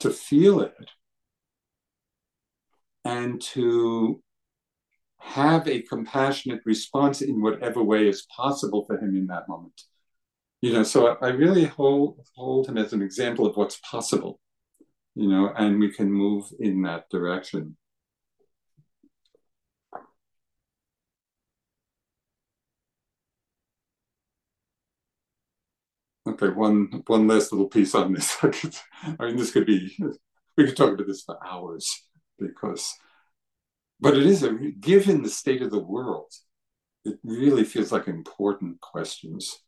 to 0.00 0.08
feel 0.08 0.62
it, 0.62 0.90
and 3.04 3.42
to 3.42 4.22
have 5.18 5.68
a 5.68 5.82
compassionate 5.82 6.62
response 6.64 7.20
in 7.20 7.42
whatever 7.42 7.82
way 7.82 8.08
is 8.08 8.26
possible 8.34 8.86
for 8.86 8.96
him 8.96 9.16
in 9.16 9.26
that 9.26 9.46
moment. 9.50 9.78
You 10.62 10.72
know, 10.72 10.82
so 10.82 11.18
I 11.20 11.28
really 11.28 11.66
hold 11.66 12.26
hold 12.34 12.68
him 12.68 12.78
as 12.78 12.94
an 12.94 13.02
example 13.02 13.44
of 13.44 13.54
what's 13.54 13.80
possible, 13.80 14.40
you 15.14 15.28
know, 15.28 15.52
and 15.58 15.78
we 15.78 15.92
can 15.92 16.10
move 16.10 16.46
in 16.58 16.80
that 16.82 17.10
direction. 17.10 17.76
Okay, 26.42 26.52
one 26.54 27.02
one 27.06 27.28
last 27.28 27.52
little 27.52 27.68
piece 27.68 27.94
on 27.94 28.12
this. 28.12 28.36
I 28.42 28.48
could, 28.48 28.76
I 29.20 29.26
mean, 29.26 29.36
this 29.36 29.52
could 29.52 29.66
be 29.66 29.96
we 30.56 30.66
could 30.66 30.76
talk 30.76 30.92
about 30.92 31.06
this 31.06 31.22
for 31.22 31.38
hours 31.44 32.02
because, 32.38 32.94
but 34.00 34.16
it 34.16 34.26
is 34.26 34.42
a 34.42 34.52
given 34.52 35.22
the 35.22 35.28
state 35.28 35.62
of 35.62 35.70
the 35.70 35.82
world, 35.82 36.32
it 37.04 37.18
really 37.22 37.64
feels 37.64 37.92
like 37.92 38.08
important 38.08 38.80
questions, 38.80 39.60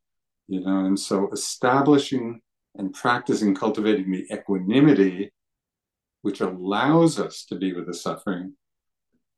you 0.48 0.60
know. 0.60 0.84
And 0.84 0.98
so, 0.98 1.30
establishing 1.32 2.40
and 2.76 2.92
practicing 2.92 3.54
cultivating 3.54 4.10
the 4.10 4.26
equanimity, 4.32 5.32
which 6.22 6.40
allows 6.40 7.20
us 7.20 7.44
to 7.46 7.54
be 7.54 7.72
with 7.72 7.86
the 7.86 7.94
suffering, 7.94 8.54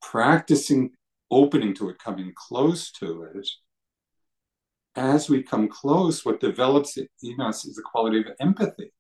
practicing 0.00 0.92
opening 1.30 1.74
to 1.74 1.90
it, 1.90 1.98
coming 1.98 2.32
close 2.34 2.90
to 2.92 3.24
it, 3.24 3.46
as 4.96 5.28
we 5.28 5.42
come 5.42 5.68
close, 5.68 6.24
what 6.24 6.40
develops 6.40 6.96
in 6.96 7.40
us 7.40 7.64
is 7.64 7.78
a 7.78 7.82
quality 7.82 8.20
of 8.20 8.26
empathy. 8.40 8.92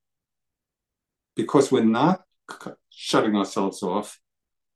Because 1.34 1.72
we're 1.72 1.84
not 1.84 2.22
shutting 2.90 3.34
ourselves 3.34 3.82
off, 3.82 4.18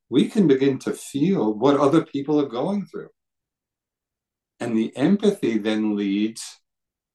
we 0.08 0.28
can 0.28 0.48
begin 0.48 0.78
to 0.80 0.92
feel 0.92 1.54
what 1.54 1.78
other 1.78 2.04
people 2.04 2.40
are 2.40 2.48
going 2.48 2.86
through. 2.86 3.08
And 4.58 4.76
the 4.76 4.94
empathy 4.96 5.58
then 5.58 5.96
leads 5.96 6.60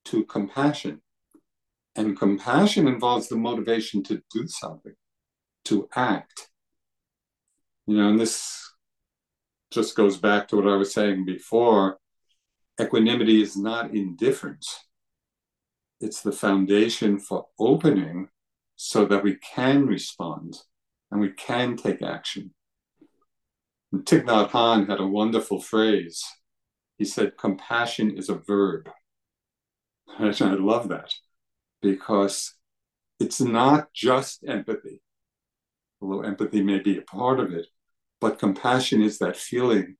to 0.05 0.23
compassion. 0.25 1.01
And 1.95 2.17
compassion 2.17 2.87
involves 2.87 3.27
the 3.27 3.35
motivation 3.35 4.03
to 4.03 4.21
do 4.33 4.47
something, 4.47 4.95
to 5.65 5.87
act. 5.95 6.49
You 7.87 7.97
know, 7.97 8.09
and 8.09 8.19
this 8.19 8.71
just 9.71 9.95
goes 9.95 10.17
back 10.17 10.47
to 10.47 10.55
what 10.55 10.67
I 10.67 10.75
was 10.75 10.93
saying 10.93 11.25
before. 11.25 11.99
Equanimity 12.79 13.41
is 13.41 13.55
not 13.55 13.93
indifference, 13.95 14.85
it's 16.01 16.21
the 16.21 16.31
foundation 16.31 17.19
for 17.19 17.47
opening 17.57 18.27
so 18.75 19.05
that 19.05 19.23
we 19.23 19.37
can 19.37 19.85
respond 19.85 20.57
and 21.09 21.21
we 21.21 21.31
can 21.31 21.77
take 21.77 22.01
action. 22.01 22.53
And 23.91 24.05
Thich 24.05 24.25
Nhat 24.25 24.49
Hanh 24.51 24.89
had 24.89 24.99
a 24.99 25.07
wonderful 25.07 25.61
phrase. 25.61 26.23
He 26.97 27.05
said, 27.05 27.37
Compassion 27.37 28.17
is 28.17 28.29
a 28.29 28.35
verb. 28.35 28.89
And 30.19 30.35
I 30.41 30.53
love 30.53 30.89
that 30.89 31.13
because 31.81 32.53
it's 33.19 33.41
not 33.41 33.91
just 33.93 34.43
empathy, 34.47 35.01
although 36.01 36.21
empathy 36.21 36.61
may 36.61 36.79
be 36.79 36.97
a 36.97 37.01
part 37.01 37.39
of 37.39 37.51
it, 37.51 37.67
but 38.21 38.39
compassion 38.39 39.01
is 39.01 39.17
that 39.19 39.35
feeling 39.35 39.97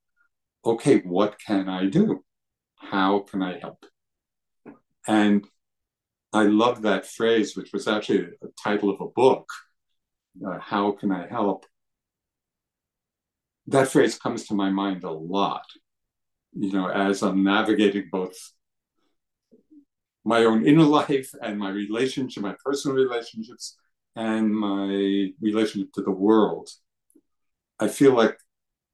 okay, 0.66 1.00
what 1.00 1.38
can 1.46 1.70
I 1.70 1.86
do? 1.86 2.24
How 2.92 3.20
can 3.20 3.42
I 3.42 3.60
help? 3.60 3.86
And 5.08 5.46
I 6.34 6.44
love 6.44 6.82
that 6.82 7.06
phrase, 7.06 7.56
which 7.56 7.72
was 7.72 7.88
actually 7.88 8.28
a 8.44 8.48
title 8.62 8.90
of 8.90 9.02
a 9.02 9.08
book 9.08 9.48
uh, 10.46 10.60
How 10.60 10.92
Can 10.92 11.12
I 11.12 11.28
Help? 11.28 11.66
That 13.68 13.88
phrase 13.88 14.18
comes 14.18 14.46
to 14.48 14.54
my 14.54 14.70
mind 14.70 15.04
a 15.04 15.12
lot, 15.12 15.66
you 16.54 16.72
know, 16.72 16.88
as 16.88 17.24
I'm 17.24 17.44
navigating 17.44 18.10
both 18.12 18.36
my 20.24 20.44
own 20.44 20.66
inner 20.66 20.84
life 20.84 21.32
and 21.42 21.58
my 21.58 21.70
relationship, 21.70 22.44
my 22.44 22.56
personal 22.64 22.98
relationships, 22.98 23.78
and 24.16 24.54
my 24.54 25.30
relationship 25.42 25.92
to 25.94 26.02
the 26.02 26.12
world. 26.12 26.70
I 27.80 27.88
feel 27.88 28.14
like 28.14 28.38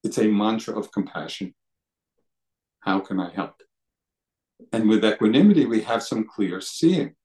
it's 0.03 0.17
a 0.17 0.27
mantra 0.27 0.77
of 0.77 0.91
compassion. 0.91 1.53
How 2.79 2.99
can 2.99 3.19
I 3.19 3.31
help? 3.33 3.61
And 4.71 4.87
with 4.87 5.05
equanimity, 5.05 5.65
we 5.65 5.81
have 5.81 6.03
some 6.03 6.25
clear 6.25 6.61
seeing, 6.61 7.15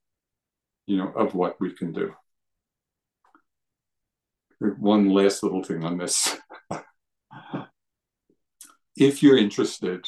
you 0.87 0.97
know, 0.97 1.13
of 1.17 1.35
what 1.35 1.61
we 1.61 1.73
can 1.73 1.93
do. 1.93 2.15
One 4.59 5.11
last 5.11 5.43
little 5.43 5.63
thing 5.63 5.85
on 5.85 5.99
this. 5.99 6.37
if 8.97 9.23
you're 9.23 9.37
interested, 9.37 10.07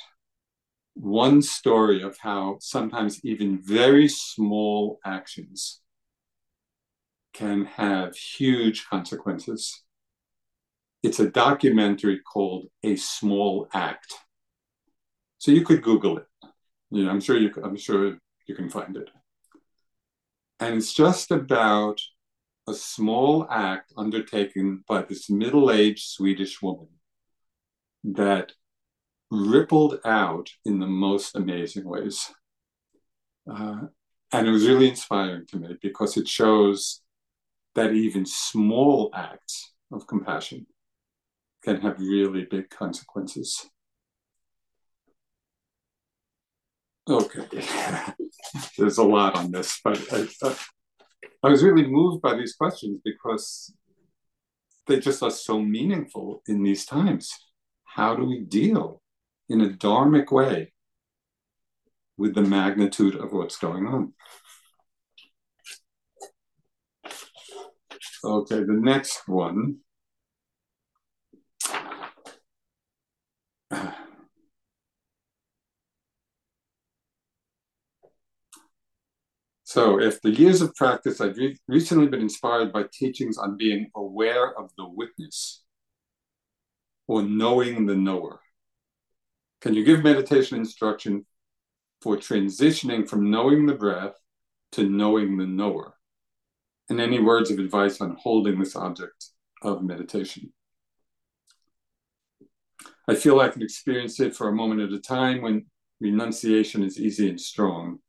one 0.95 1.43
story 1.43 2.03
of 2.03 2.19
how 2.19 2.57
sometimes 2.61 3.25
even 3.25 3.63
very 3.63 4.09
small 4.09 4.99
actions 5.05 5.81
can 7.33 7.67
have 7.67 8.17
huge 8.17 8.87
consequences. 8.89 9.85
It's 11.05 11.21
a 11.21 11.31
documentary 11.31 12.19
called 12.21 12.67
A 12.83 12.97
Small 12.97 13.69
Act. 13.73 14.13
So 15.39 15.53
you 15.53 15.65
could 15.65 15.83
Google 15.83 16.19
it. 16.19 16.27
You 16.91 17.05
know, 17.05 17.11
I'm 17.11 17.21
sure 17.21 17.37
you 17.37 17.53
I'm 17.63 17.77
sure 17.77 18.19
you 18.47 18.55
can 18.55 18.71
find 18.71 18.97
it. 18.97 19.11
And 20.61 20.77
it's 20.77 20.93
just 20.93 21.31
about 21.31 22.01
a 22.69 22.75
small 22.75 23.47
act 23.49 23.93
undertaken 23.97 24.85
by 24.89 25.03
this 25.03 25.31
middle-aged 25.31 26.03
Swedish 26.03 26.61
woman 26.61 26.89
that 28.05 28.53
rippled 29.31 30.01
out 30.05 30.51
in 30.65 30.79
the 30.79 30.87
most 30.87 31.37
amazing 31.37 31.85
ways. 31.85 32.31
Uh, 33.51 33.83
and 34.33 34.47
it 34.47 34.51
was 34.51 34.67
really 34.67 34.89
inspiring 34.89 35.47
to 35.47 35.59
me 35.59 35.77
because 35.81 36.17
it 36.17 36.29
shows 36.29 37.01
that 37.75 37.93
even 37.93 38.27
small 38.27 39.11
acts 39.15 39.73
of 39.93 40.07
compassion 40.07 40.67
can 41.63 41.81
have 41.81 41.99
really 41.99 42.47
big 42.51 42.69
consequences. 42.71 43.71
Okay, 47.09 47.47
there's 48.77 48.99
a 48.99 49.03
lot 49.03 49.35
on 49.35 49.51
this, 49.51 49.81
but 49.83 49.99
I, 50.13 50.29
uh, 50.43 50.55
I 51.43 51.49
was 51.49 51.63
really 51.63 51.87
moved 51.87 52.21
by 52.21 52.37
these 52.37 52.55
questions 52.55 53.01
because 53.05 53.73
they 54.87 55.01
just 55.01 55.23
are 55.23 55.31
so 55.31 55.61
meaningful 55.61 56.43
in 56.47 56.63
these 56.63 56.85
times. 56.85 57.31
How 57.85 58.15
do 58.15 58.25
we 58.25 58.41
deal 58.41 59.01
in 59.49 59.63
a 59.63 59.71
dharmic 59.71 60.31
way 60.31 60.73
with 62.19 62.35
the 62.35 62.43
magnitude 62.43 63.15
of 63.15 63.33
what's 63.33 63.57
going 63.57 63.87
on. 63.87 64.13
Okay, 68.25 68.57
the 68.57 68.73
next 68.73 69.23
one. 69.27 69.77
So, 79.79 80.05
after 80.05 80.29
years 80.29 80.61
of 80.61 80.75
practice, 80.75 81.21
I've 81.21 81.37
re- 81.37 81.57
recently 81.69 82.09
been 82.09 82.21
inspired 82.21 82.73
by 82.73 82.87
teachings 82.93 83.39
on 83.39 83.57
being 83.57 83.93
aware 83.95 84.59
of 84.59 84.73
the 84.77 84.89
witness 84.89 85.63
or 87.07 87.23
knowing 87.23 87.87
the 87.87 87.95
knower. 87.95 88.41
Can 89.61 89.75
you 89.75 89.85
give 89.85 90.03
meditation 90.03 90.59
instruction 90.59 91.27
for 92.03 92.17
transitioning 92.17 93.09
from 93.09 93.31
knowing 93.31 93.67
the 93.67 93.75
breath 93.75 94.17
to 94.73 94.83
knowing 94.89 95.37
the 95.37 95.47
knower? 95.47 95.95
And 96.91 97.01
any 97.01 97.21
words 97.21 97.53
of 97.53 97.61
advice 97.61 98.01
on 98.01 98.17
holding 98.19 98.59
this 98.59 98.75
object 98.75 99.27
of 99.63 99.85
meditation? 99.85 100.53
I 103.07 103.15
feel 103.15 103.39
I 103.39 103.51
can 103.51 103.63
experience 103.63 104.19
it 104.19 104.35
for 104.35 104.49
a 104.49 104.53
moment 104.53 104.81
at 104.81 104.93
a 104.93 104.99
time 104.99 105.41
when 105.41 105.67
renunciation 106.01 106.83
is 106.83 106.99
easy 106.99 107.31
and 107.31 107.41
strong. 107.41 108.01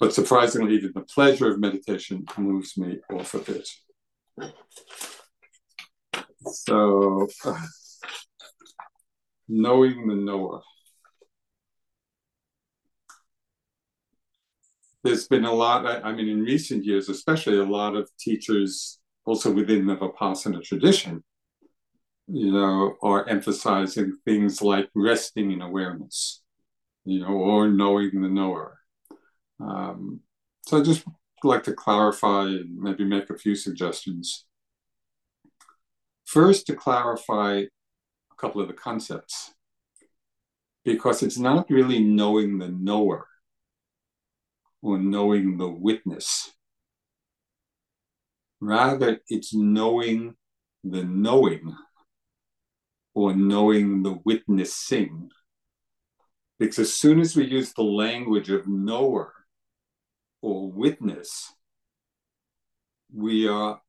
But 0.00 0.14
surprisingly, 0.14 0.76
even 0.76 0.92
the 0.94 1.00
pleasure 1.00 1.50
of 1.50 1.58
meditation 1.58 2.24
moves 2.36 2.78
me 2.78 3.00
off 3.12 3.34
of 3.34 3.48
it. 3.48 3.68
So, 6.46 7.26
uh, 7.44 7.60
knowing 9.48 10.06
the 10.06 10.14
knower. 10.14 10.62
There's 15.02 15.26
been 15.26 15.44
a 15.44 15.52
lot, 15.52 15.86
I, 15.86 16.12
mean, 16.12 16.28
in 16.28 16.42
recent 16.42 16.84
years, 16.84 17.08
especially 17.08 17.58
a 17.58 17.64
lot 17.64 17.96
of 17.96 18.10
teachers, 18.18 18.98
also 19.24 19.50
within 19.50 19.86
the 19.86 19.96
Vipassana 19.96 20.62
tradition, 20.62 21.24
you 22.26 22.52
know, 22.52 22.96
are 23.02 23.26
emphasizing 23.28 24.18
things 24.24 24.60
like 24.60 24.90
resting 24.94 25.50
in 25.50 25.62
awareness, 25.62 26.42
you 27.04 27.20
know, 27.20 27.28
or 27.28 27.68
knowing 27.68 28.20
the 28.20 28.28
knower. 28.28 28.77
Um, 29.60 30.20
so 30.66 30.78
I 30.78 30.82
just 30.82 31.04
like 31.44 31.64
to 31.64 31.72
clarify 31.72 32.44
and 32.44 32.78
maybe 32.78 33.04
make 33.04 33.30
a 33.30 33.38
few 33.38 33.54
suggestions. 33.54 34.44
First, 36.24 36.66
to 36.66 36.74
clarify 36.74 37.60
a 37.60 38.36
couple 38.36 38.60
of 38.60 38.68
the 38.68 38.74
concepts 38.74 39.54
because 40.84 41.22
it's 41.22 41.38
not 41.38 41.70
really 41.70 42.00
knowing 42.00 42.58
the 42.58 42.68
knower 42.68 43.26
or 44.82 44.98
knowing 44.98 45.58
the 45.58 45.68
witness. 45.68 46.52
Rather, 48.60 49.20
it's 49.28 49.54
knowing 49.54 50.34
the 50.84 51.04
knowing 51.04 51.74
or 53.14 53.34
knowing 53.34 54.02
the 54.02 54.18
witnessing. 54.24 55.30
Because 56.58 56.78
as 56.78 56.92
soon 56.92 57.20
as 57.20 57.36
we 57.36 57.46
use 57.46 57.72
the 57.72 57.82
language 57.82 58.50
of 58.50 58.66
knower 58.66 59.32
or 60.42 60.70
witness, 60.70 61.52
we 63.14 63.48
are 63.48 63.80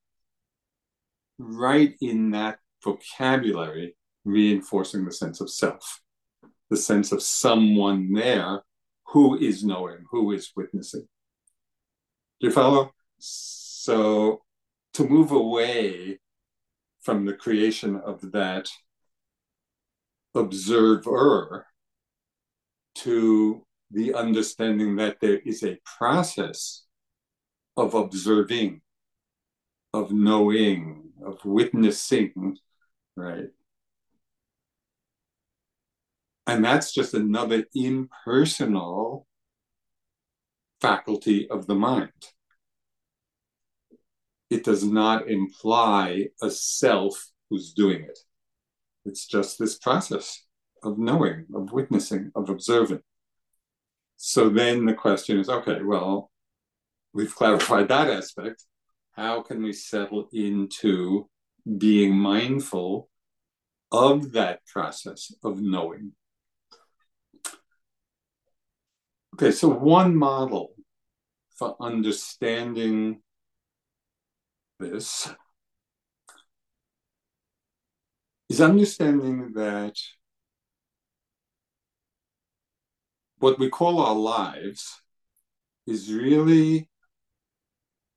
right 1.37 1.95
in 2.01 2.31
that 2.31 2.59
vocabulary 2.83 3.95
reinforcing 4.25 5.05
the 5.05 5.11
sense 5.11 5.41
of 5.41 5.49
self, 5.49 6.01
the 6.69 6.77
sense 6.77 7.11
of 7.11 7.21
someone 7.21 8.11
there 8.13 8.61
who 9.07 9.37
is 9.37 9.63
knowing, 9.63 10.05
who 10.11 10.31
is 10.31 10.51
witnessing. 10.55 11.07
Do 12.39 12.47
you 12.47 12.53
follow? 12.53 12.91
So 13.17 14.41
to 14.93 15.07
move 15.07 15.31
away 15.31 16.19
from 17.01 17.25
the 17.25 17.33
creation 17.33 17.95
of 17.95 18.31
that 18.31 18.69
observer 20.35 21.65
to 22.95 23.65
the 23.91 24.13
understanding 24.13 24.95
that 24.97 25.17
there 25.19 25.39
is 25.39 25.63
a 25.63 25.79
process 25.97 26.83
of 27.75 27.93
observing, 27.93 28.81
of 29.93 30.11
knowing, 30.11 31.11
of 31.25 31.43
witnessing, 31.43 32.57
right? 33.15 33.49
And 36.45 36.63
that's 36.63 36.91
just 36.91 37.13
another 37.13 37.65
impersonal 37.75 39.27
faculty 40.81 41.49
of 41.49 41.67
the 41.67 41.75
mind. 41.75 42.11
It 44.49 44.63
does 44.63 44.83
not 44.83 45.29
imply 45.29 46.29
a 46.41 46.49
self 46.49 47.29
who's 47.49 47.73
doing 47.73 48.01
it. 48.01 48.19
It's 49.05 49.27
just 49.27 49.59
this 49.59 49.77
process 49.77 50.43
of 50.83 50.97
knowing, 50.97 51.45
of 51.53 51.71
witnessing, 51.71 52.31
of 52.35 52.49
observing. 52.49 53.01
So 54.21 54.49
then 54.49 54.85
the 54.85 54.93
question 54.93 55.39
is 55.39 55.47
okay, 55.47 55.81
well, 55.81 56.29
we've 57.13 57.33
clarified 57.33 57.87
that 57.87 58.09
aspect. 58.09 58.65
How 59.13 59.41
can 59.41 59.63
we 59.63 59.71
settle 59.71 60.27
into 60.33 61.29
being 61.77 62.17
mindful 62.17 63.09
of 63.93 64.33
that 64.33 64.65
process 64.65 65.33
of 65.41 65.61
knowing? 65.61 66.11
Okay, 69.35 69.51
so 69.51 69.69
one 69.69 70.17
model 70.17 70.73
for 71.55 71.77
understanding 71.79 73.21
this 74.81 75.33
is 78.49 78.59
understanding 78.59 79.53
that 79.53 79.95
what 83.39 83.59
we 83.59 83.69
call 83.69 83.99
our 83.99 84.15
lives 84.15 85.01
is 85.87 86.13
really 86.13 86.89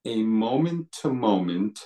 a 0.05 0.23
moment 0.23 0.93
to 1.01 1.13
moment 1.13 1.81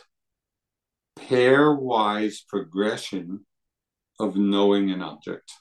pairwise 1.18 2.38
progression 2.48 3.44
of 4.18 4.36
knowing 4.36 4.90
an 4.90 5.02
object. 5.02 5.52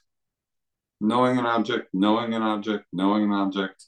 Knowing 1.02 1.38
an 1.38 1.46
object, 1.46 1.90
knowing 1.94 2.34
an 2.34 2.42
object, 2.42 2.86
knowing 2.94 3.26
an 3.26 3.34
object. 3.34 3.86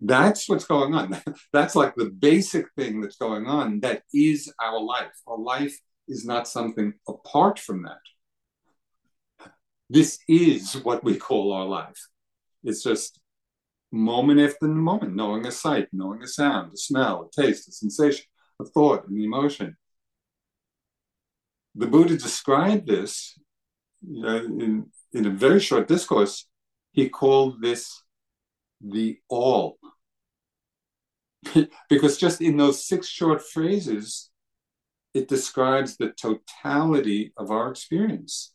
That's 0.00 0.48
what's 0.48 0.64
going 0.64 0.94
on. 0.94 1.20
That's 1.52 1.76
like 1.76 1.94
the 1.94 2.10
basic 2.10 2.66
thing 2.76 3.00
that's 3.00 3.16
going 3.16 3.46
on. 3.46 3.80
That 3.80 4.02
is 4.12 4.52
our 4.60 4.80
life. 4.80 5.12
Our 5.26 5.38
life 5.38 5.78
is 6.08 6.24
not 6.24 6.48
something 6.48 6.94
apart 7.06 7.58
from 7.58 7.84
that. 7.84 9.50
This 9.88 10.18
is 10.28 10.74
what 10.74 11.04
we 11.04 11.16
call 11.16 11.52
our 11.52 11.66
life. 11.66 12.09
It's 12.62 12.82
just 12.82 13.20
moment 13.92 14.40
after 14.40 14.68
moment, 14.68 15.16
knowing 15.16 15.46
a 15.46 15.50
sight, 15.50 15.88
knowing 15.92 16.22
a 16.22 16.26
sound, 16.26 16.72
a 16.72 16.76
smell, 16.76 17.28
a 17.28 17.42
taste, 17.42 17.68
a 17.68 17.72
sensation, 17.72 18.26
a 18.60 18.64
thought, 18.64 19.08
an 19.08 19.20
emotion. 19.20 19.76
The 21.74 21.86
Buddha 21.86 22.16
described 22.16 22.86
this 22.86 23.38
you 24.06 24.22
know, 24.22 24.36
in, 24.36 24.86
in 25.12 25.26
a 25.26 25.30
very 25.30 25.60
short 25.60 25.88
discourse. 25.88 26.46
He 26.92 27.08
called 27.08 27.62
this 27.62 28.02
the 28.80 29.18
all. 29.28 29.78
because 31.88 32.18
just 32.18 32.40
in 32.40 32.56
those 32.56 32.86
six 32.86 33.06
short 33.06 33.42
phrases, 33.42 34.30
it 35.14 35.28
describes 35.28 35.96
the 35.96 36.10
totality 36.10 37.32
of 37.36 37.50
our 37.50 37.70
experience 37.70 38.52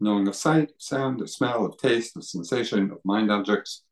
knowing 0.00 0.28
of 0.28 0.34
sight, 0.36 0.72
sound, 0.78 1.20
of 1.20 1.30
smell, 1.30 1.64
of 1.64 1.76
taste, 1.76 2.16
of 2.16 2.24
sensation, 2.24 2.90
of 2.90 2.98
mind 3.04 3.30
objects. 3.30 3.82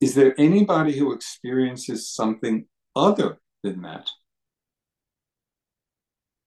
Is 0.00 0.14
there 0.14 0.34
anybody 0.38 0.98
who 0.98 1.12
experiences 1.12 2.08
something 2.08 2.66
other 2.94 3.38
than 3.62 3.82
that? 3.82 4.10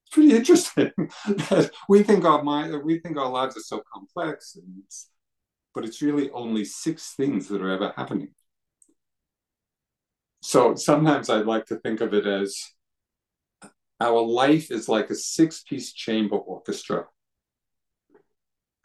It's 0.05 0.13
pretty 0.15 0.35
interesting 0.35 0.91
that 1.27 1.71
we 1.87 2.03
think 2.03 2.25
our 2.25 2.43
mind, 2.43 2.83
we 2.83 2.99
think 2.99 3.17
our 3.17 3.29
lives 3.29 3.57
are 3.57 3.61
so 3.61 3.81
complex, 3.91 4.55
and 4.55 4.83
but 5.73 5.85
it's 5.85 6.01
really 6.01 6.29
only 6.31 6.65
six 6.65 7.13
things 7.15 7.47
that 7.47 7.61
are 7.61 7.69
ever 7.69 7.93
happening. 7.95 8.29
So 10.41 10.75
sometimes 10.75 11.29
I'd 11.29 11.45
like 11.45 11.65
to 11.67 11.75
think 11.77 12.01
of 12.01 12.13
it 12.13 12.25
as 12.25 12.59
our 13.99 14.21
life 14.21 14.71
is 14.71 14.87
like 14.87 15.09
a 15.09 15.15
six 15.15 15.61
piece 15.61 15.93
chamber 15.93 16.37
orchestra 16.37 17.05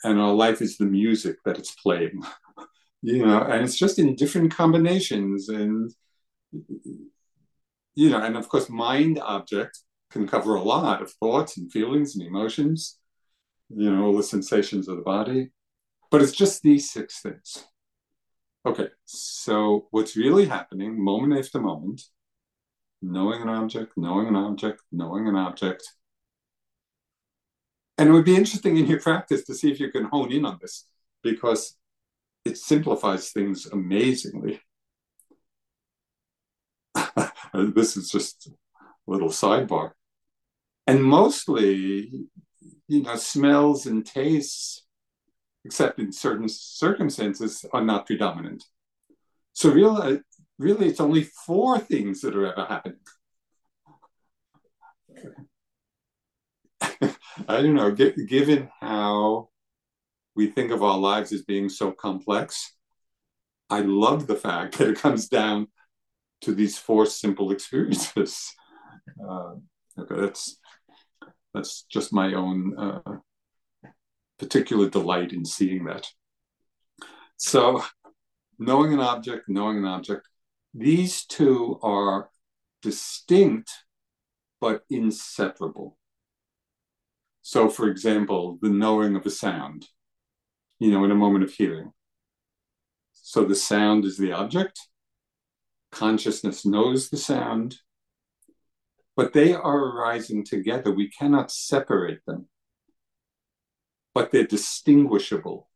and 0.04 0.20
our 0.20 0.32
life 0.32 0.60
is 0.62 0.76
the 0.76 0.84
music 0.84 1.36
that 1.44 1.58
it's 1.58 1.74
playing 1.74 2.22
you 3.02 3.24
know 3.24 3.40
and 3.42 3.64
it's 3.64 3.76
just 3.76 3.98
in 3.98 4.14
different 4.14 4.54
combinations 4.54 5.48
and 5.48 5.92
you 7.94 8.10
know 8.10 8.20
and 8.20 8.36
of 8.36 8.48
course 8.48 8.68
mind 8.68 9.18
object 9.20 9.80
can 10.10 10.26
cover 10.28 10.54
a 10.54 10.62
lot 10.62 11.02
of 11.02 11.10
thoughts 11.12 11.56
and 11.56 11.72
feelings 11.72 12.14
and 12.14 12.26
emotions 12.26 12.98
you 13.68 13.90
know 13.90 14.04
all 14.04 14.16
the 14.16 14.22
sensations 14.22 14.88
of 14.88 14.96
the 14.96 15.02
body 15.02 15.50
but 16.10 16.22
it's 16.22 16.32
just 16.32 16.62
these 16.62 16.90
six 16.90 17.20
things 17.20 17.64
okay 18.64 18.88
so 19.04 19.88
what's 19.90 20.16
really 20.16 20.46
happening 20.46 21.02
moment 21.02 21.36
after 21.38 21.60
moment 21.60 22.02
knowing 23.04 23.42
an 23.42 23.48
object, 23.48 23.92
knowing 23.96 24.28
an 24.28 24.36
object, 24.36 24.80
knowing 24.90 25.28
an 25.28 25.36
object. 25.36 25.82
And 27.96 28.08
it 28.08 28.12
would 28.12 28.24
be 28.24 28.36
interesting 28.36 28.76
in 28.76 28.86
your 28.86 29.00
practice 29.00 29.44
to 29.44 29.54
see 29.54 29.70
if 29.70 29.78
you 29.78 29.90
can 29.90 30.04
hone 30.04 30.32
in 30.32 30.44
on 30.44 30.58
this 30.60 30.86
because 31.22 31.76
it 32.44 32.58
simplifies 32.58 33.30
things 33.30 33.66
amazingly. 33.66 34.60
this 37.54 37.96
is 37.96 38.10
just 38.10 38.48
a 38.48 38.82
little 39.06 39.28
sidebar. 39.28 39.92
And 40.86 41.02
mostly, 41.02 42.26
you 42.88 43.02
know, 43.02 43.16
smells 43.16 43.86
and 43.86 44.04
tastes, 44.04 44.84
except 45.64 45.98
in 45.98 46.12
certain 46.12 46.48
circumstances, 46.48 47.64
are 47.72 47.84
not 47.84 48.06
predominant. 48.06 48.64
So 49.54 49.70
real, 49.70 50.20
really 50.58 50.88
it's 50.88 51.00
only 51.00 51.22
four 51.22 51.78
things 51.78 52.20
that 52.20 52.36
are 52.36 52.52
ever 52.52 52.66
happening. 52.66 52.98
I 57.48 57.62
don't 57.62 57.74
know, 57.74 57.90
given 57.92 58.68
how 58.80 59.48
we 60.34 60.48
think 60.48 60.70
of 60.70 60.82
our 60.82 60.98
lives 60.98 61.32
as 61.32 61.42
being 61.42 61.68
so 61.68 61.92
complex, 61.92 62.74
I 63.70 63.80
love 63.80 64.26
the 64.26 64.36
fact 64.36 64.78
that 64.78 64.88
it 64.88 64.98
comes 64.98 65.28
down 65.28 65.68
to 66.42 66.54
these 66.54 66.78
four 66.78 67.06
simple 67.06 67.50
experiences. 67.50 68.52
Uh, 69.22 69.56
okay, 69.98 70.18
that's 70.18 70.58
that's 71.52 71.82
just 71.82 72.10
my 72.10 72.32
own 72.32 72.74
uh, 72.78 73.18
particular 74.38 74.88
delight 74.88 75.32
in 75.34 75.44
seeing 75.44 75.84
that. 75.84 76.06
So, 77.36 77.84
knowing 78.58 78.94
an 78.94 79.00
object, 79.00 79.44
knowing 79.46 79.76
an 79.76 79.84
object, 79.84 80.26
these 80.72 81.26
two 81.26 81.78
are 81.82 82.30
distinct 82.80 83.70
but 84.58 84.82
inseparable. 84.88 85.98
So, 87.46 87.68
for 87.68 87.88
example, 87.88 88.58
the 88.62 88.70
knowing 88.70 89.16
of 89.16 89.26
a 89.26 89.30
sound, 89.30 89.86
you 90.78 90.90
know, 90.90 91.04
in 91.04 91.10
a 91.10 91.14
moment 91.14 91.44
of 91.44 91.52
hearing. 91.52 91.92
So 93.12 93.44
the 93.44 93.54
sound 93.54 94.06
is 94.06 94.16
the 94.16 94.32
object, 94.32 94.80
consciousness 95.92 96.64
knows 96.64 97.10
the 97.10 97.18
sound, 97.18 97.76
but 99.14 99.34
they 99.34 99.52
are 99.52 99.78
arising 99.78 100.42
together. 100.42 100.90
We 100.90 101.10
cannot 101.10 101.52
separate 101.52 102.24
them, 102.26 102.48
but 104.14 104.30
they're 104.30 104.46
distinguishable. 104.46 105.68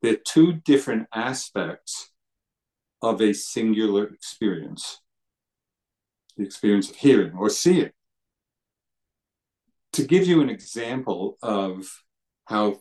They're 0.00 0.16
two 0.16 0.54
different 0.54 1.08
aspects 1.14 2.12
of 3.02 3.20
a 3.20 3.34
singular 3.34 4.06
experience 4.06 5.00
the 6.38 6.44
experience 6.44 6.88
of 6.90 6.96
hearing 6.96 7.34
or 7.34 7.50
seeing. 7.50 7.92
To 9.94 10.04
give 10.04 10.26
you 10.26 10.40
an 10.40 10.50
example 10.50 11.38
of 11.40 11.86
how 12.46 12.80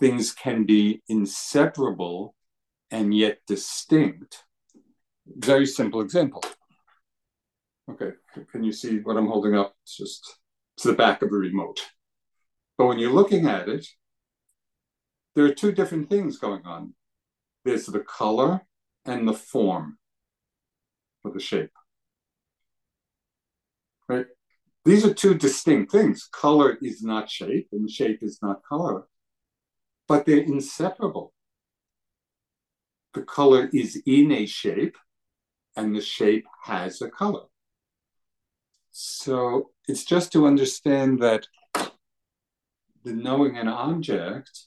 things 0.00 0.32
can 0.32 0.64
be 0.64 1.02
inseparable 1.06 2.34
and 2.90 3.14
yet 3.14 3.40
distinct, 3.46 4.42
very 5.26 5.66
simple 5.66 6.00
example. 6.00 6.42
Okay, 7.90 8.12
can 8.50 8.64
you 8.64 8.72
see 8.72 9.00
what 9.00 9.18
I'm 9.18 9.26
holding 9.26 9.54
up? 9.54 9.74
It's 9.82 9.94
just 9.94 10.38
to 10.78 10.88
the 10.88 10.94
back 10.94 11.20
of 11.20 11.30
the 11.30 11.36
remote. 11.36 11.80
But 12.78 12.86
when 12.86 12.98
you're 12.98 13.12
looking 13.12 13.46
at 13.46 13.68
it, 13.68 13.86
there 15.34 15.44
are 15.44 15.52
two 15.52 15.72
different 15.72 16.08
things 16.08 16.38
going 16.38 16.64
on. 16.64 16.94
There's 17.66 17.84
the 17.84 18.00
color 18.00 18.62
and 19.04 19.28
the 19.28 19.34
form 19.34 19.98
or 21.24 21.30
the 21.30 21.40
shape. 21.40 21.72
Right? 24.08 24.26
These 24.84 25.04
are 25.06 25.14
two 25.14 25.34
distinct 25.34 25.92
things. 25.92 26.28
Color 26.32 26.76
is 26.82 27.02
not 27.02 27.30
shape, 27.30 27.68
and 27.72 27.88
shape 27.88 28.18
is 28.22 28.40
not 28.42 28.64
color, 28.64 29.06
but 30.08 30.26
they're 30.26 30.38
inseparable. 30.38 31.32
The 33.14 33.22
color 33.22 33.70
is 33.72 34.02
in 34.06 34.32
a 34.32 34.46
shape, 34.46 34.96
and 35.76 35.94
the 35.94 36.00
shape 36.00 36.46
has 36.64 37.00
a 37.00 37.08
color. 37.08 37.44
So 38.90 39.70
it's 39.86 40.04
just 40.04 40.32
to 40.32 40.46
understand 40.46 41.20
that 41.22 41.46
the 43.04 43.12
knowing 43.12 43.56
an 43.56 43.68
object, 43.68 44.66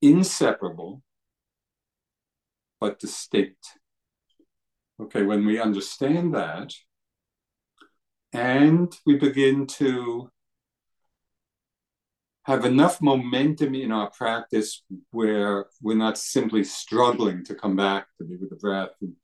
inseparable, 0.00 1.02
but 2.80 2.98
distinct. 2.98 3.78
Okay, 5.00 5.22
when 5.22 5.44
we 5.46 5.58
understand 5.60 6.34
that, 6.34 6.72
and 8.32 8.94
we 9.04 9.16
begin 9.16 9.66
to 9.66 10.30
have 12.44 12.64
enough 12.64 13.00
momentum 13.00 13.74
in 13.74 13.92
our 13.92 14.10
practice 14.10 14.82
where 15.10 15.66
we're 15.80 15.96
not 15.96 16.18
simply 16.18 16.64
struggling 16.64 17.44
to 17.44 17.54
come 17.54 17.76
back 17.76 18.06
to 18.18 18.24
be 18.24 18.36
with 18.36 18.50
the 18.50 18.56
breath. 18.56 18.90
And, 19.00 19.14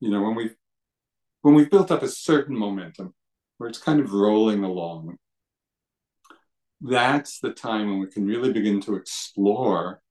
you 0.00 0.10
know, 0.10 0.22
when 0.22 0.34
we've 0.34 0.54
when 1.42 1.54
we've 1.54 1.70
built 1.70 1.90
up 1.90 2.02
a 2.02 2.08
certain 2.08 2.58
momentum 2.58 3.14
where 3.56 3.68
it's 3.68 3.78
kind 3.78 4.00
of 4.00 4.12
rolling 4.12 4.64
along, 4.64 5.16
that's 6.80 7.38
the 7.40 7.52
time 7.52 7.88
when 7.88 8.00
we 8.00 8.06
can 8.08 8.26
really 8.26 8.52
begin 8.52 8.80
to 8.82 8.96
explore 8.96 10.02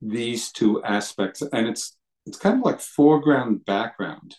these 0.00 0.50
two 0.50 0.82
aspects. 0.82 1.42
And 1.42 1.68
it's 1.68 1.96
it's 2.26 2.38
kind 2.38 2.58
of 2.58 2.64
like 2.64 2.80
foreground 2.80 3.64
background. 3.64 4.36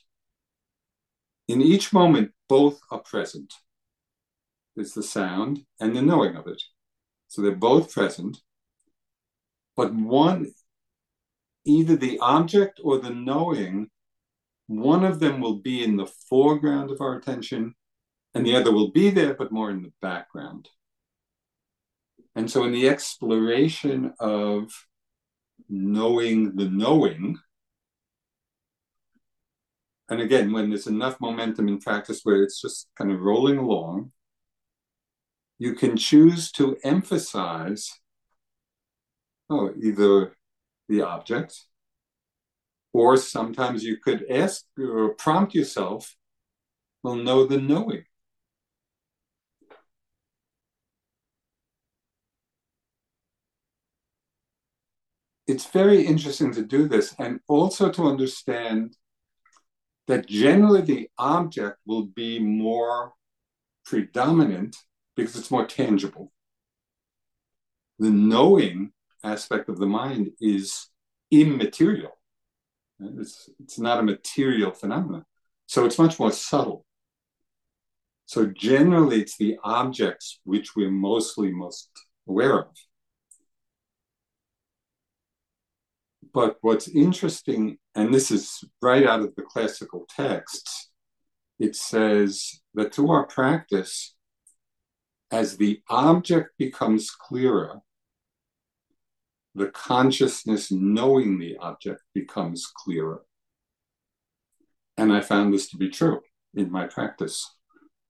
In 1.47 1.61
each 1.61 1.91
moment, 1.91 2.31
both 2.47 2.79
are 2.89 2.99
present. 2.99 3.53
There's 4.75 4.93
the 4.93 5.03
sound 5.03 5.65
and 5.79 5.95
the 5.95 6.01
knowing 6.01 6.35
of 6.35 6.47
it. 6.47 6.61
So 7.27 7.41
they're 7.41 7.55
both 7.55 7.93
present. 7.93 8.41
But 9.75 9.93
one, 9.93 10.53
either 11.65 11.95
the 11.95 12.19
object 12.19 12.79
or 12.83 12.99
the 12.99 13.09
knowing, 13.09 13.89
one 14.67 15.03
of 15.03 15.19
them 15.19 15.41
will 15.41 15.57
be 15.57 15.83
in 15.83 15.97
the 15.97 16.05
foreground 16.05 16.91
of 16.91 17.01
our 17.01 17.17
attention, 17.17 17.75
and 18.33 18.45
the 18.45 18.55
other 18.55 18.71
will 18.71 18.91
be 18.91 19.09
there, 19.09 19.33
but 19.33 19.51
more 19.51 19.69
in 19.69 19.83
the 19.83 19.93
background. 20.01 20.69
And 22.35 22.49
so, 22.49 22.63
in 22.63 22.71
the 22.71 22.89
exploration 22.89 24.13
of 24.19 24.71
knowing 25.69 26.55
the 26.55 26.69
knowing, 26.69 27.37
and 30.09 30.21
again, 30.21 30.51
when 30.51 30.69
there's 30.69 30.87
enough 30.87 31.19
momentum 31.19 31.67
in 31.67 31.79
practice 31.79 32.21
where 32.23 32.43
it's 32.43 32.61
just 32.61 32.87
kind 32.97 33.11
of 33.11 33.21
rolling 33.21 33.57
along, 33.57 34.11
you 35.59 35.73
can 35.73 35.95
choose 35.97 36.51
to 36.53 36.77
emphasize 36.83 37.99
oh, 39.49 39.71
either 39.81 40.35
the 40.89 41.01
object, 41.01 41.65
or 42.93 43.17
sometimes 43.17 43.83
you 43.83 43.97
could 43.97 44.25
ask 44.29 44.65
or 44.77 45.09
prompt 45.15 45.55
yourself, 45.55 46.15
well, 47.01 47.15
know 47.15 47.45
the 47.45 47.59
knowing. 47.59 48.05
It's 55.47 55.65
very 55.65 56.05
interesting 56.05 56.53
to 56.53 56.63
do 56.63 56.87
this 56.87 57.13
and 57.19 57.39
also 57.47 57.91
to 57.91 58.03
understand 58.07 58.95
that 60.07 60.27
generally 60.27 60.81
the 60.81 61.09
object 61.17 61.77
will 61.85 62.05
be 62.05 62.39
more 62.39 63.13
predominant 63.85 64.75
because 65.15 65.35
it's 65.35 65.51
more 65.51 65.65
tangible. 65.65 66.31
The 67.99 68.09
knowing 68.09 68.91
aspect 69.23 69.69
of 69.69 69.77
the 69.77 69.85
mind 69.85 70.31
is 70.41 70.89
immaterial. 71.31 72.11
It's, 72.99 73.49
it's 73.59 73.79
not 73.79 73.99
a 73.99 74.03
material 74.03 74.71
phenomenon. 74.71 75.25
So 75.67 75.85
it's 75.85 75.99
much 75.99 76.19
more 76.19 76.31
subtle. 76.31 76.85
So 78.25 78.45
generally, 78.47 79.21
it's 79.21 79.37
the 79.37 79.57
objects 79.63 80.39
which 80.43 80.75
we're 80.75 80.91
mostly 80.91 81.51
most 81.51 81.89
aware 82.27 82.59
of. 82.59 82.67
But 86.33 86.57
what's 86.61 86.87
interesting, 86.87 87.77
and 87.93 88.13
this 88.13 88.31
is 88.31 88.63
right 88.81 89.05
out 89.05 89.21
of 89.21 89.35
the 89.35 89.43
classical 89.43 90.07
texts, 90.09 90.89
it 91.59 91.75
says 91.75 92.61
that 92.73 92.93
through 92.93 93.11
our 93.11 93.27
practice, 93.27 94.15
as 95.31 95.57
the 95.57 95.81
object 95.89 96.49
becomes 96.57 97.11
clearer, 97.11 97.81
the 99.55 99.67
consciousness 99.67 100.71
knowing 100.71 101.37
the 101.37 101.57
object 101.57 102.01
becomes 102.13 102.65
clearer. 102.65 103.23
And 104.97 105.13
I 105.13 105.21
found 105.21 105.53
this 105.53 105.69
to 105.69 105.77
be 105.77 105.89
true 105.89 106.21
in 106.55 106.71
my 106.71 106.87
practice. 106.87 107.55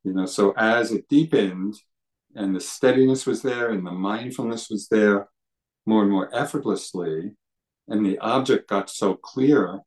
You 0.03 0.13
know, 0.13 0.25
so 0.25 0.53
as 0.57 0.91
it 0.91 1.07
deepened 1.09 1.75
and 2.35 2.55
the 2.55 2.61
steadiness 2.61 3.25
was 3.25 3.41
there 3.41 3.71
and 3.71 3.85
the 3.85 3.91
mindfulness 3.91 4.69
was 4.69 4.87
there 4.87 5.27
more 5.85 6.01
and 6.01 6.11
more 6.11 6.33
effortlessly, 6.33 7.35
and 7.87 8.05
the 8.05 8.17
object 8.19 8.69
got 8.69 8.89
so 8.89 9.15
clear, 9.15 9.81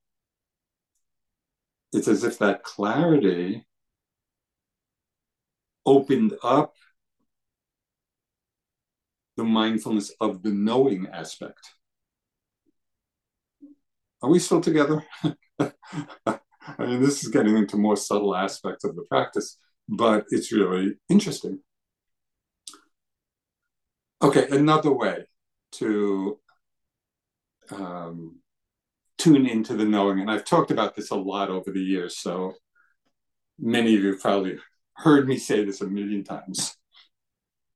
it's 1.93 2.09
as 2.09 2.25
if 2.25 2.39
that 2.39 2.63
clarity 2.63 3.67
opened 5.85 6.35
up 6.43 6.75
the 9.37 9.45
mindfulness 9.45 10.13
of 10.21 10.43
the 10.43 10.51
knowing 10.51 11.07
aspect. 11.13 11.73
Are 14.23 14.31
we 14.31 14.39
still 14.39 14.61
together? 14.61 15.05
I 15.59 16.85
mean, 16.85 17.01
this 17.01 17.23
is 17.23 17.29
getting 17.29 17.57
into 17.57 17.77
more 17.77 17.97
subtle 17.97 18.35
aspects 18.35 18.85
of 18.85 18.97
the 18.97 19.03
practice, 19.03 19.59
but 19.89 20.25
it's 20.31 20.53
really 20.53 20.95
interesting. 21.09 21.61
Okay, 24.23 24.47
another 24.51 24.93
way 24.93 25.27
to 25.73 26.39
um, 27.73 28.37
tune 29.19 29.47
into 29.47 29.75
the 29.75 29.85
knowing. 29.85 30.21
And 30.21 30.31
I've 30.31 30.45
talked 30.45 30.71
about 30.71 30.95
this 30.95 31.11
a 31.11 31.17
lot 31.17 31.51
over 31.51 31.71
the 31.71 31.81
years. 31.81 32.19
So 32.19 32.55
many 33.59 33.97
of 33.97 34.03
you 34.03 34.17
probably 34.17 34.59
heard 34.95 35.29
me 35.29 35.37
say 35.39 35.65
this 35.65 35.81
a 35.81 35.87
million 35.87 36.25
times, 36.25 36.77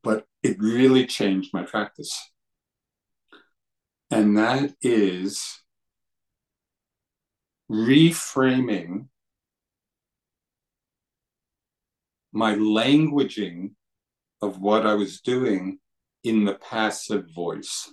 but 0.02 0.26
it 0.42 0.58
really 0.58 1.06
changed 1.06 1.50
my 1.52 1.62
practice. 1.62 2.30
And 4.10 4.36
that 4.36 4.74
is 4.82 5.60
reframing 7.70 9.06
my 12.32 12.54
languaging 12.54 13.70
of 14.42 14.60
what 14.60 14.86
I 14.86 14.94
was 14.94 15.20
doing 15.20 15.78
in 16.24 16.44
the 16.44 16.54
passive 16.54 17.26
voice. 17.34 17.92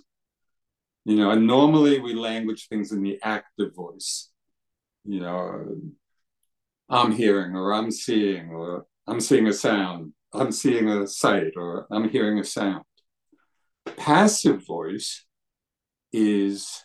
You 1.08 1.16
know, 1.16 1.30
and 1.30 1.46
normally 1.46 2.00
we 2.00 2.12
language 2.12 2.68
things 2.68 2.92
in 2.92 3.02
the 3.02 3.18
active 3.22 3.74
voice. 3.74 4.30
You 5.06 5.20
know, 5.20 5.80
I'm 6.90 7.12
hearing 7.12 7.56
or 7.56 7.72
I'm 7.72 7.90
seeing 7.90 8.50
or 8.50 8.84
I'm 9.06 9.18
seeing 9.18 9.46
a 9.46 9.54
sound, 9.54 10.12
I'm 10.34 10.52
seeing 10.52 10.86
a 10.86 11.06
sight 11.06 11.52
or 11.56 11.86
I'm 11.90 12.10
hearing 12.10 12.38
a 12.38 12.44
sound. 12.44 12.84
Passive 13.96 14.66
voice 14.66 15.24
is 16.12 16.84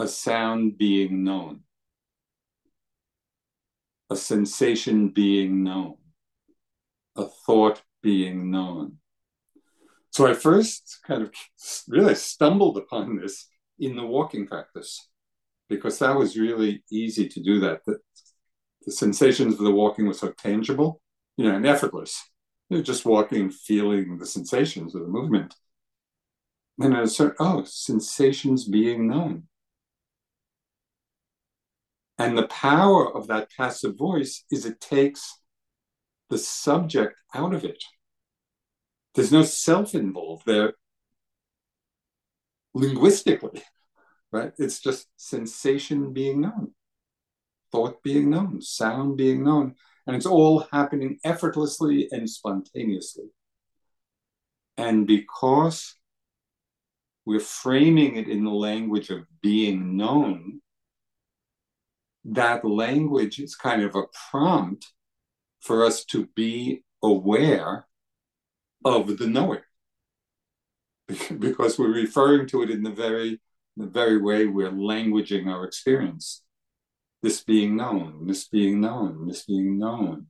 a 0.00 0.08
sound 0.08 0.76
being 0.76 1.22
known, 1.22 1.60
a 4.10 4.16
sensation 4.16 5.10
being 5.10 5.62
known, 5.62 5.94
a 7.14 7.26
thought 7.46 7.82
being 8.02 8.50
known. 8.50 8.98
So 10.18 10.26
I 10.26 10.34
first 10.34 10.98
kind 11.06 11.22
of 11.22 11.32
really 11.86 12.16
stumbled 12.16 12.76
upon 12.76 13.14
this 13.14 13.46
in 13.78 13.94
the 13.94 14.04
walking 14.04 14.48
practice 14.48 15.06
because 15.68 16.00
that 16.00 16.16
was 16.16 16.36
really 16.36 16.82
easy 16.90 17.28
to 17.28 17.40
do 17.40 17.60
that. 17.60 17.82
The, 17.86 17.98
the 18.84 18.90
sensations 18.90 19.54
of 19.54 19.60
the 19.60 19.70
walking 19.70 20.08
were 20.08 20.14
so 20.14 20.32
tangible, 20.32 21.00
you 21.36 21.44
know, 21.44 21.54
and 21.54 21.64
effortless. 21.64 22.20
You 22.68 22.78
know, 22.78 22.82
just 22.82 23.06
walking, 23.06 23.48
feeling 23.48 24.18
the 24.18 24.26
sensations 24.26 24.92
of 24.96 25.02
the 25.02 25.06
movement. 25.06 25.54
And 26.80 26.96
I 26.96 27.04
started, 27.04 27.36
oh, 27.38 27.62
sensations 27.64 28.64
being 28.64 29.06
known. 29.06 29.44
And 32.18 32.36
the 32.36 32.48
power 32.48 33.16
of 33.16 33.28
that 33.28 33.50
passive 33.56 33.96
voice 33.96 34.44
is 34.50 34.66
it 34.66 34.80
takes 34.80 35.38
the 36.28 36.38
subject 36.38 37.14
out 37.32 37.54
of 37.54 37.64
it. 37.64 37.84
There's 39.18 39.32
no 39.32 39.42
self 39.42 39.96
involved 39.96 40.46
there 40.46 40.74
linguistically, 42.72 43.64
right? 44.30 44.52
It's 44.58 44.78
just 44.78 45.08
sensation 45.16 46.12
being 46.12 46.42
known, 46.42 46.70
thought 47.72 48.00
being 48.04 48.30
known, 48.30 48.62
sound 48.62 49.16
being 49.16 49.42
known, 49.42 49.74
and 50.06 50.14
it's 50.14 50.24
all 50.24 50.68
happening 50.70 51.18
effortlessly 51.24 52.06
and 52.12 52.30
spontaneously. 52.30 53.24
And 54.76 55.04
because 55.04 55.96
we're 57.24 57.40
framing 57.40 58.18
it 58.18 58.28
in 58.28 58.44
the 58.44 58.52
language 58.52 59.10
of 59.10 59.26
being 59.42 59.96
known, 59.96 60.60
that 62.24 62.64
language 62.64 63.40
is 63.40 63.56
kind 63.56 63.82
of 63.82 63.96
a 63.96 64.04
prompt 64.30 64.92
for 65.58 65.84
us 65.84 66.04
to 66.04 66.28
be 66.36 66.84
aware 67.02 67.87
of 68.84 69.18
the 69.18 69.26
knowing 69.26 69.60
because 71.38 71.78
we're 71.78 71.92
referring 71.92 72.46
to 72.46 72.62
it 72.62 72.70
in 72.70 72.82
the 72.82 72.90
very 72.90 73.40
the 73.76 73.86
very 73.86 74.20
way 74.20 74.46
we're 74.46 74.70
languaging 74.70 75.46
our 75.46 75.64
experience 75.64 76.42
this 77.22 77.42
being 77.42 77.76
known 77.76 78.26
this 78.26 78.48
being 78.48 78.80
known 78.80 79.26
this 79.26 79.44
being 79.44 79.78
known 79.78 80.26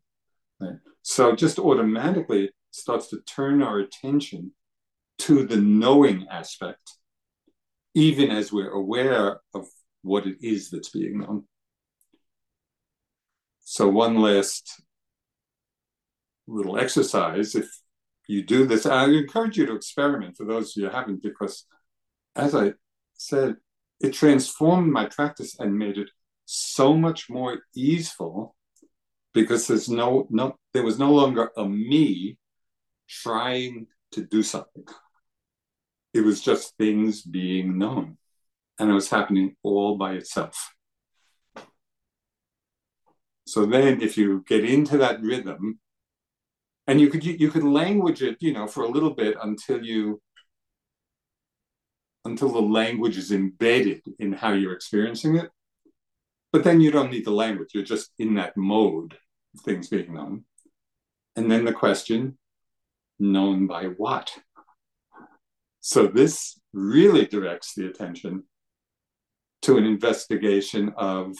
right? 0.60 0.76
so 1.02 1.34
just 1.34 1.58
automatically 1.58 2.44
it 2.44 2.54
starts 2.70 3.08
to 3.08 3.20
turn 3.20 3.62
our 3.62 3.78
attention 3.78 4.52
to 5.18 5.44
the 5.44 5.56
knowing 5.56 6.26
aspect, 6.30 6.96
even 7.94 8.30
as 8.30 8.52
we're 8.52 8.70
aware 8.70 9.40
of 9.54 9.66
what 10.02 10.26
it 10.26 10.38
is 10.40 10.70
that's 10.70 10.90
being 10.90 11.20
known. 11.20 11.44
So, 13.60 13.88
one 13.88 14.16
last 14.20 14.82
little 16.46 16.78
exercise. 16.78 17.54
If 17.54 17.68
you 18.28 18.44
do 18.44 18.66
this, 18.66 18.86
I 18.86 19.06
encourage 19.06 19.56
you 19.56 19.66
to 19.66 19.74
experiment 19.74 20.36
for 20.36 20.44
those 20.44 20.76
you 20.76 20.84
who 20.84 20.94
haven't, 20.94 21.22
because 21.22 21.64
as 22.36 22.54
I 22.54 22.74
said, 23.14 23.56
it 24.00 24.12
transformed 24.12 24.92
my 24.92 25.06
practice 25.06 25.58
and 25.58 25.76
made 25.76 25.98
it 25.98 26.10
so 26.44 26.94
much 26.94 27.28
more 27.28 27.58
easeful 27.74 28.54
because 29.34 29.66
there's 29.66 29.88
no 29.88 30.26
no 30.30 30.56
there 30.72 30.82
was 30.82 30.98
no 30.98 31.12
longer 31.12 31.50
a 31.56 31.68
me 31.68 32.38
trying 33.08 33.86
to 34.12 34.24
do 34.24 34.42
something. 34.42 34.84
It 36.14 36.20
was 36.20 36.40
just 36.40 36.76
things 36.76 37.22
being 37.22 37.78
known. 37.78 38.16
And 38.78 38.90
it 38.90 38.94
was 38.94 39.10
happening 39.10 39.56
all 39.62 39.96
by 39.96 40.12
itself. 40.14 40.74
So 43.46 43.66
then 43.66 44.00
if 44.00 44.16
you 44.16 44.44
get 44.46 44.64
into 44.64 44.98
that 44.98 45.20
rhythm, 45.20 45.80
and 46.88 47.00
you 47.00 47.08
could 47.10 47.24
you 47.24 47.50
could 47.50 47.62
language 47.62 48.22
it, 48.22 48.38
you 48.40 48.52
know, 48.52 48.66
for 48.66 48.82
a 48.82 48.88
little 48.88 49.14
bit 49.14 49.36
until 49.42 49.84
you 49.84 50.20
until 52.24 52.48
the 52.48 52.60
language 52.60 53.16
is 53.16 53.30
embedded 53.30 54.02
in 54.18 54.32
how 54.32 54.52
you're 54.52 54.72
experiencing 54.72 55.36
it. 55.36 55.50
But 56.50 56.64
then 56.64 56.80
you 56.80 56.90
don't 56.90 57.10
need 57.10 57.26
the 57.26 57.30
language, 57.30 57.70
you're 57.74 57.84
just 57.84 58.10
in 58.18 58.34
that 58.34 58.56
mode 58.56 59.16
of 59.54 59.60
things 59.60 59.88
being 59.88 60.14
known. 60.14 60.44
And 61.36 61.50
then 61.50 61.64
the 61.64 61.72
question, 61.72 62.38
known 63.18 63.66
by 63.66 63.84
what? 63.84 64.32
So 65.80 66.06
this 66.06 66.58
really 66.72 67.26
directs 67.26 67.74
the 67.74 67.86
attention 67.86 68.44
to 69.62 69.76
an 69.76 69.84
investigation 69.84 70.92
of 70.96 71.36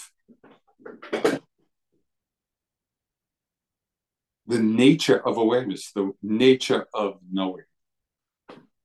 the 4.48 4.58
nature 4.58 5.24
of 5.26 5.36
awareness, 5.36 5.92
the 5.92 6.10
nature 6.22 6.86
of 6.94 7.18
knowing. 7.30 7.64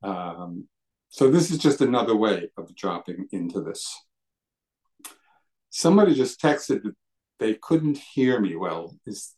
Um, 0.04 0.68
so 1.08 1.32
this 1.32 1.50
is 1.52 1.58
just 1.58 1.80
another 1.80 2.16
way 2.16 2.50
of 2.58 2.76
dropping 2.76 3.28
into 3.32 3.62
this. 3.62 3.98
Somebody 5.70 6.14
just 6.14 6.42
texted 6.42 6.84
that 6.84 6.96
they 7.40 7.54
couldn't 7.56 7.98
hear 7.98 8.40
me 8.40 8.56
well. 8.56 8.96
Is 9.06 9.36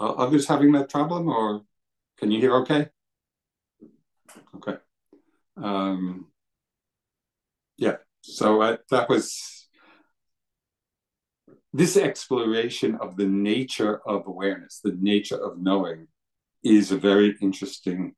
others 0.00 0.48
having 0.48 0.72
that 0.72 0.90
problem, 0.90 1.28
or 1.28 1.62
can 2.18 2.30
you 2.32 2.40
hear 2.40 2.56
okay? 2.56 2.88
Okay. 4.56 4.76
Um, 5.56 6.26
yeah. 7.76 7.96
So 8.22 8.62
I, 8.62 8.78
that 8.90 9.08
was 9.08 9.61
this 11.72 11.96
exploration 11.96 12.96
of 12.96 13.16
the 13.16 13.26
nature 13.26 14.00
of 14.06 14.26
awareness, 14.26 14.80
the 14.82 14.96
nature 15.00 15.42
of 15.42 15.58
knowing, 15.58 16.08
is 16.62 16.92
a 16.92 16.96
very 16.96 17.36
interesting 17.40 18.14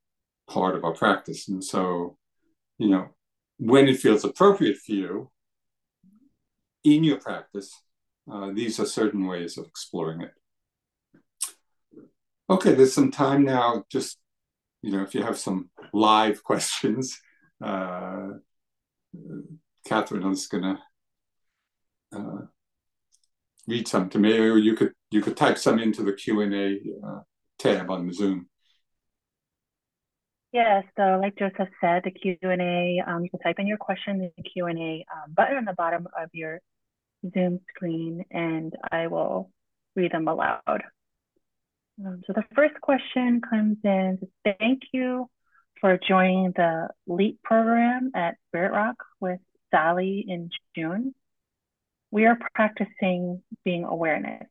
part 0.48 0.74
of 0.74 0.84
our 0.84 0.92
practice. 0.92 1.48
And 1.48 1.62
so 1.62 2.18
you 2.78 2.88
know, 2.88 3.08
when 3.58 3.88
it 3.88 4.00
feels 4.00 4.24
appropriate 4.24 4.78
for 4.78 4.92
you 4.92 5.30
in 6.82 7.04
your 7.04 7.18
practice, 7.18 7.72
uh, 8.30 8.50
these 8.52 8.80
are 8.80 8.86
certain 8.86 9.26
ways 9.26 9.58
of 9.58 9.66
exploring 9.66 10.22
it. 10.22 10.32
Okay, 12.50 12.74
there's 12.74 12.92
some 12.92 13.10
time 13.10 13.44
now. 13.44 13.84
Just, 13.90 14.18
you 14.82 14.92
know, 14.92 15.02
if 15.02 15.14
you 15.14 15.22
have 15.22 15.38
some 15.38 15.70
live 15.92 16.42
questions, 16.44 17.20
uh, 17.62 18.28
Catherine 19.86 20.30
is 20.30 20.46
going 20.46 20.64
to 20.64 20.78
uh, 22.18 22.46
read 23.66 23.88
some 23.88 24.08
to 24.10 24.18
me, 24.18 24.38
or 24.38 24.56
you 24.56 24.74
could 24.74 24.92
you 25.10 25.20
could 25.20 25.36
type 25.36 25.58
some 25.58 25.78
into 25.78 26.02
the 26.02 26.12
Q 26.12 26.40
and 26.40 26.54
A 26.54 26.80
uh, 27.06 27.20
tab 27.58 27.90
on 27.90 28.06
the 28.06 28.12
Zoom. 28.12 28.48
Yeah, 30.52 30.82
so 30.96 31.18
like 31.20 31.36
Joseph 31.36 31.68
said, 31.80 32.02
the 32.04 32.12
Q&A, 32.12 33.02
um, 33.04 33.24
you 33.24 33.30
can 33.30 33.40
type 33.40 33.56
in 33.58 33.66
your 33.66 33.76
question 33.76 34.20
in 34.20 34.30
the 34.36 34.42
Q&A 34.44 35.04
um, 35.12 35.34
button 35.34 35.56
on 35.56 35.64
the 35.64 35.72
bottom 35.72 36.06
of 36.16 36.28
your 36.32 36.60
Zoom 37.34 37.58
screen, 37.74 38.24
and 38.30 38.72
I 38.92 39.08
will 39.08 39.50
read 39.96 40.12
them 40.12 40.28
aloud. 40.28 40.84
Um, 41.98 42.22
so 42.24 42.32
the 42.32 42.44
first 42.54 42.80
question 42.80 43.40
comes 43.40 43.78
in, 43.82 44.20
thank 44.44 44.82
you 44.92 45.28
for 45.80 45.98
joining 45.98 46.52
the 46.54 46.88
LEAP 47.08 47.42
program 47.42 48.12
at 48.14 48.36
Spirit 48.48 48.70
Rock 48.70 48.96
with 49.20 49.40
Sally 49.72 50.24
in 50.28 50.50
June. 50.76 51.16
We 52.14 52.26
are 52.26 52.38
practicing 52.54 53.42
being 53.64 53.82
awareness. 53.82 54.46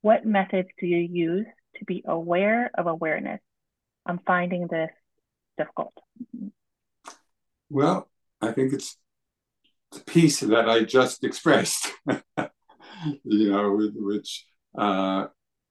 What 0.00 0.26
methods 0.26 0.70
do 0.80 0.88
you 0.88 0.96
use 0.96 1.46
to 1.76 1.84
be 1.84 2.02
aware 2.04 2.68
of 2.76 2.88
awareness? 2.88 3.40
I'm 4.04 4.18
finding 4.26 4.66
this 4.66 4.90
difficult? 5.56 5.92
Well, 7.70 8.10
I 8.40 8.50
think 8.50 8.72
it's 8.72 8.96
the 9.92 10.00
piece 10.00 10.40
that 10.40 10.68
I 10.68 10.82
just 10.82 11.22
expressed, 11.22 11.92
you 13.22 13.52
know, 13.52 13.78
which 13.94 14.44
uh, 14.76 15.28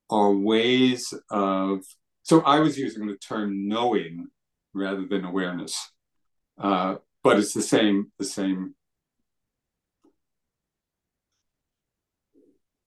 are 0.09 0.31
ways 0.31 1.13
of. 1.29 1.81
So 2.21 2.39
I 2.43 2.61
was 2.61 2.77
using 2.77 3.07
the 3.07 3.17
term 3.17 3.67
knowing 3.67 4.27
rather 4.73 5.05
than 5.05 5.25
awareness, 5.25 5.75
uh, 6.57 6.95
but 7.25 7.39
it's 7.39 7.53
the 7.53 7.61
same. 7.61 8.13
The 8.19 8.25
same. 8.25 8.75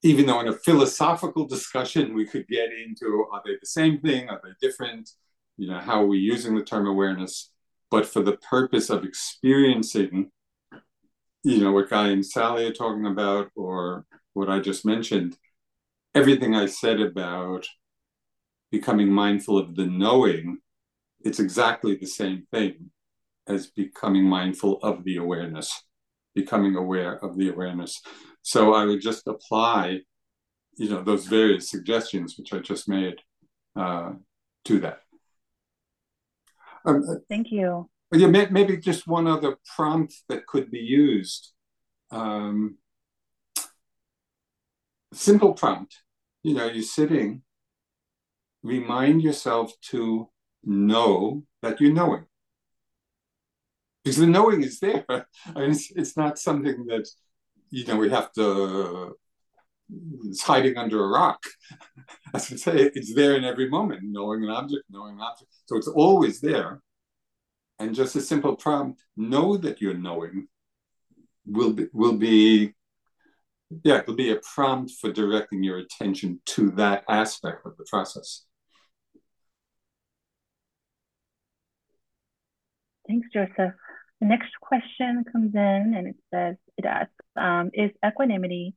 Even 0.02 0.27
though 0.27 0.40
in 0.40 0.48
a 0.48 0.52
philosophical 0.52 1.47
discussion 1.47 2.14
we 2.14 2.27
could 2.27 2.47
get 2.48 2.70
into 2.73 3.27
are 3.32 3.43
they 3.44 3.55
the 3.60 3.66
same 3.66 3.98
thing? 4.01 4.28
Are 4.28 4.40
they 4.43 4.51
different? 4.66 5.10
you 5.56 5.68
know, 5.68 5.78
how 5.78 6.02
are 6.02 6.06
we 6.06 6.18
using 6.18 6.55
the 6.55 6.64
term 6.64 6.86
awareness, 6.86 7.51
but 7.90 8.06
for 8.06 8.23
the 8.23 8.36
purpose 8.36 8.90
of 8.90 9.05
experiencing, 9.05 10.31
you 11.43 11.60
know, 11.60 11.73
what 11.73 11.90
Guy 11.90 12.09
and 12.09 12.27
Sally 12.27 12.66
are 12.66 12.73
talking 12.73 13.06
about, 13.06 13.51
or 13.55 14.05
what 14.35 14.51
I 14.51 14.60
just 14.60 14.85
mentioned, 14.85 15.36
everything 16.14 16.55
I 16.55 16.66
said 16.66 17.01
about 17.01 17.66
becoming 18.70 19.10
mindful 19.10 19.56
of 19.56 19.77
the 19.77 19.86
knowing, 19.86 20.59
it's 21.20 21.40
exactly 21.40 21.97
the 21.97 22.06
same 22.06 22.47
thing 22.52 22.90
as 23.48 23.68
becoming 23.68 24.24
mindful 24.24 24.78
of 24.82 25.05
the 25.05 25.16
awareness, 25.16 25.85
becoming 26.35 26.74
aware 26.74 27.24
of 27.24 27.39
the 27.39 27.48
awareness. 27.48 28.02
So 28.47 28.74
I 28.74 28.85
would 28.85 29.01
just 29.01 29.27
apply, 29.27 30.02
you 30.77 30.89
know, 30.89 31.02
those 31.02 31.27
various 31.27 31.68
suggestions 31.68 32.39
which 32.39 32.52
I 32.52 32.60
just 32.60 32.89
made 32.89 33.16
uh, 33.74 34.12
to 34.66 34.78
that. 34.78 35.01
Um, 36.85 37.02
uh, 37.09 37.14
Thank 37.28 37.51
you. 37.51 37.90
Yeah, 38.12 38.28
maybe 38.28 38.77
just 38.77 39.09
one 39.09 39.27
other 39.27 39.56
prompt 39.74 40.14
that 40.28 40.47
could 40.47 40.70
be 40.70 40.78
used. 40.78 41.55
Um, 42.12 42.78
simple 45.12 45.52
prompt. 45.52 45.97
You 46.44 46.55
know, 46.55 46.66
you're 46.66 46.85
sitting. 46.85 47.43
Remind 48.62 49.23
yourself 49.23 49.73
to 49.90 50.31
know 50.62 51.43
that 51.62 51.81
you're 51.81 51.93
knowing. 51.93 52.27
Because 54.05 54.18
the 54.18 54.28
knowing 54.28 54.62
is 54.62 54.78
there. 54.78 55.05
I 55.10 55.24
mean, 55.56 55.73
it's, 55.73 55.90
it's 55.90 56.16
not 56.16 56.39
something 56.39 56.86
that, 56.86 57.09
you 57.71 57.85
know, 57.85 57.97
we 57.97 58.11
have 58.11 58.33
to 58.33 59.17
it's 60.25 60.43
hiding 60.43 60.77
under 60.77 61.05
a 61.05 61.09
rock. 61.09 61.43
As 62.35 62.53
I 62.53 62.57
say, 62.57 62.91
it's 62.95 63.15
there 63.15 63.37
in 63.37 63.45
every 63.45 63.69
moment, 63.69 64.01
knowing 64.03 64.43
an 64.45 64.51
object, 64.51 64.85
knowing 64.91 65.15
an 65.15 65.21
object. 65.21 65.51
So 65.67 65.77
it's 65.77 65.89
always 65.89 66.41
there. 66.41 66.83
And 67.79 67.95
just 67.95 68.17
a 68.17 68.21
simple 68.21 68.57
prompt, 68.57 69.03
know 69.17 69.57
that 69.59 69.81
you're 69.81 69.95
knowing, 69.95 70.49
will 71.45 71.73
be, 71.73 71.87
will 71.93 72.17
be 72.17 72.75
yeah, 73.83 73.99
it'll 73.99 74.15
be 74.15 74.31
a 74.31 74.41
prompt 74.55 74.93
for 75.01 75.11
directing 75.11 75.63
your 75.63 75.79
attention 75.79 76.41
to 76.47 76.71
that 76.73 77.05
aspect 77.09 77.67
of 77.67 77.77
the 77.77 77.85
process. 77.85 78.45
Thanks, 83.09 83.29
Joseph. 83.33 83.75
The 84.21 84.27
next 84.27 84.51
question 84.61 85.25
comes 85.31 85.55
in 85.55 85.95
and 85.97 86.07
it 86.09 86.17
says, 86.33 86.57
it 86.78 87.09
um, 87.36 87.70
is 87.74 87.90
equanimity 88.05 88.74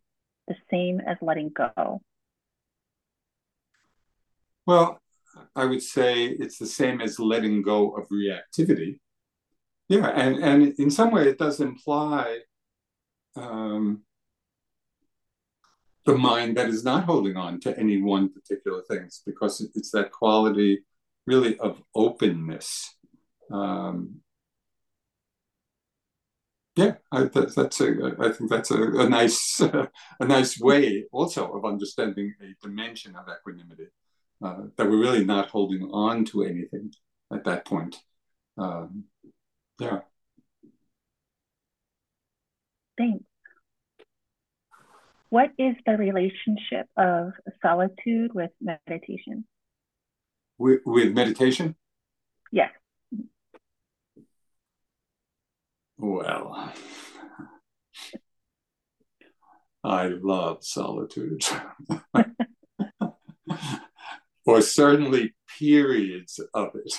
the 0.47 0.55
same 0.71 0.99
as 0.99 1.17
letting 1.21 1.49
go? 1.49 2.01
Well, 4.65 4.99
I 5.55 5.65
would 5.65 5.81
say 5.81 6.26
it's 6.26 6.57
the 6.57 6.65
same 6.65 7.01
as 7.01 7.19
letting 7.19 7.61
go 7.61 7.91
of 7.91 8.07
reactivity. 8.09 8.99
Yeah, 9.88 10.07
and, 10.07 10.38
and 10.38 10.73
in 10.77 10.91
some 10.91 11.11
way 11.11 11.27
it 11.27 11.38
does 11.39 11.59
imply 11.59 12.39
um, 13.35 14.03
the 16.05 16.17
mind 16.17 16.57
that 16.57 16.69
is 16.69 16.84
not 16.84 17.05
holding 17.05 17.38
on 17.38 17.59
to 17.61 17.77
any 17.77 18.01
one 18.01 18.30
particular 18.31 18.84
things 18.89 19.21
because 19.26 19.61
it's 19.76 19.91
that 19.91 20.11
quality 20.11 20.84
really 21.26 21.57
of 21.59 21.81
openness 21.95 22.95
Um, 23.51 24.21
yeah, 26.80 26.93
I, 27.11 27.23
that, 27.23 27.56
that's 27.56 27.81
a. 27.81 28.15
I 28.19 28.31
think 28.31 28.49
that's 28.49 28.72
a, 28.72 28.81
a 28.81 29.10
nice, 29.10 29.60
uh, 29.60 29.88
a 30.19 30.26
nice 30.26 30.60
way 30.60 31.06
also 31.11 31.51
of 31.51 31.65
understanding 31.65 32.34
a 32.41 32.56
dimension 32.65 33.15
of 33.18 33.26
equanimity 33.27 33.88
uh, 34.41 34.61
that 34.77 34.89
we're 34.89 35.01
really 35.01 35.26
not 35.26 35.49
holding 35.49 35.84
on 35.91 36.23
to 36.26 36.43
anything 36.43 36.93
at 37.34 37.43
that 37.43 37.65
point. 37.65 37.97
Um, 38.57 39.06
yeah. 39.80 39.99
Thanks. 42.97 43.26
What 45.30 45.51
is 45.57 45.76
the 45.85 45.97
relationship 45.97 46.88
of 46.97 47.34
solitude 47.61 48.34
with 48.34 48.51
meditation? 48.61 49.45
With, 50.57 50.80
with 50.85 51.14
meditation? 51.14 51.76
Yes. 52.51 52.72
Well, 56.01 56.73
I 59.84 60.07
love 60.07 60.63
solitude. 60.63 61.43
or 64.45 64.61
certainly 64.61 65.34
periods 65.57 66.39
of 66.53 66.69
it. 66.76 66.93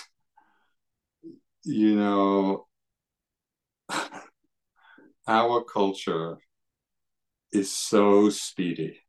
You 1.64 1.96
know, 1.96 2.66
our 5.26 5.64
culture 5.64 6.38
is 7.52 7.74
so 7.74 8.28
speedy 8.30 9.00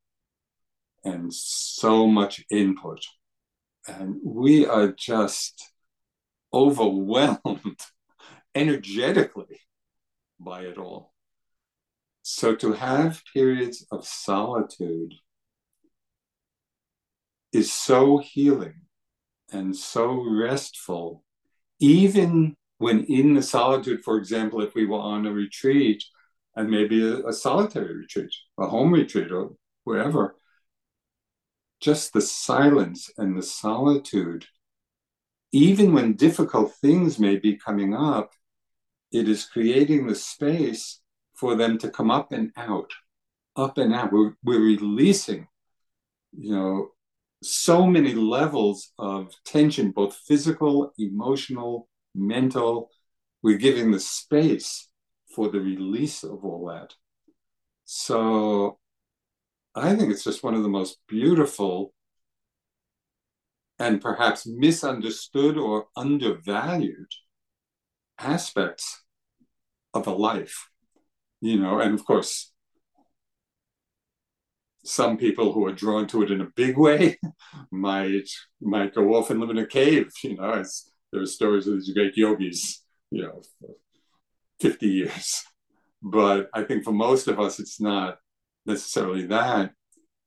and 1.03 1.33
so 1.33 2.07
much 2.07 2.45
input, 2.49 3.01
and 3.87 4.21
we 4.23 4.65
are 4.65 4.91
just 4.91 5.71
overwhelmed 6.53 7.81
energetically 8.55 9.59
by 10.43 10.61
it 10.61 10.77
all. 10.77 11.13
So 12.23 12.55
to 12.55 12.73
have 12.73 13.23
periods 13.33 13.85
of 13.91 14.05
solitude 14.05 15.13
is 17.51 17.71
so 17.71 18.19
healing 18.19 18.81
and 19.51 19.75
so 19.75 20.23
restful, 20.23 21.23
even 21.79 22.55
when 22.77 23.03
in 23.05 23.33
the 23.33 23.41
solitude, 23.41 24.03
for 24.03 24.17
example, 24.17 24.61
if 24.61 24.73
we 24.75 24.85
were 24.85 24.99
on 24.99 25.25
a 25.25 25.31
retreat 25.31 26.03
and 26.55 26.69
maybe 26.69 27.05
a, 27.05 27.27
a 27.27 27.33
solitary 27.33 27.95
retreat, 27.95 28.33
a 28.59 28.67
home 28.67 28.93
retreat, 28.93 29.31
or 29.31 29.51
wherever, 29.83 30.35
just 31.79 32.13
the 32.13 32.21
silence 32.21 33.09
and 33.17 33.37
the 33.37 33.43
solitude, 33.43 34.45
even 35.51 35.93
when 35.93 36.13
difficult 36.13 36.73
things 36.75 37.19
may 37.19 37.37
be 37.37 37.57
coming 37.57 37.93
up, 37.93 38.31
it 39.11 39.27
is 39.27 39.45
creating 39.45 40.07
the 40.07 40.15
space 40.15 41.01
for 41.35 41.55
them 41.55 41.77
to 41.79 41.89
come 41.89 42.11
up 42.11 42.31
and 42.31 42.51
out, 42.55 42.91
up 43.55 43.77
and 43.77 43.93
out. 43.93 44.11
We're, 44.13 44.33
we're 44.43 44.61
releasing, 44.61 45.47
you 46.37 46.55
know, 46.55 46.89
so 47.43 47.87
many 47.87 48.13
levels 48.13 48.91
of 48.99 49.33
tension, 49.45 49.91
both 49.91 50.15
physical, 50.15 50.93
emotional, 50.97 51.87
mental. 52.13 52.89
We're 53.41 53.57
giving 53.57 53.91
the 53.91 53.99
space 53.99 54.87
for 55.35 55.49
the 55.49 55.59
release 55.59 56.23
of 56.23 56.45
all 56.45 56.67
that. 56.67 56.93
So 57.85 58.77
I 59.73 59.95
think 59.95 60.11
it's 60.11 60.23
just 60.23 60.43
one 60.43 60.53
of 60.53 60.63
the 60.63 60.69
most 60.69 60.99
beautiful 61.07 61.93
and 63.79 63.99
perhaps 63.99 64.45
misunderstood 64.45 65.57
or 65.57 65.87
undervalued 65.95 67.07
aspects 68.23 69.03
of 69.93 70.07
a 70.07 70.11
life 70.11 70.69
you 71.41 71.59
know 71.59 71.79
and 71.79 71.93
of 71.93 72.05
course 72.05 72.51
some 74.83 75.17
people 75.17 75.53
who 75.53 75.65
are 75.65 75.73
drawn 75.73 76.07
to 76.07 76.23
it 76.23 76.31
in 76.31 76.41
a 76.41 76.51
big 76.55 76.77
way 76.77 77.19
might 77.71 78.29
might 78.61 78.95
go 78.95 79.13
off 79.15 79.29
and 79.29 79.39
live 79.39 79.49
in 79.49 79.57
a 79.57 79.65
cave 79.65 80.09
you 80.23 80.35
know 80.35 80.53
it's, 80.53 80.91
there 81.11 81.21
are 81.21 81.25
stories 81.25 81.67
of 81.67 81.75
these 81.75 81.93
great 81.93 82.15
yogis 82.15 82.83
you 83.09 83.23
know 83.23 83.41
50 84.59 84.87
years. 84.87 85.43
But 86.01 86.49
i 86.53 86.63
think 86.63 86.83
for 86.83 86.93
most 86.93 87.27
of 87.27 87.39
us 87.39 87.59
it's 87.59 87.79
not 87.79 88.17
necessarily 88.65 89.25
that 89.27 89.71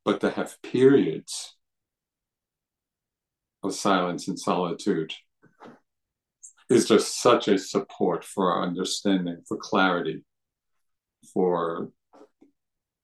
but 0.05 0.21
to 0.21 0.31
have 0.31 0.61
periods 0.63 1.57
of 3.63 3.75
silence 3.75 4.29
and 4.29 4.39
solitude 4.39 5.13
is 6.71 6.89
just 6.89 7.21
such 7.21 7.49
a 7.49 7.59
support 7.59 8.25
for 8.25 8.53
our 8.53 8.63
understanding, 8.63 9.39
for 9.47 9.57
clarity, 9.57 10.25
for 11.33 11.91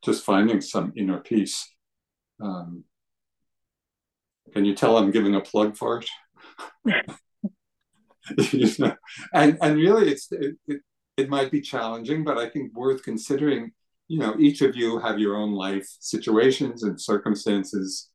just 0.02 0.24
finding 0.24 0.60
some 0.60 0.92
inner 0.96 1.18
peace. 1.18 1.68
Um, 2.42 2.84
can 4.52 4.64
you 4.64 4.74
tell 4.74 4.96
I'm 4.96 5.10
giving 5.10 5.34
a 5.34 5.40
plug 5.40 5.76
for 5.76 6.02
it? 6.86 7.10
you 8.52 8.70
know? 8.78 8.94
and 9.34 9.58
and 9.60 9.76
really, 9.76 10.10
it's 10.10 10.30
it, 10.32 10.56
it, 10.66 10.80
it 11.16 11.28
might 11.28 11.50
be 11.50 11.60
challenging, 11.60 12.24
but 12.24 12.38
I 12.38 12.48
think 12.48 12.74
worth 12.74 13.02
considering. 13.02 13.72
You 14.08 14.18
know, 14.18 14.34
each 14.40 14.60
of 14.60 14.74
you 14.74 14.98
have 14.98 15.20
your 15.20 15.36
own 15.36 15.52
life 15.52 15.86
situations 16.00 16.82
and 16.82 17.00
circumstances, 17.00 18.10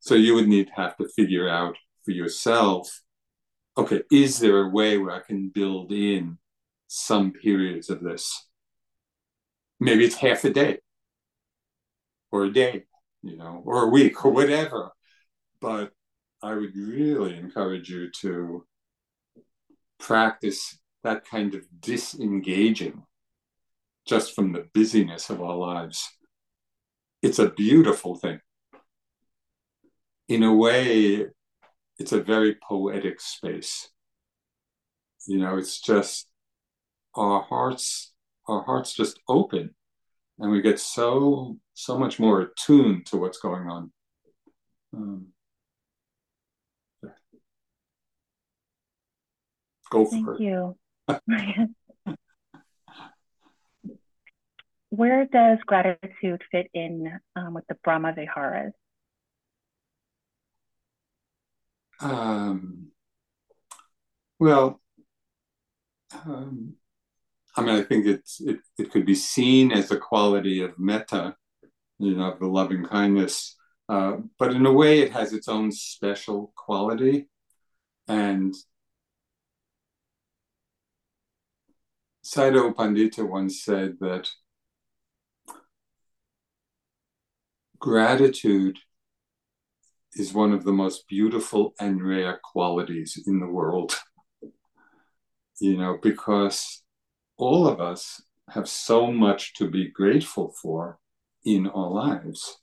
so 0.00 0.14
you 0.14 0.34
would 0.34 0.48
need 0.48 0.68
to 0.68 0.72
have 0.72 0.96
to 0.96 1.08
figure 1.14 1.50
out 1.50 1.76
for 2.02 2.12
yourself 2.12 3.02
okay, 3.76 4.02
is 4.10 4.38
there 4.38 4.60
a 4.60 4.68
way 4.68 4.98
where 4.98 5.14
I 5.14 5.20
can 5.20 5.48
build 5.48 5.92
in 5.92 6.38
some 6.86 7.32
periods 7.32 7.90
of 7.90 8.02
this? 8.02 8.46
Maybe 9.80 10.04
it's 10.04 10.16
half 10.16 10.44
a 10.44 10.50
day 10.50 10.78
or 12.30 12.44
a 12.44 12.52
day, 12.52 12.84
you 13.22 13.36
know, 13.36 13.62
or 13.64 13.84
a 13.84 13.88
week 13.88 14.24
or 14.24 14.30
whatever. 14.30 14.90
But 15.60 15.92
I 16.42 16.54
would 16.54 16.76
really 16.76 17.36
encourage 17.36 17.88
you 17.88 18.10
to 18.20 18.66
practice 19.98 20.78
that 21.02 21.24
kind 21.24 21.54
of 21.54 21.64
disengaging 21.80 23.02
just 24.06 24.34
from 24.34 24.52
the 24.52 24.66
busyness 24.74 25.30
of 25.30 25.40
our 25.40 25.56
lives. 25.56 26.10
It's 27.22 27.38
a 27.38 27.50
beautiful 27.50 28.16
thing. 28.16 28.40
In 30.28 30.42
a 30.42 30.54
way, 30.54 31.26
it's 31.98 32.12
a 32.12 32.22
very 32.22 32.56
poetic 32.66 33.20
space. 33.20 33.88
You 35.26 35.38
know, 35.38 35.56
it's 35.56 35.80
just 35.80 36.28
our 37.14 37.42
hearts, 37.42 38.12
our 38.48 38.62
hearts 38.62 38.94
just 38.94 39.20
open 39.28 39.74
and 40.38 40.50
we 40.50 40.60
get 40.60 40.78
so 40.80 41.56
so 41.74 41.98
much 41.98 42.18
more 42.18 42.40
attuned 42.40 43.06
to 43.06 43.16
what's 43.16 43.38
going 43.38 43.68
on. 43.68 43.92
Um, 44.92 45.26
yeah. 47.02 47.10
Go 49.90 50.04
for 50.04 50.10
Thank 50.10 50.28
it. 50.28 50.40
you. 50.40 50.76
Where 54.90 55.26
does 55.26 55.58
gratitude 55.66 56.42
fit 56.52 56.68
in 56.72 57.18
um, 57.34 57.54
with 57.54 57.66
the 57.68 57.76
Brahma 57.82 58.14
Viharas? 58.16 58.72
Um, 62.00 62.88
well, 64.38 64.80
um, 66.24 66.74
I 67.56 67.62
mean, 67.62 67.76
I 67.76 67.82
think 67.82 68.06
it's 68.06 68.40
it, 68.40 68.58
it 68.78 68.90
could 68.90 69.06
be 69.06 69.14
seen 69.14 69.72
as 69.72 69.90
a 69.90 69.96
quality 69.96 70.60
of 70.62 70.78
metta, 70.78 71.36
you 71.98 72.16
know, 72.16 72.32
of 72.32 72.38
the 72.40 72.46
loving 72.46 72.84
kindness, 72.84 73.56
uh, 73.88 74.16
but 74.38 74.52
in 74.52 74.66
a 74.66 74.72
way, 74.72 75.00
it 75.00 75.12
has 75.12 75.32
its 75.32 75.48
own 75.48 75.70
special 75.72 76.52
quality, 76.56 77.28
and 78.08 78.54
Sayadaw 82.24 82.74
Pandita 82.74 83.28
once 83.28 83.62
said 83.62 83.98
that 84.00 84.30
gratitude 87.78 88.78
is 90.16 90.32
one 90.32 90.52
of 90.52 90.64
the 90.64 90.72
most 90.72 91.06
beautiful 91.08 91.74
and 91.80 92.04
rare 92.04 92.40
qualities 92.42 93.22
in 93.26 93.40
the 93.40 93.46
world. 93.46 93.94
you 95.60 95.76
know, 95.76 95.98
because 96.02 96.82
all 97.36 97.66
of 97.66 97.80
us 97.80 98.22
have 98.50 98.68
so 98.68 99.10
much 99.10 99.54
to 99.54 99.70
be 99.70 99.90
grateful 99.90 100.54
for 100.60 100.98
in 101.44 101.66
our 101.68 101.90
lives. 101.90 102.60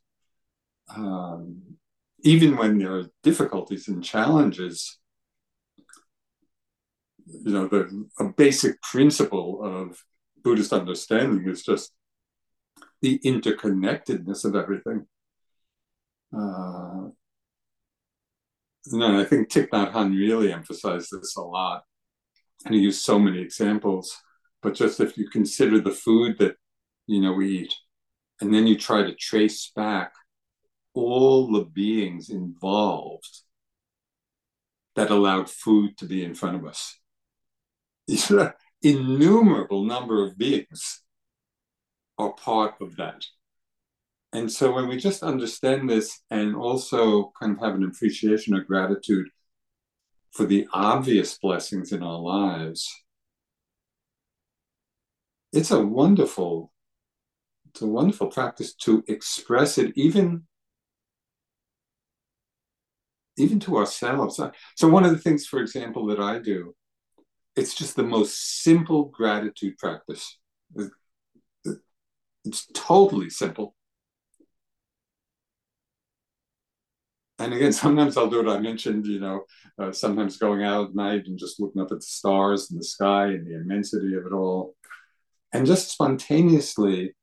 Um, 0.95 1.77
even 2.23 2.57
when 2.57 2.77
there 2.77 2.95
are 2.97 3.09
difficulties 3.23 3.87
and 3.87 4.03
challenges, 4.03 4.99
you 7.25 7.53
know, 7.53 7.67
the 7.67 8.07
a 8.19 8.25
basic 8.25 8.81
principle 8.81 9.63
of 9.63 10.03
Buddhist 10.43 10.73
understanding 10.73 11.47
is 11.47 11.63
just 11.63 11.93
the 13.01 13.19
interconnectedness 13.19 14.45
of 14.45 14.55
everything. 14.55 15.07
Uh, 16.37 17.09
no, 18.87 19.19
I 19.19 19.25
think 19.25 19.49
Thich 19.49 19.69
Nhat 19.69 19.93
Hanh 19.93 20.17
really 20.17 20.51
emphasized 20.51 21.09
this 21.11 21.35
a 21.35 21.41
lot. 21.41 21.83
and 22.65 22.75
he 22.75 22.81
used 22.81 23.01
so 23.01 23.19
many 23.19 23.39
examples, 23.41 24.17
but 24.61 24.75
just 24.75 24.99
if 24.99 25.17
you 25.17 25.29
consider 25.29 25.79
the 25.79 25.91
food 25.91 26.37
that 26.39 26.55
you 27.07 27.21
know 27.21 27.33
we 27.33 27.59
eat, 27.59 27.73
and 28.39 28.53
then 28.53 28.67
you 28.67 28.77
try 28.77 29.03
to 29.03 29.15
trace 29.15 29.71
back 29.75 30.13
all 30.93 31.51
the 31.51 31.65
beings 31.65 32.29
involved 32.29 33.41
that 34.95 35.09
allowed 35.09 35.49
food 35.49 35.97
to 35.97 36.05
be 36.05 36.23
in 36.23 36.33
front 36.35 36.55
of 36.57 36.65
us. 36.65 36.97
Innumerable 38.81 39.85
number 39.85 40.25
of 40.25 40.37
beings 40.37 41.01
are 42.17 42.33
part 42.33 42.75
of 42.81 42.97
that. 42.97 43.23
And 44.33 44.51
so 44.51 44.73
when 44.73 44.87
we 44.87 44.97
just 44.97 45.23
understand 45.23 45.89
this 45.89 46.21
and 46.29 46.55
also 46.55 47.31
kind 47.39 47.51
of 47.53 47.59
have 47.59 47.75
an 47.75 47.83
appreciation 47.83 48.53
or 48.55 48.61
gratitude 48.61 49.27
for 50.31 50.45
the 50.45 50.67
obvious 50.73 51.37
blessings 51.37 51.91
in 51.91 52.01
our 52.01 52.17
lives, 52.19 52.89
it's 55.51 55.71
a 55.71 55.85
wonderful, 55.85 56.71
it's 57.69 57.81
a 57.81 57.87
wonderful 57.87 58.27
practice 58.27 58.73
to 58.75 59.03
express 59.07 59.77
it 59.77 59.91
even 59.95 60.43
even 63.37 63.59
to 63.61 63.77
ourselves. 63.77 64.39
So 64.75 64.87
one 64.87 65.03
of 65.03 65.11
the 65.11 65.17
things, 65.17 65.45
for 65.45 65.59
example, 65.59 66.05
that 66.07 66.19
I 66.19 66.37
do, 66.39 66.75
it's 67.55 67.73
just 67.73 67.95
the 67.95 68.03
most 68.03 68.61
simple 68.61 69.05
gratitude 69.05 69.77
practice. 69.77 70.37
It's 72.45 72.67
totally 72.73 73.29
simple. 73.29 73.75
And 77.41 77.53
again, 77.53 77.73
sometimes 77.83 78.17
I'll 78.17 78.29
do 78.29 78.43
what 78.43 78.55
I 78.55 78.59
mentioned, 78.59 79.07
you 79.07 79.19
know, 79.19 79.45
uh, 79.79 79.91
sometimes 79.91 80.37
going 80.37 80.63
out 80.63 80.89
at 80.89 80.95
night 80.95 81.23
and 81.25 81.37
just 81.37 81.59
looking 81.59 81.81
up 81.81 81.91
at 81.91 81.97
the 81.97 82.01
stars 82.01 82.71
and 82.71 82.79
the 82.79 82.85
sky 82.85 83.27
and 83.27 83.45
the 83.45 83.55
immensity 83.55 84.15
of 84.15 84.25
it 84.25 84.33
all. 84.33 84.75
And 85.53 85.65
just 85.65 85.91
spontaneously, 85.91 87.15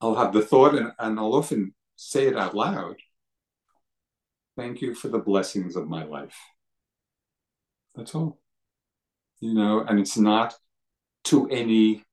I'll 0.00 0.14
have 0.14 0.32
the 0.32 0.42
thought 0.42 0.74
and, 0.74 0.92
and 0.98 1.18
I'll 1.18 1.34
often 1.34 1.74
say 1.96 2.26
it 2.26 2.36
out 2.36 2.54
loud 2.54 2.96
Thank 4.60 4.82
you 4.82 4.94
for 4.94 5.08
the 5.08 5.18
blessings 5.18 5.74
of 5.74 5.88
my 5.88 6.04
life. 6.04 6.36
That's 7.94 8.14
all. 8.14 8.38
You 9.40 9.54
know, 9.54 9.80
and 9.80 9.98
it's 9.98 10.18
not 10.18 10.54
to 11.24 11.48
any 11.48 12.04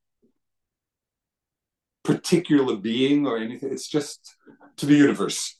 particular 2.05 2.77
being 2.77 3.27
or 3.27 3.38
anything. 3.38 3.73
It's 3.73 3.89
just 3.89 4.34
to 4.77 4.85
the 4.85 4.95
universe. 4.95 5.56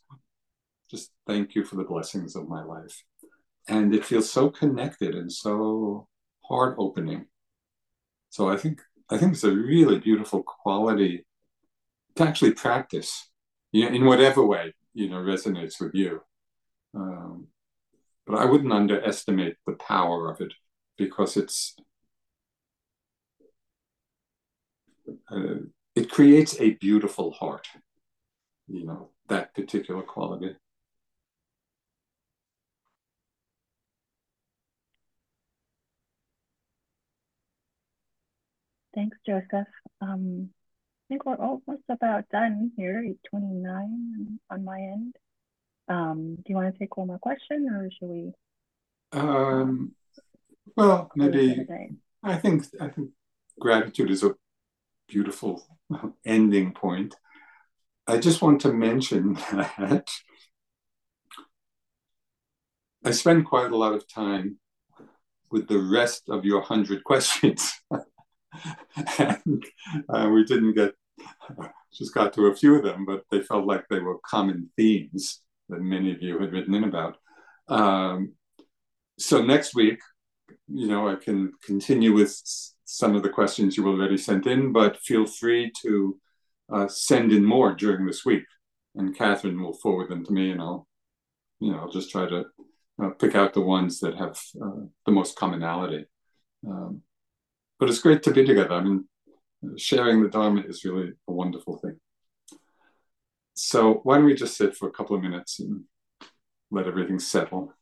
Just 0.90 1.12
thank 1.26 1.56
you 1.56 1.64
for 1.64 1.76
the 1.76 1.84
blessings 1.84 2.36
of 2.36 2.48
my 2.48 2.64
life. 2.64 3.04
And 3.68 3.94
it 3.94 4.06
feels 4.06 4.32
so 4.32 4.50
connected 4.50 5.16
and 5.16 5.32
so 5.32 6.08
heart 6.46 6.76
opening. 6.78 7.26
So 8.30 8.50
I 8.50 8.58
think 8.58 8.82
I 9.10 9.18
think 9.18 9.34
it's 9.34 9.44
a 9.44 9.52
really 9.52 10.00
beautiful 10.00 10.44
quality 10.44 11.26
to 12.16 12.24
actually 12.24 12.52
practice, 12.54 13.30
you 13.72 13.86
know, 13.86 13.96
in 13.96 14.06
whatever 14.06 14.46
way, 14.46 14.74
you 14.94 15.10
know, 15.10 15.18
resonates 15.18 15.80
with 15.80 15.94
you. 15.94 16.22
Um, 16.94 17.48
but 18.26 18.40
I 18.40 18.46
wouldn't 18.46 18.74
underestimate 18.74 19.56
the 19.66 19.74
power 19.74 20.30
of 20.30 20.42
it 20.42 20.54
because 20.98 21.38
it's 21.38 21.76
uh, 25.32 25.62
it 25.96 26.12
creates 26.12 26.60
a 26.60 26.72
beautiful 26.76 27.32
heart. 27.32 27.68
You 28.68 28.86
know 28.86 29.10
that 29.30 29.56
particular 29.56 30.02
quality. 30.02 30.56
Thanks, 38.98 39.18
Joseph. 39.28 39.68
Um, 40.02 40.50
I 40.50 41.06
think 41.08 41.24
we're 41.24 41.36
almost 41.36 41.84
about 41.88 42.28
done 42.30 42.72
here, 42.76 42.98
829 42.98 44.40
on 44.50 44.66
my 44.66 44.80
end. 44.80 45.16
Um, 45.88 46.36
do 46.38 46.44
you 46.48 46.56
want 46.56 46.74
to 46.74 46.80
take 46.80 46.98
one 46.98 47.06
more 47.06 47.20
question 47.20 47.70
or 47.72 47.92
should 47.92 48.10
we? 48.10 48.32
Um, 49.12 49.94
well, 50.76 51.12
maybe 51.16 51.64
I 52.24 52.38
think 52.38 52.66
I 52.82 52.88
think 52.88 53.12
gratitude 53.60 54.10
is 54.10 54.24
a 54.24 54.34
beautiful 55.08 55.64
ending 56.26 56.74
point. 56.74 57.14
I 58.08 58.18
just 58.18 58.42
want 58.42 58.62
to 58.62 58.74
mention 58.74 59.34
that 59.52 60.10
I 63.06 63.12
spend 63.12 63.46
quite 63.46 63.72
a 63.72 63.78
lot 63.78 63.94
of 63.94 64.12
time 64.12 64.58
with 65.52 65.68
the 65.68 65.78
rest 65.78 66.30
of 66.30 66.46
your 66.46 66.62
hundred 66.62 67.04
questions, 67.06 67.72
and 69.20 69.66
uh, 70.10 70.30
we 70.34 70.44
didn't 70.44 70.74
get 70.74 70.94
just 71.94 72.14
got 72.14 72.34
to 72.34 72.48
a 72.48 72.56
few 72.56 72.76
of 72.76 72.84
them, 72.84 73.06
but 73.06 73.24
they 73.32 73.42
felt 73.42 73.66
like 73.66 73.86
they 73.90 74.00
were 74.00 74.20
common 74.26 74.70
themes 74.76 75.42
that 75.70 75.82
many 75.82 76.12
of 76.12 76.22
you 76.22 76.40
had 76.40 76.52
written 76.52 76.74
in 76.74 76.84
about. 76.84 77.18
Um, 77.68 78.34
so 79.18 79.44
next 79.44 79.76
week, 79.76 80.00
you 80.68 80.88
know, 80.88 81.10
I 81.10 81.16
can 81.16 81.54
continue 81.64 82.14
with 82.14 82.40
some 82.86 83.16
of 83.16 83.24
the 83.24 83.30
questions 83.30 83.76
you 83.76 83.88
already 83.88 84.18
sent 84.18 84.48
in, 84.48 84.72
but 84.72 85.00
feel 85.00 85.26
free 85.26 85.72
to 85.82 86.20
uh, 86.72 86.88
send 86.88 87.32
in 87.32 87.44
more 87.44 87.74
during 87.74 88.06
this 88.06 88.26
week, 88.26 88.44
and 88.96 89.18
Catherine 89.18 89.62
will 89.62 89.74
forward 89.74 90.10
them 90.10 90.26
to 90.26 90.32
me, 90.32 90.52
and 90.52 90.62
I'll, 90.62 90.88
you 91.60 91.72
know, 91.72 91.80
I'll 91.80 91.92
just 91.92 92.12
try 92.12 92.30
to 92.30 92.46
uh, 93.02 93.10
pick 93.20 93.36
out 93.36 93.54
the 93.54 93.62
ones 93.62 94.00
that 94.02 94.16
have 94.16 94.40
uh, 94.62 94.86
the 95.06 95.12
most 95.12 95.36
commonality. 95.36 96.06
Um, 96.68 97.02
but 97.80 97.90
it's 97.90 98.00
great 98.00 98.24
to 98.24 98.32
be 98.32 98.46
together. 98.46 98.74
I 98.74 98.82
mean, 98.82 99.08
sharing 99.78 100.22
the 100.22 100.30
Dharma 100.30 100.62
is 100.62 100.84
really 100.84 101.14
a 101.28 101.32
wonderful 101.32 101.78
thing. 101.78 102.00
So 103.54 104.02
why 104.04 104.18
don't 104.18 104.26
we 104.26 104.36
just 104.36 104.56
sit 104.56 104.76
for 104.76 104.88
a 104.88 104.92
couple 104.92 105.16
of 105.16 105.24
minutes 105.24 105.60
and 105.60 105.84
let 106.70 106.88
everything 106.88 107.20
settle. 107.20 107.74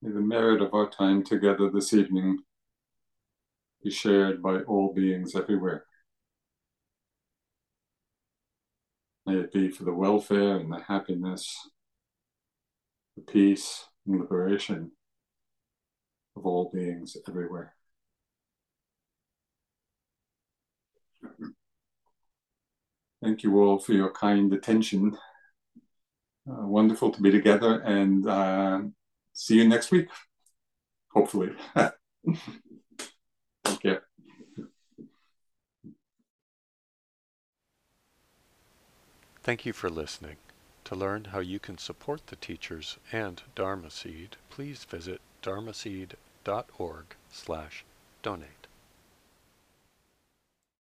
May 0.00 0.12
the 0.12 0.20
merit 0.20 0.62
of 0.62 0.74
our 0.74 0.88
time 0.88 1.24
together 1.24 1.68
this 1.70 1.92
evening 1.92 2.38
be 3.82 3.90
shared 3.90 4.40
by 4.40 4.60
all 4.60 4.94
beings 4.94 5.34
everywhere. 5.34 5.86
May 9.26 9.38
it 9.38 9.52
be 9.52 9.70
for 9.70 9.82
the 9.82 9.92
welfare 9.92 10.56
and 10.56 10.72
the 10.72 10.78
happiness, 10.78 11.68
the 13.16 13.22
peace 13.22 13.86
and 14.06 14.20
liberation 14.20 14.92
of 16.36 16.46
all 16.46 16.70
beings 16.72 17.16
everywhere. 17.26 17.74
Thank 23.20 23.42
you 23.42 23.60
all 23.60 23.80
for 23.80 23.94
your 23.94 24.12
kind 24.12 24.52
attention. 24.52 25.18
Uh, 26.48 26.66
wonderful 26.66 27.10
to 27.10 27.20
be 27.20 27.32
together 27.32 27.80
and 27.80 28.28
uh, 28.28 28.80
see 29.38 29.54
you 29.54 29.68
next 29.68 29.90
week, 29.90 30.08
hopefully. 31.12 31.50
Care. 33.82 34.02
Thank 39.42 39.64
you 39.64 39.72
for 39.72 39.88
listening. 39.88 40.36
To 40.84 40.94
learn 40.94 41.26
how 41.26 41.38
you 41.38 41.58
can 41.58 41.78
support 41.78 42.26
the 42.26 42.36
teachers 42.36 42.96
and 43.12 43.40
Dharma 43.54 43.90
Seed, 43.90 44.36
please 44.50 44.84
visit 44.84 45.20
dharmaseed.org 45.42 47.04
slash 47.30 47.84
donate. 48.22 48.57